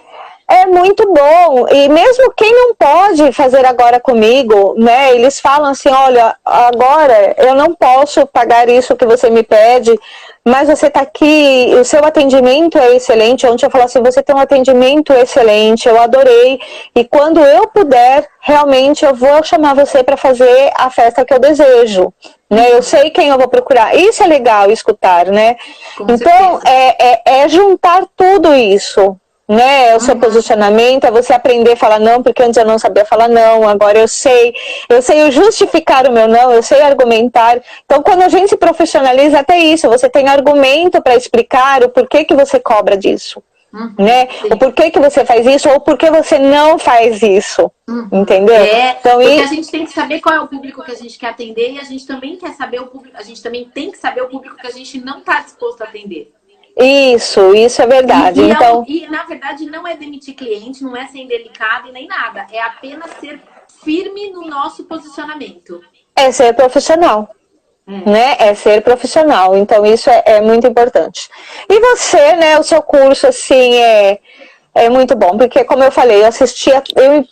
É 0.48 0.66
muito 0.66 1.10
bom. 1.10 1.66
E 1.70 1.88
mesmo 1.88 2.30
quem 2.36 2.52
não 2.52 2.74
pode 2.74 3.32
fazer 3.32 3.64
agora 3.64 3.98
comigo, 3.98 4.74
né? 4.76 5.14
Eles 5.14 5.40
falam 5.40 5.70
assim: 5.70 5.88
olha, 5.88 6.36
agora 6.44 7.34
eu 7.38 7.54
não 7.54 7.74
posso 7.74 8.26
pagar 8.26 8.68
isso 8.68 8.94
que 8.94 9.06
você 9.06 9.30
me 9.30 9.42
pede, 9.42 9.98
mas 10.44 10.68
você 10.68 10.86
está 10.88 11.00
aqui, 11.02 11.70
o 11.80 11.84
seu 11.84 12.04
atendimento 12.04 12.76
é 12.76 12.96
excelente. 12.96 13.46
Ontem 13.46 13.66
eu 13.66 13.70
falei 13.70 13.86
assim: 13.86 14.02
você 14.02 14.22
tem 14.22 14.34
um 14.34 14.40
atendimento 14.40 15.12
excelente, 15.12 15.88
eu 15.88 16.00
adorei. 16.00 16.60
E 16.94 17.04
quando 17.04 17.40
eu 17.40 17.68
puder, 17.68 18.28
realmente 18.40 19.04
eu 19.04 19.14
vou 19.14 19.42
chamar 19.42 19.74
você 19.74 20.02
para 20.02 20.16
fazer 20.16 20.72
a 20.74 20.90
festa 20.90 21.24
que 21.24 21.32
eu 21.32 21.38
desejo 21.38 22.12
né? 22.52 22.70
Eu 22.70 22.82
sei 22.82 23.08
quem 23.08 23.28
eu 23.28 23.38
vou 23.38 23.48
procurar. 23.48 23.96
Isso 23.96 24.22
é 24.22 24.26
legal 24.26 24.70
escutar, 24.70 25.26
né? 25.26 25.56
Com 25.96 26.12
então, 26.12 26.60
é, 26.66 27.12
é, 27.12 27.22
é, 27.24 27.48
juntar 27.48 28.04
tudo 28.14 28.54
isso, 28.54 29.16
né? 29.48 29.90
É 29.90 29.96
o 29.96 30.00
seu 30.00 30.16
posicionamento, 30.16 31.04
é 31.04 31.10
você 31.10 31.32
aprender 31.32 31.72
a 31.72 31.76
falar 31.76 31.98
não, 31.98 32.22
porque 32.22 32.42
antes 32.42 32.56
eu 32.56 32.64
não 32.64 32.78
sabia 32.78 33.04
falar 33.04 33.28
não, 33.28 33.68
agora 33.68 33.98
eu 33.98 34.08
sei, 34.08 34.54
eu 34.88 35.02
sei 35.02 35.30
justificar 35.30 36.06
o 36.08 36.12
meu 36.12 36.28
não, 36.28 36.52
eu 36.52 36.62
sei 36.62 36.80
argumentar. 36.80 37.60
Então, 37.84 38.02
quando 38.02 38.22
a 38.22 38.28
gente 38.28 38.50
se 38.50 38.56
profissionaliza, 38.56 39.40
até 39.40 39.58
isso, 39.58 39.88
você 39.88 40.08
tem 40.08 40.28
argumento 40.28 41.02
para 41.02 41.16
explicar 41.16 41.82
o 41.82 41.88
porquê 41.88 42.24
que 42.24 42.34
você 42.34 42.58
cobra 42.58 42.96
disso. 42.96 43.42
Uhum, 43.72 43.94
né? 43.98 44.28
O 44.50 44.58
porquê 44.58 44.90
que 44.90 45.00
você 45.00 45.24
faz 45.24 45.46
isso 45.46 45.66
ou 45.70 45.80
por 45.80 45.96
que 45.96 46.10
você 46.10 46.38
não 46.38 46.78
faz 46.78 47.22
isso. 47.22 47.70
Uhum. 47.88 48.08
Entendeu? 48.12 48.54
É, 48.54 48.98
então, 49.00 49.18
porque 49.18 49.40
a 49.40 49.46
gente 49.46 49.70
tem 49.70 49.84
que 49.86 49.92
saber 49.92 50.20
qual 50.20 50.34
é 50.34 50.40
o 50.40 50.46
público 50.46 50.84
que 50.84 50.92
a 50.92 50.94
gente 50.94 51.18
quer 51.18 51.28
atender 51.28 51.72
e 51.72 51.80
a 51.80 51.84
gente 51.84 52.06
também 52.06 52.36
quer 52.36 52.52
saber 52.52 52.80
o 52.80 52.86
público, 52.86 53.16
a 53.16 53.22
gente 53.22 53.42
também 53.42 53.64
tem 53.64 53.90
que 53.90 53.96
saber 53.96 54.20
o 54.22 54.28
público 54.28 54.56
que 54.56 54.66
a 54.66 54.70
gente 54.70 55.00
não 55.02 55.20
está 55.20 55.40
disposto 55.40 55.80
a 55.80 55.84
atender. 55.84 56.30
Isso, 56.76 57.54
isso 57.54 57.82
é 57.82 57.86
verdade. 57.86 58.40
E, 58.40 58.44
e 58.44 58.50
então... 58.50 58.84
e 58.88 59.06
na 59.08 59.24
verdade 59.24 59.66
não 59.66 59.86
é 59.86 59.96
demitir 59.96 60.34
cliente, 60.34 60.82
não 60.82 60.96
é 60.96 61.06
ser 61.06 61.18
indelicado 61.18 61.88
e 61.88 61.92
nem 61.92 62.06
nada. 62.06 62.46
É 62.50 62.62
apenas 62.62 63.10
ser 63.20 63.40
firme 63.84 64.30
no 64.30 64.46
nosso 64.46 64.84
posicionamento. 64.84 65.80
É 66.16 66.30
ser 66.30 66.54
profissional. 66.54 67.28
Hum. 67.86 68.02
Né? 68.06 68.36
É 68.38 68.54
ser 68.54 68.80
profissional. 68.82 69.56
Então, 69.56 69.84
isso 69.84 70.08
é, 70.08 70.22
é, 70.24 70.40
muito 70.40 70.66
importante. 70.66 71.28
E 71.68 71.80
você, 71.80 72.34
né? 72.36 72.58
O 72.58 72.62
seu 72.62 72.80
curso, 72.80 73.26
assim, 73.26 73.74
é, 73.74 74.20
é 74.74 74.88
muito 74.88 75.16
bom, 75.16 75.36
porque, 75.36 75.64
como 75.64 75.82
eu 75.82 75.90
falei, 75.90 76.22
eu 76.22 76.26
assistia. 76.26 76.82
Eu, 76.94 77.26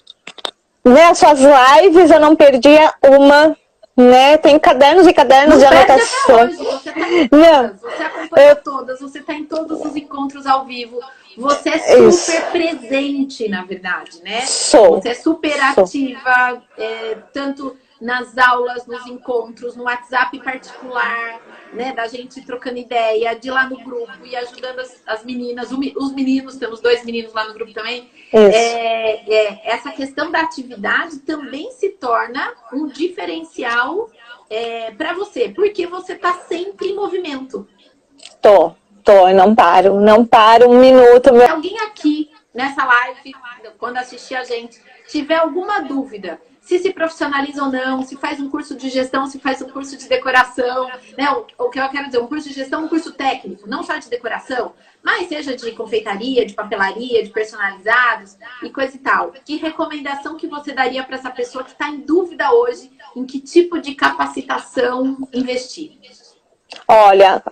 né, 0.85 1.05
as 1.05 1.19
suas 1.19 1.41
lives, 1.41 2.11
eu 2.11 2.21
não 2.21 2.35
perdia 2.35 2.93
uma. 3.03 3.57
Né? 3.97 4.39
Tem 4.39 4.59
cadernos 4.59 5.07
e 5.07 5.13
cadernos 5.13 5.59
não 5.59 5.59
de 5.59 5.65
anotação. 5.67 6.37
Hoje, 6.37 6.57
você, 6.57 6.93
tá 6.93 7.01
não. 7.37 7.75
você 7.75 8.03
acompanha 8.03 8.51
eu... 8.51 8.57
todas, 8.57 9.01
você 9.01 9.19
está 9.19 9.35
em 9.35 9.45
todos 9.45 9.85
os 9.85 9.97
encontros 9.97 10.47
ao 10.47 10.65
vivo. 10.65 10.99
Você 11.37 11.71
é 11.71 11.79
super 11.79 12.09
Isso. 12.09 12.43
presente, 12.51 13.49
na 13.49 13.65
verdade, 13.65 14.23
né? 14.23 14.41
Sou. 14.43 15.01
Você 15.01 15.11
é 15.11 15.15
super 15.15 15.61
ativa, 15.61 16.63
é, 16.77 17.17
tanto 17.33 17.77
nas 18.01 18.37
aulas, 18.39 18.87
nos 18.87 19.07
encontros, 19.07 19.77
no 19.77 19.85
WhatsApp 19.85 20.39
particular, 20.41 21.41
né? 21.73 21.93
Da 21.93 22.09
gente 22.09 22.41
trocando 22.41 22.79
ideia, 22.79 23.35
de 23.35 23.51
lá 23.51 23.69
no 23.69 23.77
grupo 23.85 24.25
e 24.25 24.35
ajudando 24.35 24.81
as, 24.81 25.03
as 25.07 25.25
meninas, 25.25 25.71
os 25.71 26.13
meninos, 26.13 26.57
temos 26.57 26.81
dois 26.81 27.05
meninos 27.05 27.35
lá 27.35 27.47
no 27.47 27.55
grupo 27.55 27.73
também. 27.73 28.11
É, 28.33 29.33
é, 29.33 29.71
essa 29.71 29.93
questão 29.93 30.31
da 30.31 30.41
atividade 30.41 31.19
também 31.19 31.71
se 31.73 31.91
torna 31.91 32.55
um 32.73 32.87
diferencial 32.87 34.09
é, 34.49 34.91
para 34.93 35.13
você, 35.13 35.51
porque 35.51 35.87
você 35.87 36.15
está 36.15 36.33
sempre 36.49 36.89
em 36.89 36.97
movimento. 36.97 37.69
Tô, 38.41 38.73
tô, 39.05 39.29
não 39.31 39.55
paro, 39.55 40.01
não 40.01 40.25
paro 40.25 40.71
um 40.71 40.79
minuto. 40.81 41.35
Se 41.37 41.45
alguém 41.45 41.79
aqui 41.81 42.31
nessa 42.55 42.85
live, 42.85 43.35
quando 43.79 43.99
assistir 43.99 44.35
a 44.35 44.45
gente, 44.45 44.81
tiver 45.09 45.37
alguma 45.37 45.81
dúvida, 45.81 46.41
se 46.71 46.79
se 46.79 46.93
profissionaliza 46.93 47.65
ou 47.65 47.73
não, 47.73 48.05
se 48.05 48.17
faz 48.17 48.39
um 48.39 48.49
curso 48.49 48.77
de 48.77 48.89
gestão, 48.89 49.27
se 49.27 49.41
faz 49.41 49.61
um 49.61 49.69
curso 49.69 49.97
de 49.97 50.09
decoração, 50.09 50.89
né? 51.19 51.29
O, 51.33 51.65
o, 51.65 51.69
que 51.69 51.81
eu 51.81 51.89
quero 51.89 52.07
dizer, 52.07 52.21
um 52.21 52.29
curso 52.29 52.49
de 52.49 52.55
gestão, 52.55 52.85
um 52.85 52.89
curso 52.89 53.11
técnico, 53.11 53.69
não 53.69 53.83
só 53.83 53.97
de 53.97 54.09
decoração, 54.09 54.73
mas 55.03 55.27
seja 55.27 55.57
de 55.57 55.73
confeitaria, 55.73 56.47
de 56.47 56.55
papelaria, 56.55 57.25
de 57.25 57.31
personalizados 57.31 58.37
e 58.63 58.71
coisa 58.71 58.95
e 58.95 59.01
tal. 59.01 59.33
Que 59.45 59.57
recomendação 59.57 60.37
que 60.37 60.47
você 60.47 60.73
daria 60.73 61.03
para 61.03 61.17
essa 61.17 61.31
pessoa 61.31 61.65
que 61.65 61.73
está 61.73 61.89
em 61.89 62.03
dúvida 62.03 62.53
hoje 62.53 62.89
em 63.17 63.27
que 63.27 63.41
tipo 63.41 63.81
de 63.81 63.97
capacitação 63.97 65.29
investir? 65.33 65.99
Olha, 66.87 67.43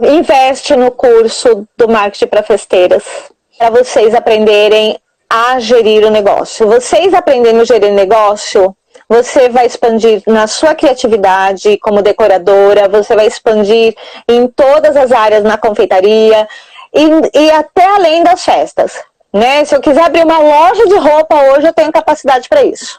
investe 0.00 0.76
no 0.76 0.92
curso 0.92 1.66
do 1.76 1.88
marketing 1.88 2.28
para 2.28 2.44
festeiras, 2.44 3.32
para 3.58 3.70
vocês 3.70 4.14
aprenderem 4.14 4.96
a 5.30 5.60
gerir 5.60 6.04
o 6.04 6.10
negócio. 6.10 6.66
Vocês 6.66 7.14
aprendendo 7.14 7.60
a 7.60 7.64
gerir 7.64 7.92
negócio, 7.92 8.76
você 9.08 9.48
vai 9.48 9.64
expandir 9.64 10.22
na 10.26 10.48
sua 10.48 10.74
criatividade 10.74 11.78
como 11.78 12.02
decoradora, 12.02 12.88
você 12.88 13.14
vai 13.14 13.26
expandir 13.26 13.94
em 14.28 14.48
todas 14.48 14.96
as 14.96 15.12
áreas 15.12 15.44
na 15.44 15.56
confeitaria 15.56 16.48
e, 16.92 17.38
e 17.38 17.50
até 17.52 17.86
além 17.86 18.24
das 18.24 18.44
festas. 18.44 19.00
Né? 19.32 19.64
Se 19.64 19.76
eu 19.76 19.80
quiser 19.80 20.02
abrir 20.02 20.24
uma 20.24 20.38
loja 20.38 20.84
de 20.86 20.96
roupa 20.96 21.36
hoje, 21.52 21.68
eu 21.68 21.72
tenho 21.72 21.92
capacidade 21.92 22.48
para 22.48 22.64
isso. 22.64 22.98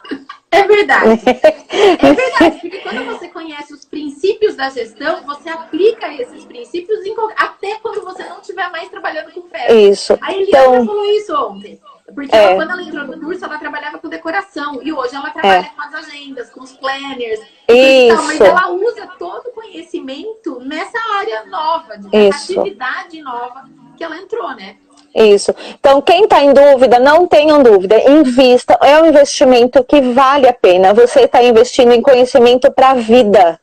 É 0.50 0.62
verdade. 0.64 1.20
É 1.72 2.12
verdade, 2.12 2.58
porque 2.60 2.78
quando 2.80 3.04
você 3.06 3.28
conhece 3.28 3.72
os 3.72 3.84
princípios 3.86 4.54
da 4.54 4.68
gestão, 4.68 5.24
você 5.24 5.48
aplica 5.48 6.12
esses 6.12 6.44
princípios 6.44 7.04
em, 7.06 7.14
até 7.36 7.76
quando 7.76 8.02
você 8.04 8.22
não 8.24 8.40
estiver 8.40 8.70
mais 8.70 8.90
trabalhando 8.90 9.32
com 9.32 9.48
festa. 9.48 9.72
Isso. 9.72 10.18
A 10.20 10.32
Eliana 10.32 10.76
então, 10.76 10.86
falou 10.86 11.04
isso 11.06 11.34
ontem. 11.34 11.80
Porque 12.14 12.34
é. 12.34 12.44
ela, 12.44 12.54
quando 12.56 12.70
ela 12.70 12.82
entrou 12.82 13.06
no 13.06 13.20
curso, 13.20 13.44
ela 13.44 13.58
trabalhava 13.58 13.98
com 13.98 14.08
decoração. 14.08 14.80
E 14.82 14.92
hoje 14.92 15.14
ela 15.14 15.30
trabalha 15.30 15.60
é. 15.60 15.70
com 15.74 15.82
as 15.82 15.94
agendas, 15.94 16.50
com 16.50 16.60
os 16.60 16.72
planners. 16.72 17.40
Isso. 17.68 18.22
Mas 18.24 18.40
ela 18.40 18.70
usa 18.70 19.06
todo 19.18 19.46
o 19.48 19.52
conhecimento 19.52 20.60
nessa 20.60 20.98
área 21.18 21.44
nova, 21.46 21.98
de 21.98 22.30
atividade 22.30 23.20
nova 23.22 23.64
que 23.96 24.04
ela 24.04 24.16
entrou, 24.16 24.54
né? 24.54 24.76
Isso. 25.14 25.54
Então, 25.78 26.00
quem 26.00 26.24
está 26.24 26.42
em 26.42 26.52
dúvida, 26.52 26.98
não 26.98 27.26
tenham 27.26 27.62
dúvida. 27.62 27.98
Invista. 28.10 28.78
É 28.80 29.00
um 29.00 29.06
investimento 29.06 29.84
que 29.84 30.00
vale 30.00 30.48
a 30.48 30.52
pena. 30.52 30.94
Você 30.94 31.20
está 31.20 31.42
investindo 31.42 31.92
em 31.92 32.00
conhecimento 32.00 32.70
para 32.70 32.90
a 32.90 32.94
vida. 32.94 33.60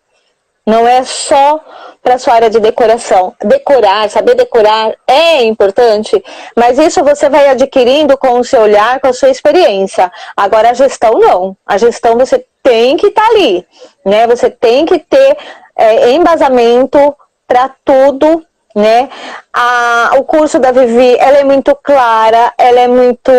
Não 0.65 0.87
é 0.87 1.03
só 1.03 1.59
para 2.01 2.17
sua 2.17 2.33
área 2.33 2.49
de 2.49 2.59
decoração. 2.59 3.33
Decorar, 3.43 4.09
saber 4.09 4.35
decorar 4.35 4.93
é 5.07 5.43
importante, 5.43 6.23
mas 6.55 6.77
isso 6.79 7.03
você 7.03 7.29
vai 7.29 7.49
adquirindo 7.49 8.17
com 8.17 8.39
o 8.39 8.43
seu 8.43 8.61
olhar, 8.61 8.99
com 8.99 9.07
a 9.07 9.13
sua 9.13 9.29
experiência. 9.29 10.11
Agora 10.35 10.69
a 10.69 10.73
gestão 10.73 11.13
não. 11.13 11.55
A 11.65 11.77
gestão 11.77 12.17
você 12.17 12.45
tem 12.63 12.97
que 12.97 13.07
estar 13.07 13.21
tá 13.21 13.29
ali, 13.29 13.65
né? 14.05 14.27
Você 14.27 14.49
tem 14.49 14.85
que 14.85 14.99
ter 14.99 15.37
é, 15.75 16.11
embasamento 16.11 17.15
para 17.47 17.69
tudo 17.83 18.45
né? 18.75 19.09
A, 19.53 20.11
o 20.17 20.23
curso 20.23 20.59
da 20.59 20.71
Vivi, 20.71 21.17
ela 21.19 21.37
é 21.37 21.43
muito 21.43 21.75
clara, 21.75 22.53
ela 22.57 22.79
é 22.79 22.87
muito 22.87 23.31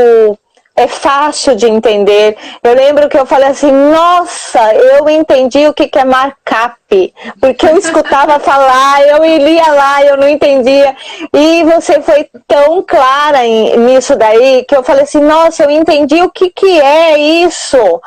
é 0.77 0.87
fácil 0.87 1.55
de 1.55 1.67
entender. 1.67 2.37
Eu 2.63 2.75
lembro 2.75 3.09
que 3.09 3.19
eu 3.19 3.27
falei 3.27 3.49
assim, 3.49 3.71
nossa, 3.71 4.75
eu 4.75 5.09
entendi 5.09 5.67
o 5.67 5.75
que, 5.75 5.89
que 5.89 5.99
é 5.99 6.05
markup, 6.05 7.15
porque 7.41 7.67
eu 7.67 7.77
escutava 7.77 8.39
falar, 8.41 9.03
eu 9.07 9.25
lia 9.25 9.67
lá, 9.73 10.05
eu 10.05 10.17
não 10.17 10.29
entendia. 10.29 10.97
E 11.33 11.65
você 11.65 12.01
foi 12.01 12.29
tão 12.47 12.83
clara 12.83 13.45
em, 13.45 13.77
nisso 13.79 14.17
daí 14.17 14.65
que 14.65 14.75
eu 14.75 14.83
falei 14.83 15.03
assim, 15.03 15.21
nossa, 15.21 15.65
eu 15.65 15.71
entendi 15.71 16.23
o 16.23 16.31
que, 16.31 16.51
que 16.51 16.81
é 16.81 17.19
isso. 17.19 18.01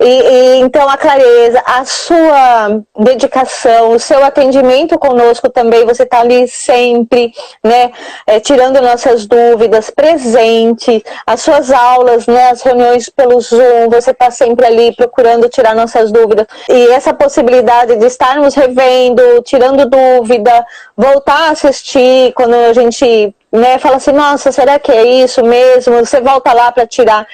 E, 0.00 0.06
e, 0.06 0.56
então 0.60 0.88
a 0.88 0.96
clareza, 0.96 1.62
a 1.64 1.84
sua 1.84 2.80
dedicação, 2.98 3.92
o 3.92 3.98
seu 4.00 4.24
atendimento 4.24 4.98
conosco 4.98 5.48
também, 5.48 5.84
você 5.84 6.02
está 6.02 6.20
ali 6.20 6.48
sempre, 6.48 7.32
né, 7.62 7.92
é, 8.26 8.40
tirando 8.40 8.82
nossas 8.82 9.26
dúvidas, 9.26 9.90
presente, 9.90 11.04
as 11.24 11.40
suas 11.40 11.70
aulas, 11.70 12.26
né, 12.26 12.50
as 12.50 12.62
reuniões 12.62 13.08
pelo 13.08 13.40
Zoom, 13.40 13.88
você 13.88 14.10
está 14.10 14.30
sempre 14.30 14.66
ali 14.66 14.94
procurando 14.94 15.48
tirar 15.48 15.74
nossas 15.76 16.10
dúvidas. 16.10 16.46
E 16.68 16.88
essa 16.88 17.14
possibilidade 17.14 17.96
de 17.96 18.06
estarmos 18.06 18.54
revendo, 18.54 19.42
tirando 19.42 19.88
dúvida, 19.88 20.66
voltar 20.96 21.48
a 21.48 21.50
assistir 21.50 22.32
quando 22.34 22.54
a 22.54 22.72
gente 22.72 23.34
né, 23.54 23.78
fala 23.78 23.96
assim, 23.96 24.10
nossa, 24.10 24.50
será 24.50 24.80
que 24.80 24.90
é 24.90 25.04
isso 25.04 25.42
mesmo? 25.44 26.04
Você 26.04 26.20
volta 26.20 26.52
lá 26.52 26.72
para 26.72 26.86
tirar 26.88 27.24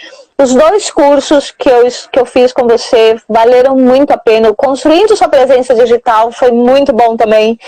os 0.42 0.54
dois 0.54 0.90
cursos 0.90 1.50
que 1.50 1.68
eu, 1.68 1.86
que 2.10 2.18
eu 2.18 2.24
fiz 2.24 2.52
com 2.52 2.66
você 2.66 3.20
valeram 3.28 3.76
muito 3.76 4.12
a 4.12 4.16
pena. 4.16 4.54
Construindo 4.54 5.16
sua 5.16 5.28
presença 5.28 5.74
digital 5.74 6.32
foi 6.32 6.50
muito 6.50 6.92
bom 6.92 7.16
também. 7.16 7.58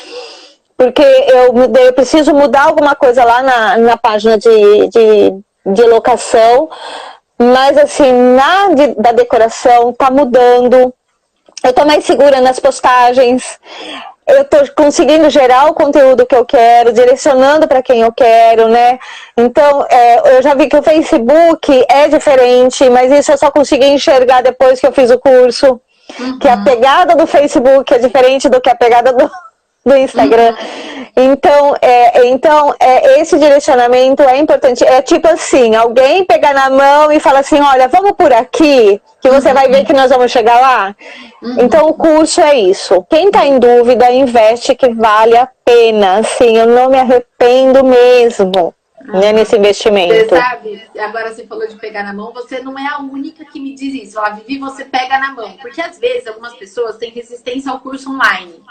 Porque 0.77 1.03
eu, 1.03 1.53
eu 1.85 1.93
preciso 1.93 2.33
mudar 2.33 2.65
alguma 2.65 2.95
coisa 2.95 3.25
lá 3.25 3.43
na, 3.43 3.77
na 3.79 3.97
página 3.97 4.39
de, 4.39 4.89
de, 4.89 5.35
de 5.67 5.83
locação. 5.83 6.71
Mas 7.39 7.77
assim, 7.77 8.11
na 8.13 8.69
de, 8.75 8.95
da 8.95 9.13
decoração 9.13 9.93
tá 9.93 10.11
mudando. 10.11 10.95
Eu 11.63 11.73
tô 11.73 11.85
mais 11.85 12.05
segura 12.05 12.41
nas 12.41 12.59
postagens 12.59 13.59
eu 14.27 14.43
estou 14.43 14.61
conseguindo 14.77 15.29
gerar 15.29 15.67
o 15.67 15.75
conteúdo 15.75 16.27
que 16.27 16.35
eu 16.35 16.45
quero, 16.45 16.93
direcionando 16.93 17.67
para 17.67 17.83
quem 17.83 18.03
eu 18.03 18.13
quero, 18.13 18.69
né? 18.69 18.99
Então, 19.37 19.85
é, 19.89 20.37
eu 20.37 20.43
já 20.43 20.55
vi 20.55 20.69
que 20.69 20.77
o 20.77 20.83
Facebook 20.83 21.85
é 21.89 22.09
diferente, 22.09 22.89
mas 22.89 23.11
isso 23.11 23.33
eu 23.33 23.39
só 23.39 23.51
consegui 23.51 23.87
enxergar 23.87 24.43
depois 24.43 24.81
que 24.81 24.87
eu 24.87 24.93
fiz 24.93 25.11
o 25.11 25.19
curso. 25.19 25.81
Uhum. 26.19 26.39
Que 26.39 26.49
a 26.49 26.59
pegada 26.59 27.15
do 27.15 27.27
Facebook 27.27 27.93
é 27.93 27.99
diferente 27.99 28.49
do 28.49 28.61
que 28.61 28.69
a 28.69 28.75
pegada 28.75 29.13
do, 29.13 29.31
do 29.85 29.97
Instagram. 29.97 30.55
Então, 31.15 31.77
é, 31.83 32.27
então 32.29 32.75
é, 32.81 33.21
esse 33.21 33.39
direcionamento 33.39 34.23
é 34.23 34.39
importante. 34.39 34.83
É 34.83 35.03
tipo 35.03 35.29
assim, 35.29 35.75
alguém 35.75 36.25
pegar 36.25 36.55
na 36.55 36.71
mão 36.71 37.13
e 37.13 37.21
fala 37.21 37.41
assim, 37.41 37.61
olha, 37.61 37.87
vamos 37.87 38.13
por 38.13 38.33
aqui, 38.33 39.01
que 39.21 39.29
você 39.29 39.49
uhum. 39.49 39.55
vai 39.55 39.69
ver 39.69 39.85
que 39.85 39.93
nós 39.93 40.11
vamos 40.11 40.33
chegar 40.33 40.59
lá. 40.59 40.97
Uhum. 41.43 41.57
Então 41.61 41.87
o 41.87 41.95
curso 41.95 42.41
é 42.41 42.55
isso. 42.59 43.05
Quem 43.11 43.27
está 43.27 43.47
em 43.47 43.59
dúvida, 43.59 44.11
investe 44.11 44.75
que 44.75 44.89
vale 44.95 45.37
a 45.37 45.49
pena. 45.65 46.19
Assim, 46.19 46.57
eu 46.57 46.67
não 46.67 46.89
me 46.89 46.99
arrependo 46.99 47.85
mesmo. 47.85 48.75
Né, 49.05 49.33
nesse 49.33 49.57
investimento. 49.57 50.15
Você 50.15 50.29
sabe, 50.29 50.81
agora 50.97 51.35
você 51.35 51.45
falou 51.45 51.67
de 51.67 51.75
pegar 51.75 52.05
na 52.05 52.13
mão, 52.13 52.33
você 52.33 52.61
não 52.61 52.79
é 52.79 52.87
a 52.87 53.01
única 53.01 53.45
que 53.45 53.59
me 53.59 53.75
diz 53.75 54.01
isso. 54.01 54.13
Fala, 54.13 54.37
Vivi, 54.37 54.61
você 54.61 54.85
pega 54.85 55.19
na 55.19 55.33
mão. 55.33 55.57
Porque 55.61 55.81
às 55.81 55.99
vezes 55.99 56.29
algumas 56.29 56.55
pessoas 56.55 56.99
têm 56.99 57.11
resistência 57.11 57.73
ao 57.73 57.81
curso 57.81 58.09
online. 58.09 58.63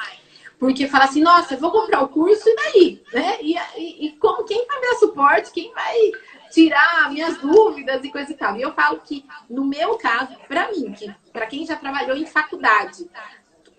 Porque 0.62 0.88
fala 0.88 1.06
assim, 1.06 1.24
nossa, 1.24 1.58
vou 1.58 1.72
comprar 1.72 2.04
o 2.04 2.08
curso 2.08 2.48
e 2.48 2.56
daí? 2.56 3.04
Né? 3.12 3.38
E, 3.42 3.56
e, 3.76 4.06
e 4.06 4.12
como 4.18 4.44
quem 4.44 4.64
vai 4.68 4.80
me 4.80 4.88
dar 4.90 4.96
suporte, 4.98 5.52
quem 5.52 5.74
vai 5.74 6.12
tirar 6.52 7.10
minhas 7.12 7.36
dúvidas 7.40 8.04
e 8.04 8.12
coisa 8.12 8.32
e 8.32 8.36
tal. 8.36 8.56
E 8.56 8.62
eu 8.62 8.72
falo 8.72 9.00
que, 9.00 9.26
no 9.50 9.66
meu 9.66 9.98
caso, 9.98 10.38
para 10.48 10.70
mim, 10.72 10.92
que 10.92 11.12
para 11.34 11.48
quem 11.48 11.66
já 11.66 11.76
trabalhou 11.76 12.16
em 12.16 12.28
faculdade, 12.28 13.10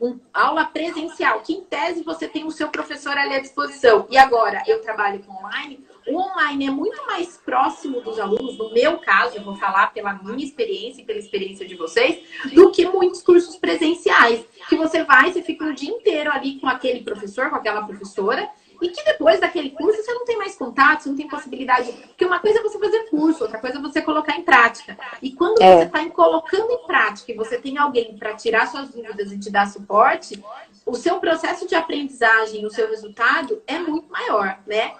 um, 0.00 0.18
aula 0.34 0.64
presencial, 0.64 1.38
que 1.42 1.52
em 1.52 1.60
tese 1.60 2.02
você 2.02 2.26
tem 2.26 2.44
o 2.44 2.50
seu 2.50 2.68
professor 2.68 3.16
ali 3.16 3.36
à 3.36 3.40
disposição, 3.40 4.08
e 4.10 4.18
agora 4.18 4.64
eu 4.66 4.82
trabalho 4.82 5.22
com 5.22 5.32
online, 5.32 5.86
o 6.08 6.18
online 6.18 6.66
é 6.66 6.70
muito 6.70 7.06
mais 7.06 7.36
próximo 7.36 8.00
dos 8.00 8.18
alunos, 8.18 8.58
no 8.58 8.72
meu 8.72 8.98
caso, 8.98 9.36
eu 9.36 9.44
vou 9.44 9.54
falar 9.54 9.92
pela 9.92 10.14
minha 10.14 10.44
experiência 10.44 11.00
e 11.00 11.04
pela 11.04 11.20
experiência 11.20 11.64
de 11.64 11.76
vocês, 11.76 12.24
do 12.52 12.72
que 12.72 12.84
muitos 12.86 13.22
cursos 13.22 13.56
presenciais. 13.56 14.44
Você 14.82 15.04
vai, 15.04 15.32
você 15.32 15.42
fica 15.42 15.64
um 15.64 15.74
dia 15.74 15.90
inteiro 15.90 16.30
ali 16.30 16.58
com 16.60 16.68
aquele 16.68 17.02
professor, 17.02 17.50
com 17.50 17.56
aquela 17.56 17.82
professora, 17.82 18.48
e 18.82 18.88
que 18.88 19.04
depois 19.04 19.38
daquele 19.38 19.70
curso 19.70 20.02
você 20.02 20.12
não 20.12 20.24
tem 20.24 20.36
mais 20.36 20.56
contato, 20.56 21.02
você 21.02 21.08
não 21.08 21.16
tem 21.16 21.28
possibilidade. 21.28 21.92
Porque 21.92 22.24
uma 22.24 22.40
coisa 22.40 22.58
é 22.58 22.62
você 22.62 22.78
fazer 22.78 23.08
curso, 23.08 23.44
outra 23.44 23.60
coisa 23.60 23.78
é 23.78 23.80
você 23.80 24.02
colocar 24.02 24.36
em 24.36 24.42
prática. 24.42 24.98
E 25.22 25.32
quando 25.32 25.62
é. 25.62 25.76
você 25.76 25.84
está 25.84 26.10
colocando 26.10 26.70
em 26.70 26.86
prática 26.86 27.30
e 27.30 27.36
você 27.36 27.58
tem 27.58 27.78
alguém 27.78 28.16
para 28.16 28.34
tirar 28.34 28.66
suas 28.66 28.90
dúvidas 28.90 29.30
e 29.30 29.38
te 29.38 29.50
dar 29.50 29.68
suporte, 29.68 30.42
o 30.84 30.96
seu 30.96 31.20
processo 31.20 31.66
de 31.66 31.76
aprendizagem, 31.76 32.66
o 32.66 32.70
seu 32.70 32.88
resultado 32.88 33.62
é 33.68 33.78
muito 33.78 34.10
maior, 34.10 34.58
né? 34.66 34.92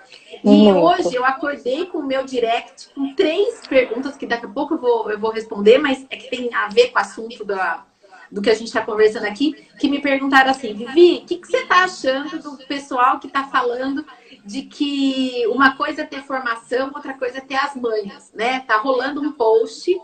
E 0.45 0.49
muito. 0.49 0.79
hoje 0.79 1.15
eu 1.17 1.25
acordei 1.25 1.87
com 1.87 1.99
o 1.99 2.07
meu 2.07 2.25
direct 2.25 2.89
com 2.95 3.15
três 3.17 3.67
perguntas 3.67 4.17
que 4.17 4.27
daqui 4.27 4.47
a 4.47 4.49
pouco 4.49 4.75
eu 4.75 4.79
vou, 4.79 5.11
eu 5.11 5.19
vou 5.19 5.33
responder, 5.33 5.79
mas 5.79 6.07
é 6.09 6.17
que 6.17 6.31
tem 6.31 6.55
a 6.55 6.69
ver 6.69 6.91
com 6.91 6.99
o 6.99 7.03
assunto 7.03 7.45
da, 7.45 7.85
do 8.33 8.41
que 8.41 8.49
a 8.49 8.55
gente 8.55 8.69
está 8.69 8.81
conversando 8.81 9.27
aqui, 9.27 9.53
que 9.79 9.91
me 9.91 10.01
perguntaram 10.01 10.51
assim, 10.51 10.73
Vivi, 10.73 11.23
o 11.23 11.27
que, 11.27 11.37
que 11.37 11.47
você 11.47 11.59
está 11.59 11.85
achando 11.85 12.39
do 12.39 12.57
pessoal 12.67 13.21
que 13.21 13.27
está 13.27 13.45
falando 13.45 14.05
de 14.43 14.63
que 14.63 15.47
uma 15.49 15.77
coisa 15.77 16.01
é 16.01 16.07
ter 16.07 16.23
formação, 16.23 16.91
outra 16.95 17.13
coisa 17.13 17.39
é 17.39 17.41
ter 17.43 17.57
as 17.57 17.77
manhas, 17.77 18.33
né? 18.35 18.61
Tá 18.61 18.79
rolando 18.79 19.21
um 19.21 19.33
post 19.33 19.95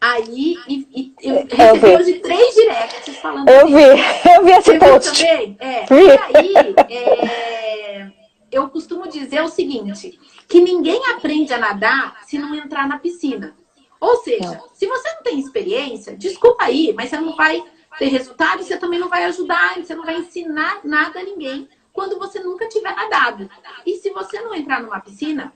aí 0.00 0.56
e, 0.68 0.86
e 0.94 1.14
eu 1.22 1.46
recebi 1.46 1.96
hoje 1.96 2.14
três 2.20 2.54
directs 2.54 3.16
falando 3.18 3.48
Eu 3.48 3.66
vi, 3.66 3.74
eu 3.74 4.44
vi 4.44 4.50
esse 4.52 4.72
Você 4.72 4.78
post. 4.78 5.26
Também? 5.26 5.56
É. 5.58 5.80
Vi. 5.84 6.06
E 6.06 6.36
aí, 6.36 6.74
é, 6.88 8.12
eu 8.52 8.68
costumo 8.68 9.08
dizer 9.08 9.42
o 9.42 9.48
seguinte, 9.48 10.18
que 10.46 10.60
ninguém 10.60 11.00
aprende 11.10 11.52
a 11.52 11.58
nadar 11.58 12.16
se 12.26 12.38
não 12.38 12.54
entrar 12.54 12.86
na 12.86 12.98
piscina. 12.98 13.56
Ou 14.02 14.16
seja, 14.16 14.60
se 14.74 14.84
você 14.84 15.14
não 15.14 15.22
tem 15.22 15.38
experiência, 15.38 16.16
desculpa 16.16 16.64
aí, 16.64 16.92
mas 16.92 17.08
você 17.08 17.20
não 17.20 17.36
vai 17.36 17.62
ter 18.00 18.08
resultado, 18.08 18.64
você 18.64 18.76
também 18.76 18.98
não 18.98 19.08
vai 19.08 19.22
ajudar, 19.26 19.76
você 19.76 19.94
não 19.94 20.04
vai 20.04 20.16
ensinar 20.16 20.80
nada 20.82 21.20
a 21.20 21.22
ninguém 21.22 21.68
quando 21.92 22.18
você 22.18 22.40
nunca 22.40 22.68
tiver 22.68 22.92
nadado. 22.96 23.48
E 23.86 23.98
se 23.98 24.10
você 24.10 24.40
não 24.40 24.52
entrar 24.52 24.82
numa 24.82 24.98
piscina, 24.98 25.52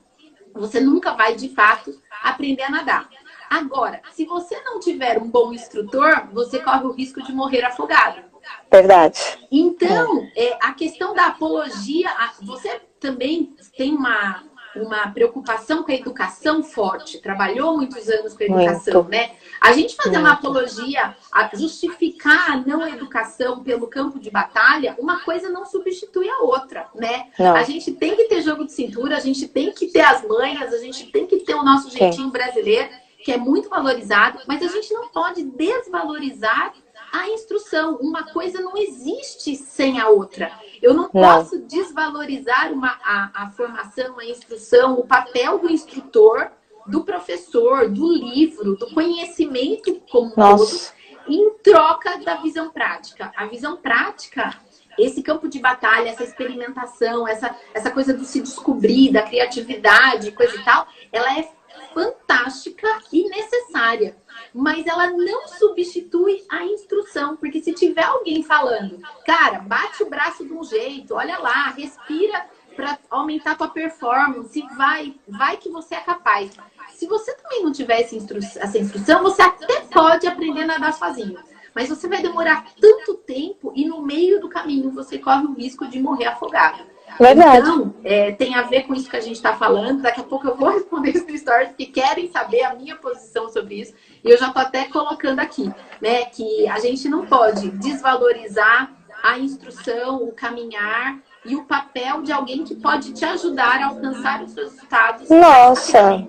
você 0.54 0.78
nunca 0.78 1.12
vai 1.12 1.34
de 1.34 1.48
fato 1.48 2.00
aprender 2.22 2.62
a 2.62 2.70
nadar. 2.70 3.10
Agora, 3.50 4.00
se 4.12 4.24
você 4.24 4.60
não 4.60 4.78
tiver 4.78 5.18
um 5.18 5.28
bom 5.28 5.52
instrutor, 5.52 6.28
você 6.32 6.60
corre 6.60 6.84
o 6.84 6.92
risco 6.92 7.20
de 7.24 7.32
morrer 7.32 7.64
afogado. 7.64 8.22
Verdade. 8.70 9.18
Então, 9.50 10.24
é. 10.36 10.56
a 10.62 10.72
questão 10.72 11.14
da 11.14 11.26
apologia, 11.26 12.08
você 12.42 12.80
também 13.00 13.56
tem 13.76 13.92
uma 13.92 14.44
uma 14.82 15.08
preocupação 15.08 15.82
com 15.82 15.90
a 15.90 15.94
educação 15.94 16.62
forte, 16.62 17.18
trabalhou 17.18 17.76
muitos 17.76 18.08
anos 18.08 18.34
com 18.34 18.42
a 18.42 18.46
educação, 18.46 19.02
Muito. 19.02 19.10
né? 19.10 19.32
A 19.60 19.72
gente 19.72 19.96
fazer 19.96 20.18
Muito. 20.18 20.24
uma 20.24 20.32
apologia, 20.32 21.16
a 21.32 21.50
justificar 21.54 22.52
a 22.52 22.56
não 22.56 22.86
educação 22.86 23.62
pelo 23.62 23.86
campo 23.86 24.18
de 24.18 24.30
batalha, 24.30 24.96
uma 24.98 25.20
coisa 25.20 25.48
não 25.48 25.64
substitui 25.64 26.28
a 26.28 26.42
outra, 26.42 26.88
né? 26.94 27.28
Não. 27.38 27.54
A 27.54 27.62
gente 27.62 27.92
tem 27.92 28.16
que 28.16 28.24
ter 28.24 28.42
jogo 28.42 28.64
de 28.64 28.72
cintura, 28.72 29.16
a 29.16 29.20
gente 29.20 29.48
tem 29.48 29.72
que 29.72 29.86
ter 29.86 30.00
as 30.00 30.26
manhas, 30.26 30.72
a 30.72 30.78
gente 30.78 31.06
tem 31.06 31.26
que 31.26 31.40
ter 31.40 31.54
o 31.54 31.62
nosso 31.62 31.90
jeitinho 31.90 32.26
Sim. 32.26 32.30
brasileiro, 32.30 32.88
que 33.24 33.32
é 33.32 33.36
muito 33.36 33.68
valorizado, 33.68 34.38
mas 34.46 34.62
a 34.62 34.68
gente 34.68 34.92
não 34.94 35.08
pode 35.08 35.42
desvalorizar 35.42 36.72
a 37.20 37.30
instrução. 37.30 37.96
Uma 37.96 38.24
coisa 38.32 38.60
não 38.60 38.76
existe 38.76 39.56
sem 39.56 40.00
a 40.00 40.08
outra. 40.08 40.52
Eu 40.82 40.94
não, 40.94 41.04
não. 41.04 41.10
posso 41.10 41.58
desvalorizar 41.62 42.72
uma, 42.72 42.98
a, 43.02 43.44
a 43.44 43.50
formação, 43.50 44.18
a 44.18 44.24
instrução, 44.24 44.98
o 44.98 45.06
papel 45.06 45.58
do 45.58 45.70
instrutor, 45.70 46.50
do 46.86 47.04
professor, 47.04 47.88
do 47.88 48.12
livro, 48.12 48.76
do 48.76 48.90
conhecimento 48.92 50.00
como 50.10 50.32
Nossa. 50.36 50.92
todo, 50.92 51.32
em 51.32 51.50
troca 51.62 52.18
da 52.18 52.36
visão 52.36 52.70
prática. 52.70 53.32
A 53.36 53.46
visão 53.46 53.76
prática 53.76 54.56
esse 54.98 55.22
campo 55.22 55.48
de 55.48 55.58
batalha, 55.58 56.08
essa 56.08 56.24
experimentação, 56.24 57.28
essa, 57.28 57.54
essa 57.74 57.90
coisa 57.90 58.14
do 58.14 58.24
se 58.24 58.40
descobrir, 58.40 59.12
da 59.12 59.22
criatividade, 59.22 60.32
coisa 60.32 60.56
e 60.56 60.64
tal, 60.64 60.86
ela 61.12 61.38
é 61.38 61.48
fantástica 61.92 63.00
e 63.12 63.28
necessária 63.28 64.16
mas 64.52 64.86
ela 64.86 65.10
não 65.10 65.46
substitui 65.48 66.44
a 66.48 66.64
instrução, 66.64 67.36
porque 67.36 67.60
se 67.60 67.72
tiver 67.72 68.04
alguém 68.04 68.42
falando, 68.42 69.00
cara, 69.26 69.58
bate 69.60 70.02
o 70.02 70.08
braço 70.08 70.44
de 70.46 70.52
um 70.52 70.64
jeito, 70.64 71.14
olha 71.14 71.38
lá, 71.38 71.70
respira 71.70 72.46
para 72.74 72.98
aumentar 73.10 73.56
tua 73.56 73.68
performance, 73.68 74.60
vai, 74.76 75.14
vai 75.26 75.56
que 75.56 75.68
você 75.68 75.94
é 75.94 76.00
capaz. 76.00 76.52
Se 76.94 77.06
você 77.06 77.34
também 77.34 77.62
não 77.62 77.72
tiver 77.72 78.00
essa, 78.00 78.16
essa 78.60 78.78
instrução, 78.78 79.22
você 79.22 79.42
até 79.42 79.80
pode 79.80 80.26
aprender 80.26 80.62
a 80.62 80.66
nadar 80.66 80.92
sozinho. 80.92 81.38
Mas 81.74 81.90
você 81.90 82.08
vai 82.08 82.22
demorar 82.22 82.66
tanto 82.80 83.14
tempo 83.14 83.72
e 83.74 83.84
no 83.84 84.00
meio 84.00 84.40
do 84.40 84.48
caminho 84.48 84.90
você 84.90 85.18
corre 85.18 85.44
o 85.44 85.52
risco 85.52 85.86
de 85.86 86.00
morrer 86.00 86.26
afogado. 86.26 86.82
Verdade. 87.18 87.68
Então, 87.68 87.94
é, 88.04 88.32
tem 88.32 88.54
a 88.54 88.62
ver 88.62 88.82
com 88.82 88.94
isso 88.94 89.08
que 89.08 89.16
a 89.16 89.20
gente 89.20 89.36
está 89.36 89.54
falando. 89.54 90.02
Daqui 90.02 90.20
a 90.20 90.24
pouco 90.24 90.46
eu 90.46 90.56
vou 90.56 90.70
responder 90.74 91.10
isso 91.10 91.26
no 91.26 91.36
Stories, 91.36 91.70
que 91.76 91.86
querem 91.86 92.30
saber 92.30 92.62
a 92.62 92.74
minha 92.74 92.96
posição 92.96 93.48
sobre 93.48 93.80
isso. 93.80 93.94
E 94.22 94.30
eu 94.30 94.38
já 94.38 94.48
estou 94.48 94.62
até 94.62 94.84
colocando 94.84 95.40
aqui, 95.40 95.72
né, 96.00 96.24
que 96.26 96.68
a 96.68 96.78
gente 96.78 97.08
não 97.08 97.26
pode 97.26 97.70
desvalorizar 97.70 98.92
a 99.22 99.38
instrução, 99.38 100.22
o 100.22 100.32
caminhar 100.32 101.18
e 101.44 101.56
o 101.56 101.64
papel 101.64 102.22
de 102.22 102.32
alguém 102.32 102.64
que 102.64 102.74
pode 102.74 103.12
te 103.12 103.24
ajudar 103.24 103.80
a 103.80 103.86
alcançar 103.86 104.42
os 104.42 104.54
resultados. 104.54 105.28
Nossa! 105.30 106.26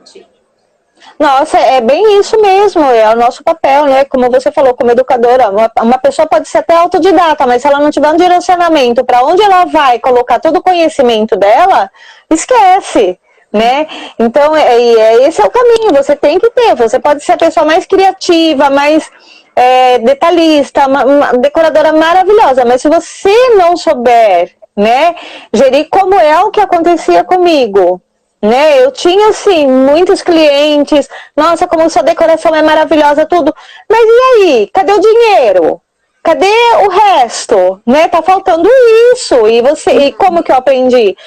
Nossa, 1.19 1.57
é 1.57 1.81
bem 1.81 2.19
isso 2.19 2.39
mesmo, 2.41 2.83
é 2.83 3.13
o 3.13 3.17
nosso 3.17 3.43
papel, 3.43 3.85
né? 3.85 4.05
Como 4.05 4.29
você 4.29 4.51
falou, 4.51 4.73
como 4.75 4.91
educadora, 4.91 5.49
uma, 5.81 5.97
pessoa 5.97 6.27
pode 6.27 6.47
ser 6.47 6.59
até 6.59 6.75
autodidata, 6.75 7.45
mas 7.47 7.61
se 7.61 7.67
ela 7.67 7.79
não 7.79 7.89
tiver 7.89 8.09
um 8.09 8.17
direcionamento 8.17 9.03
para 9.03 9.23
onde 9.23 9.41
ela 9.41 9.65
vai 9.65 9.99
colocar 9.99 10.39
todo 10.39 10.57
o 10.57 10.63
conhecimento 10.63 11.35
dela, 11.35 11.89
esquece 12.29 13.19
né? 13.51 13.87
Então, 14.19 14.55
é, 14.55 14.75
é, 14.75 15.27
esse 15.27 15.41
é 15.41 15.45
o 15.45 15.49
caminho, 15.49 15.93
você 15.93 16.15
tem 16.15 16.39
que 16.39 16.49
ter. 16.51 16.75
Você 16.75 16.99
pode 16.99 17.23
ser 17.23 17.33
a 17.33 17.37
pessoa 17.37 17.65
mais 17.65 17.85
criativa, 17.85 18.69
mais 18.69 19.09
é, 19.55 19.99
detalhista, 19.99 20.85
uma 20.87 21.33
decoradora 21.33 21.93
maravilhosa, 21.93 22.65
mas 22.65 22.81
se 22.81 22.89
você 22.89 23.33
não 23.55 23.75
souber, 23.75 24.51
né, 24.75 25.15
gerir 25.51 25.87
como 25.89 26.13
é 26.15 26.39
o 26.43 26.51
que 26.51 26.61
acontecia 26.61 27.23
comigo, 27.23 28.01
né? 28.41 28.83
Eu 28.83 28.91
tinha, 28.91 29.29
assim, 29.29 29.67
muitos 29.67 30.21
clientes, 30.21 31.07
nossa, 31.35 31.67
como 31.67 31.89
sua 31.89 32.03
decoração 32.03 32.53
é 32.55 32.61
maravilhosa, 32.61 33.25
tudo. 33.25 33.53
Mas 33.89 34.01
e 34.01 34.21
aí? 34.21 34.69
Cadê 34.73 34.93
o 34.93 34.99
dinheiro? 34.99 35.81
Cadê 36.23 36.53
o 36.85 36.89
resto? 36.89 37.81
Né? 37.85 38.07
Tá 38.07 38.21
faltando 38.21 38.69
isso. 39.13 39.47
E 39.47 39.61
você, 39.61 39.91
e 39.91 40.13
como 40.13 40.43
que 40.43 40.51
eu 40.51 40.55
aprendi? 40.55 41.17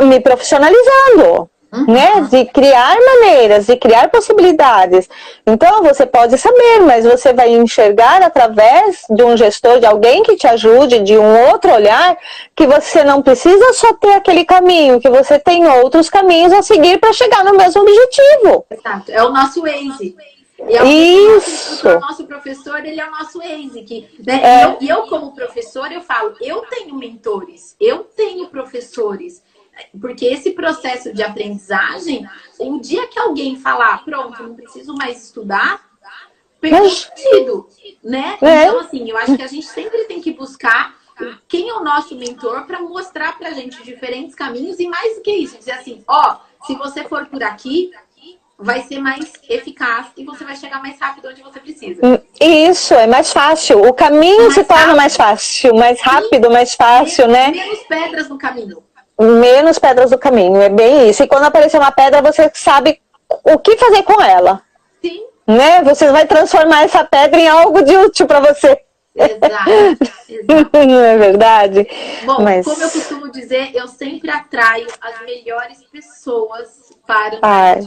Me 0.00 0.20
profissionalizando 0.20 1.50
uhum. 1.74 1.92
né? 1.92 2.20
De 2.30 2.44
criar 2.46 2.96
maneiras, 2.96 3.66
de 3.66 3.76
criar 3.76 4.08
possibilidades. 4.08 5.08
Então 5.46 5.82
você 5.82 6.06
pode 6.06 6.38
saber, 6.38 6.80
mas 6.80 7.04
você 7.04 7.32
vai 7.32 7.50
enxergar 7.50 8.22
através 8.22 9.02
de 9.10 9.22
um 9.22 9.36
gestor, 9.36 9.80
de 9.80 9.86
alguém 9.86 10.22
que 10.22 10.36
te 10.36 10.46
ajude, 10.46 11.00
de 11.00 11.18
um 11.18 11.50
outro 11.50 11.72
olhar, 11.72 12.16
que 12.54 12.66
você 12.66 13.02
não 13.04 13.22
precisa 13.22 13.72
só 13.72 13.92
ter 13.94 14.14
aquele 14.14 14.44
caminho, 14.44 15.00
que 15.00 15.10
você 15.10 15.38
tem 15.38 15.66
outros 15.66 16.08
caminhos 16.08 16.52
a 16.52 16.62
seguir 16.62 16.98
para 16.98 17.12
chegar 17.12 17.44
no 17.44 17.56
mesmo 17.56 17.82
objetivo. 17.82 18.66
Exato, 18.70 19.10
é 19.10 19.22
o 19.22 19.30
nosso 19.30 19.62
Waze. 19.62 20.14
E 20.68 20.76
é 20.76 20.84
Isso. 21.36 21.88
O 21.88 22.00
nosso 22.00 22.24
professor, 22.26 22.84
ele 22.84 23.00
é 23.00 23.06
o 23.06 23.10
nosso 23.10 23.38
Waze. 23.38 23.82
Que, 23.82 24.08
né? 24.24 24.40
é. 24.42 24.64
eu, 24.64 24.78
eu, 24.80 25.02
como 25.06 25.34
professor, 25.34 25.90
eu 25.90 26.00
falo, 26.00 26.34
eu 26.40 26.62
tenho 26.62 26.94
mentores, 26.94 27.76
eu 27.80 28.04
tenho 28.16 28.48
professores. 28.48 29.42
Porque 30.00 30.26
esse 30.26 30.52
processo 30.52 31.12
de 31.12 31.22
aprendizagem, 31.22 32.28
um 32.60 32.80
dia 32.80 33.06
que 33.08 33.18
alguém 33.18 33.56
falar, 33.56 34.04
pronto, 34.04 34.42
não 34.42 34.54
preciso 34.54 34.94
mais 34.94 35.24
estudar, 35.24 35.80
perdeu 36.60 36.88
sentido, 36.88 37.68
né? 38.02 38.38
É. 38.40 38.64
Então, 38.64 38.80
assim, 38.80 39.08
eu 39.08 39.16
acho 39.16 39.36
que 39.36 39.42
a 39.42 39.46
gente 39.46 39.66
sempre 39.66 40.04
tem 40.04 40.20
que 40.20 40.32
buscar 40.32 40.94
quem 41.46 41.68
é 41.68 41.74
o 41.74 41.84
nosso 41.84 42.16
mentor 42.16 42.66
para 42.66 42.80
mostrar 42.80 43.38
pra 43.38 43.52
gente 43.52 43.82
diferentes 43.82 44.34
caminhos 44.34 44.80
e 44.80 44.88
mais 44.88 45.16
do 45.16 45.22
que 45.22 45.30
isso, 45.30 45.58
dizer 45.58 45.72
assim, 45.72 46.02
ó, 46.08 46.36
se 46.66 46.74
você 46.74 47.04
for 47.04 47.26
por 47.26 47.42
aqui, 47.42 47.92
vai 48.58 48.82
ser 48.82 48.98
mais 48.98 49.32
eficaz 49.48 50.08
e 50.16 50.24
você 50.24 50.44
vai 50.44 50.56
chegar 50.56 50.80
mais 50.80 50.98
rápido 50.98 51.28
onde 51.28 51.42
você 51.42 51.60
precisa. 51.60 52.00
Hum, 52.04 52.18
isso, 52.40 52.94
é 52.94 53.06
mais 53.06 53.32
fácil. 53.32 53.82
O 53.82 53.92
caminho 53.92 54.44
mais 54.44 54.54
se 54.54 54.64
torna 54.64 54.94
mais 54.94 55.16
fácil, 55.16 55.74
mais 55.74 56.00
rápido, 56.00 56.50
mais 56.50 56.74
fácil, 56.74 57.28
menos, 57.28 57.56
né? 57.56 57.64
Menos 57.64 57.80
pedras 57.80 58.28
no 58.28 58.38
caminho 58.38 58.82
menos 59.18 59.78
pedras 59.78 60.10
do 60.10 60.18
caminho. 60.18 60.60
É 60.60 60.68
bem 60.68 61.08
isso. 61.08 61.22
E 61.22 61.26
quando 61.26 61.44
aparecer 61.44 61.78
uma 61.78 61.92
pedra, 61.92 62.22
você 62.22 62.50
sabe 62.54 63.00
o 63.28 63.58
que 63.58 63.76
fazer 63.76 64.02
com 64.02 64.20
ela. 64.20 64.62
Sim. 65.00 65.22
Né? 65.46 65.82
Você 65.82 66.10
vai 66.10 66.26
transformar 66.26 66.84
essa 66.84 67.04
pedra 67.04 67.40
em 67.40 67.48
algo 67.48 67.82
de 67.82 67.96
útil 67.96 68.26
para 68.26 68.40
você. 68.40 68.80
Exato, 69.14 69.70
exato. 70.28 70.86
Não 70.88 71.00
é 71.00 71.16
verdade? 71.16 71.86
Bom, 72.24 72.42
Mas... 72.42 72.64
como 72.64 72.82
eu 72.82 72.90
costumo 72.90 73.30
dizer, 73.30 73.70
eu 73.74 73.86
sempre 73.86 74.28
atraio 74.30 74.88
as 75.00 75.20
melhores 75.24 75.84
pessoas 75.84 76.92
para, 77.06 77.38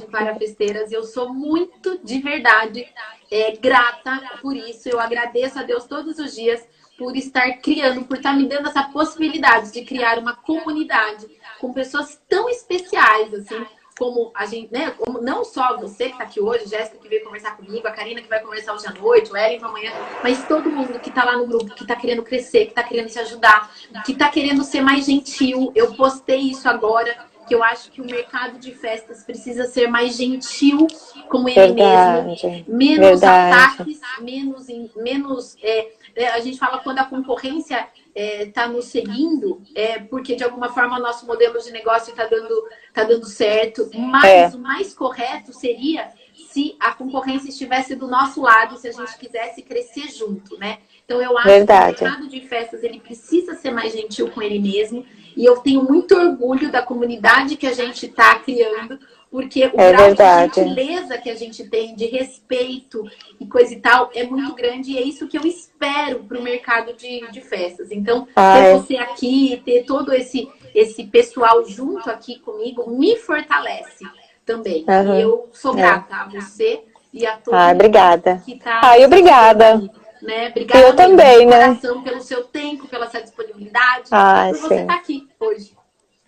para 0.09 0.35
festeiras. 0.35 0.91
Eu 0.91 1.03
sou 1.03 1.33
muito, 1.33 1.99
de 2.01 2.19
verdade, 2.19 2.87
é, 3.29 3.51
grata 3.51 4.21
por 4.41 4.55
isso. 4.55 4.87
Eu 4.87 4.99
agradeço 5.01 5.59
a 5.59 5.63
Deus 5.63 5.85
todos 5.85 6.17
os 6.17 6.33
dias 6.33 6.65
por 6.97 7.15
estar 7.15 7.51
criando, 7.61 8.05
por 8.05 8.17
estar 8.17 8.33
me 8.33 8.47
dando 8.47 8.67
essa 8.67 8.83
possibilidade 8.83 9.71
de 9.71 9.83
criar 9.85 10.17
uma 10.17 10.35
comunidade 10.35 11.27
com 11.59 11.71
pessoas 11.71 12.19
tão 12.27 12.49
especiais, 12.49 13.33
assim, 13.33 13.65
como 13.97 14.31
a 14.35 14.45
gente, 14.45 14.71
né? 14.71 14.91
Como 14.91 15.21
não 15.21 15.43
só 15.43 15.77
você 15.77 16.05
que 16.05 16.11
está 16.11 16.23
aqui 16.23 16.39
hoje, 16.39 16.67
Jéssica 16.67 16.97
que 16.97 17.09
veio 17.09 17.23
conversar 17.23 17.57
comigo, 17.57 17.87
a 17.87 17.91
Karina 17.91 18.21
que 18.21 18.29
vai 18.29 18.39
conversar 18.39 18.73
hoje 18.73 18.87
à 18.87 18.91
noite, 18.91 19.31
o 19.31 19.37
Ellen 19.37 19.63
amanhã, 19.63 19.91
mas 20.23 20.47
todo 20.47 20.69
mundo 20.69 20.99
que 20.99 21.09
está 21.09 21.23
lá 21.23 21.37
no 21.37 21.47
grupo, 21.47 21.73
que 21.73 21.83
está 21.83 21.95
querendo 21.95 22.23
crescer, 22.23 22.65
que 22.65 22.71
está 22.71 22.83
querendo 22.83 23.09
se 23.09 23.19
ajudar, 23.19 23.71
que 24.05 24.11
está 24.11 24.29
querendo 24.29 24.63
ser 24.63 24.81
mais 24.81 25.05
gentil. 25.05 25.71
Eu 25.75 25.93
postei 25.95 26.39
isso 26.39 26.69
agora, 26.69 27.27
que 27.47 27.55
eu 27.55 27.63
acho 27.63 27.89
que 27.91 28.01
o 28.01 28.05
mercado 28.05 28.59
de 28.59 28.73
festas 28.73 29.23
precisa 29.23 29.65
ser 29.65 29.87
mais 29.87 30.15
gentil 30.15 30.85
com 31.29 31.47
ele 31.47 31.73
Verdade. 31.73 32.27
mesmo, 32.27 32.65
menos 32.67 33.21
Verdade. 33.21 33.55
ataques, 33.55 33.99
menos, 34.19 34.67
menos 34.95 35.57
é, 35.61 35.87
é, 36.15 36.27
a 36.29 36.39
gente 36.39 36.57
fala 36.57 36.79
quando 36.79 36.99
a 36.99 37.05
concorrência 37.05 37.87
está 38.13 38.19
é, 38.19 38.45
tá 38.47 38.67
nos 38.67 38.85
seguindo, 38.85 39.61
é 39.75 39.99
porque 39.99 40.35
de 40.35 40.43
alguma 40.43 40.69
forma 40.69 40.97
o 40.97 41.01
nosso 41.01 41.25
modelo 41.27 41.61
de 41.61 41.71
negócio 41.71 42.09
está 42.09 42.25
dando, 42.25 42.67
tá 42.93 43.03
dando 43.03 43.25
certo. 43.25 43.89
Mas 43.93 44.53
é. 44.53 44.57
o 44.57 44.59
mais 44.59 44.93
correto 44.93 45.53
seria 45.53 46.09
se 46.57 46.75
a 46.79 46.91
concorrência 46.91 47.49
estivesse 47.49 47.93
do 47.93 48.07
nosso 48.07 48.41
lado, 48.41 48.77
se 48.77 48.87
a 48.87 48.91
gente 48.91 49.15
quisesse 49.19 49.61
crescer 49.61 50.09
junto, 50.09 50.57
né? 50.57 50.79
Então 51.05 51.21
eu 51.21 51.37
acho 51.37 51.47
Verdade. 51.47 51.97
que 51.97 52.01
o 52.01 52.07
mercado 52.07 52.27
de 52.27 52.41
festas 52.47 52.83
ele 52.83 52.99
precisa 52.99 53.53
ser 53.53 53.69
mais 53.69 53.93
gentil 53.93 54.31
com 54.31 54.41
ele 54.41 54.57
mesmo. 54.57 55.05
E 55.35 55.45
eu 55.45 55.57
tenho 55.57 55.83
muito 55.83 56.17
orgulho 56.17 56.71
da 56.71 56.81
comunidade 56.81 57.57
que 57.57 57.67
a 57.67 57.73
gente 57.73 58.07
está 58.07 58.39
criando, 58.39 58.99
porque 59.29 59.65
o 59.67 59.79
é 59.79 59.91
grau 59.91 60.05
verdade. 60.07 60.51
de 60.51 60.61
gentileza 60.61 61.17
que 61.19 61.29
a 61.29 61.35
gente 61.35 61.63
tem, 61.69 61.95
de 61.95 62.07
respeito 62.07 63.03
e 63.39 63.45
coisa 63.45 63.75
e 63.75 63.79
tal, 63.79 64.09
é 64.15 64.23
muito 64.23 64.55
grande 64.55 64.93
e 64.93 64.97
é 64.97 65.03
isso 65.03 65.27
que 65.27 65.37
eu 65.37 65.45
espero 65.45 66.23
para 66.23 66.39
o 66.39 66.41
mercado 66.41 66.91
de, 66.93 67.29
de 67.31 67.39
festas. 67.39 67.91
Então, 67.91 68.27
Ai. 68.35 68.63
ter 68.63 68.73
você 68.73 68.97
aqui, 68.97 69.61
ter 69.63 69.85
todo 69.85 70.11
esse, 70.11 70.49
esse 70.73 71.03
pessoal 71.03 71.63
junto 71.65 72.09
aqui 72.09 72.39
comigo, 72.39 72.89
me 72.89 73.15
fortalece 73.15 74.03
também. 74.47 74.85
Uhum. 74.87 75.15
E 75.15 75.21
eu 75.21 75.49
sou 75.51 75.73
grata 75.75 76.15
é. 76.15 76.17
a 76.17 76.41
você 76.41 76.83
e 77.13 77.27
a 77.27 77.33
todos 77.33 77.59
Ai, 77.59 77.73
obrigada. 77.73 78.41
que 78.45 78.53
está. 78.53 78.79
Ai, 78.81 79.05
obrigada. 79.05 79.73
Aqui, 79.73 79.91
né? 80.21 80.47
Obrigada 80.47 80.79
eu 80.79 80.95
também, 80.95 81.45
né? 81.45 81.77
pelo 82.03 82.21
seu 82.21 82.43
tempo, 82.45 82.87
pela 82.87 83.09
sua 83.09 83.21
disponibilidade, 83.21 84.07
Ai, 84.09 84.51
por 84.53 84.61
você 84.61 84.75
estar 84.75 84.87
tá 84.87 84.95
aqui 84.95 85.27
hoje. 85.39 85.77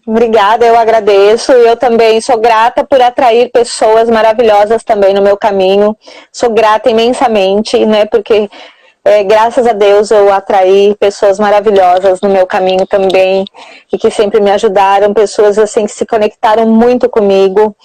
Obrigada, 0.05 0.65
eu 0.65 0.77
agradeço. 0.77 1.51
Eu 1.51 1.77
também 1.77 2.19
sou 2.19 2.37
grata 2.39 2.83
por 2.83 3.01
atrair 3.01 3.51
pessoas 3.51 4.09
maravilhosas 4.09 4.83
também 4.83 5.13
no 5.13 5.21
meu 5.21 5.37
caminho. 5.37 5.95
Sou 6.31 6.49
grata 6.49 6.89
imensamente, 6.89 7.85
né? 7.85 8.05
Porque 8.05 8.49
é, 9.03 9.23
graças 9.23 9.65
a 9.65 9.73
Deus 9.73 10.11
eu 10.11 10.31
atraí 10.31 10.93
pessoas 10.99 11.39
maravilhosas 11.39 12.21
no 12.21 12.29
meu 12.29 12.45
caminho 12.45 12.85
também 12.85 13.45
e 13.91 13.97
que 13.97 14.11
sempre 14.11 14.41
me 14.41 14.51
ajudaram, 14.51 15.13
pessoas 15.13 15.57
assim 15.57 15.85
que 15.85 15.91
se 15.91 16.05
conectaram 16.05 16.67
muito 16.67 17.09
comigo. 17.09 17.75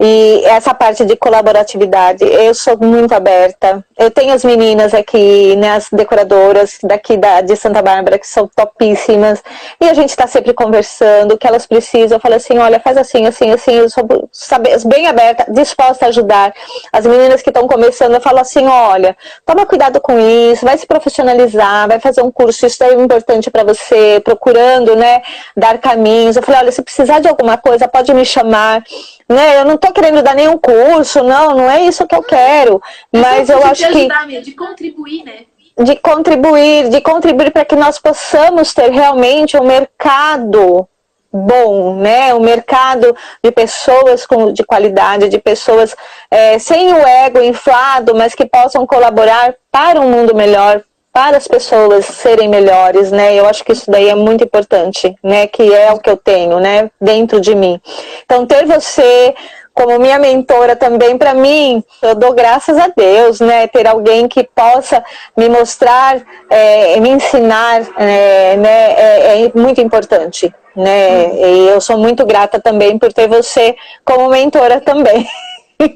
E 0.00 0.42
essa 0.44 0.74
parte 0.74 1.04
de 1.04 1.16
colaboratividade, 1.16 2.24
eu 2.24 2.52
sou 2.54 2.76
muito 2.78 3.12
aberta. 3.12 3.84
Eu 3.96 4.10
tenho 4.10 4.32
as 4.32 4.44
meninas 4.44 4.92
aqui, 4.92 5.54
né, 5.56 5.72
as 5.72 5.88
decoradoras 5.90 6.78
daqui 6.82 7.16
da, 7.16 7.40
de 7.40 7.54
Santa 7.56 7.80
Bárbara, 7.80 8.18
que 8.18 8.26
são 8.26 8.48
topíssimas. 8.48 9.42
E 9.80 9.88
a 9.88 9.94
gente 9.94 10.10
está 10.10 10.26
sempre 10.26 10.52
conversando, 10.52 11.34
o 11.34 11.38
que 11.38 11.46
elas 11.46 11.66
precisam. 11.66 12.16
Eu 12.16 12.20
falo 12.20 12.34
assim, 12.34 12.58
olha, 12.58 12.80
faz 12.80 12.96
assim, 12.96 13.26
assim, 13.26 13.50
assim. 13.50 13.72
Eu 13.72 13.88
sou 13.88 14.28
sabe, 14.32 14.70
bem 14.86 15.06
aberta, 15.06 15.46
disposta 15.50 16.06
a 16.06 16.08
ajudar. 16.08 16.52
As 16.92 17.06
meninas 17.06 17.42
que 17.42 17.50
estão 17.50 17.68
começando, 17.68 18.14
eu 18.14 18.20
falo 18.20 18.40
assim, 18.40 18.66
olha, 18.66 19.16
toma 19.46 19.64
cuidado 19.64 20.00
com 20.00 20.18
isso, 20.18 20.64
vai 20.64 20.76
se 20.76 20.86
profissionalizar, 20.86 21.88
vai 21.88 22.00
fazer 22.00 22.22
um 22.22 22.30
curso, 22.30 22.66
isso 22.66 22.82
é 22.82 22.92
importante 22.94 23.50
para 23.50 23.64
você, 23.64 24.20
procurando, 24.24 24.96
né, 24.96 25.22
dar 25.56 25.78
caminhos. 25.78 26.36
Eu 26.36 26.42
falei, 26.42 26.62
olha, 26.62 26.72
se 26.72 26.82
precisar 26.82 27.20
de 27.20 27.28
alguma 27.28 27.56
coisa, 27.56 27.86
pode 27.86 28.12
me 28.12 28.24
chamar 28.24 28.82
né? 29.28 29.60
Eu 29.60 29.64
não 29.64 29.74
estou 29.74 29.92
querendo 29.92 30.22
dar 30.22 30.34
nenhum 30.34 30.58
curso, 30.58 31.22
não, 31.22 31.54
não 31.54 31.70
é 31.70 31.82
isso 31.82 32.06
que 32.06 32.14
eu 32.14 32.22
quero. 32.22 32.80
Mas 33.12 33.48
eu 33.48 33.64
acho 33.64 33.83
que 33.88 34.26
mesmo, 34.26 34.42
de 34.42 34.52
contribuir, 34.52 35.24
né? 35.24 35.44
De 35.76 35.96
contribuir, 35.96 36.88
de 36.88 37.00
contribuir 37.00 37.50
para 37.50 37.64
que 37.64 37.74
nós 37.74 37.98
possamos 37.98 38.72
ter 38.72 38.90
realmente 38.90 39.56
um 39.56 39.64
mercado 39.64 40.88
bom, 41.32 41.96
né? 41.96 42.32
Um 42.32 42.40
mercado 42.40 43.16
de 43.42 43.50
pessoas 43.50 44.24
com, 44.24 44.52
de 44.52 44.62
qualidade, 44.62 45.28
de 45.28 45.38
pessoas 45.38 45.96
é, 46.30 46.58
sem 46.60 46.92
o 46.92 46.98
ego 46.98 47.42
inflado, 47.42 48.14
mas 48.14 48.34
que 48.34 48.46
possam 48.46 48.86
colaborar 48.86 49.54
para 49.72 50.00
um 50.00 50.08
mundo 50.08 50.34
melhor, 50.34 50.82
para 51.12 51.36
as 51.36 51.48
pessoas 51.48 52.04
serem 52.06 52.48
melhores, 52.48 53.10
né? 53.10 53.34
Eu 53.34 53.46
acho 53.46 53.64
que 53.64 53.72
isso 53.72 53.90
daí 53.90 54.08
é 54.08 54.14
muito 54.14 54.44
importante, 54.44 55.16
né? 55.22 55.48
Que 55.48 55.74
é 55.74 55.92
o 55.92 55.98
que 55.98 56.10
eu 56.10 56.16
tenho, 56.16 56.60
né? 56.60 56.88
Dentro 57.00 57.40
de 57.40 57.54
mim. 57.54 57.80
Então, 58.24 58.46
ter 58.46 58.64
você 58.64 59.34
como 59.74 59.98
minha 59.98 60.18
mentora 60.20 60.76
também 60.76 61.18
para 61.18 61.34
mim, 61.34 61.82
eu 62.00 62.14
dou 62.14 62.32
graças 62.32 62.78
a 62.78 62.88
Deus, 62.96 63.40
né? 63.40 63.66
Ter 63.66 63.86
alguém 63.88 64.28
que 64.28 64.48
possa 64.54 65.04
me 65.36 65.48
mostrar, 65.48 66.22
é, 66.48 67.00
me 67.00 67.10
ensinar, 67.10 67.82
é, 67.98 68.56
né? 68.56 68.92
É, 68.92 69.44
é, 69.44 69.52
muito 69.52 69.80
importante, 69.80 70.54
né? 70.76 71.34
E 71.34 71.68
eu 71.68 71.80
sou 71.80 71.98
muito 71.98 72.24
grata 72.24 72.60
também 72.60 72.96
por 72.96 73.12
ter 73.12 73.26
você 73.26 73.74
como 74.04 74.30
mentora 74.30 74.80
também. 74.80 75.26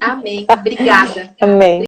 Amém. 0.01 0.45
Obrigada. 0.51 1.31
Amém. 1.41 1.77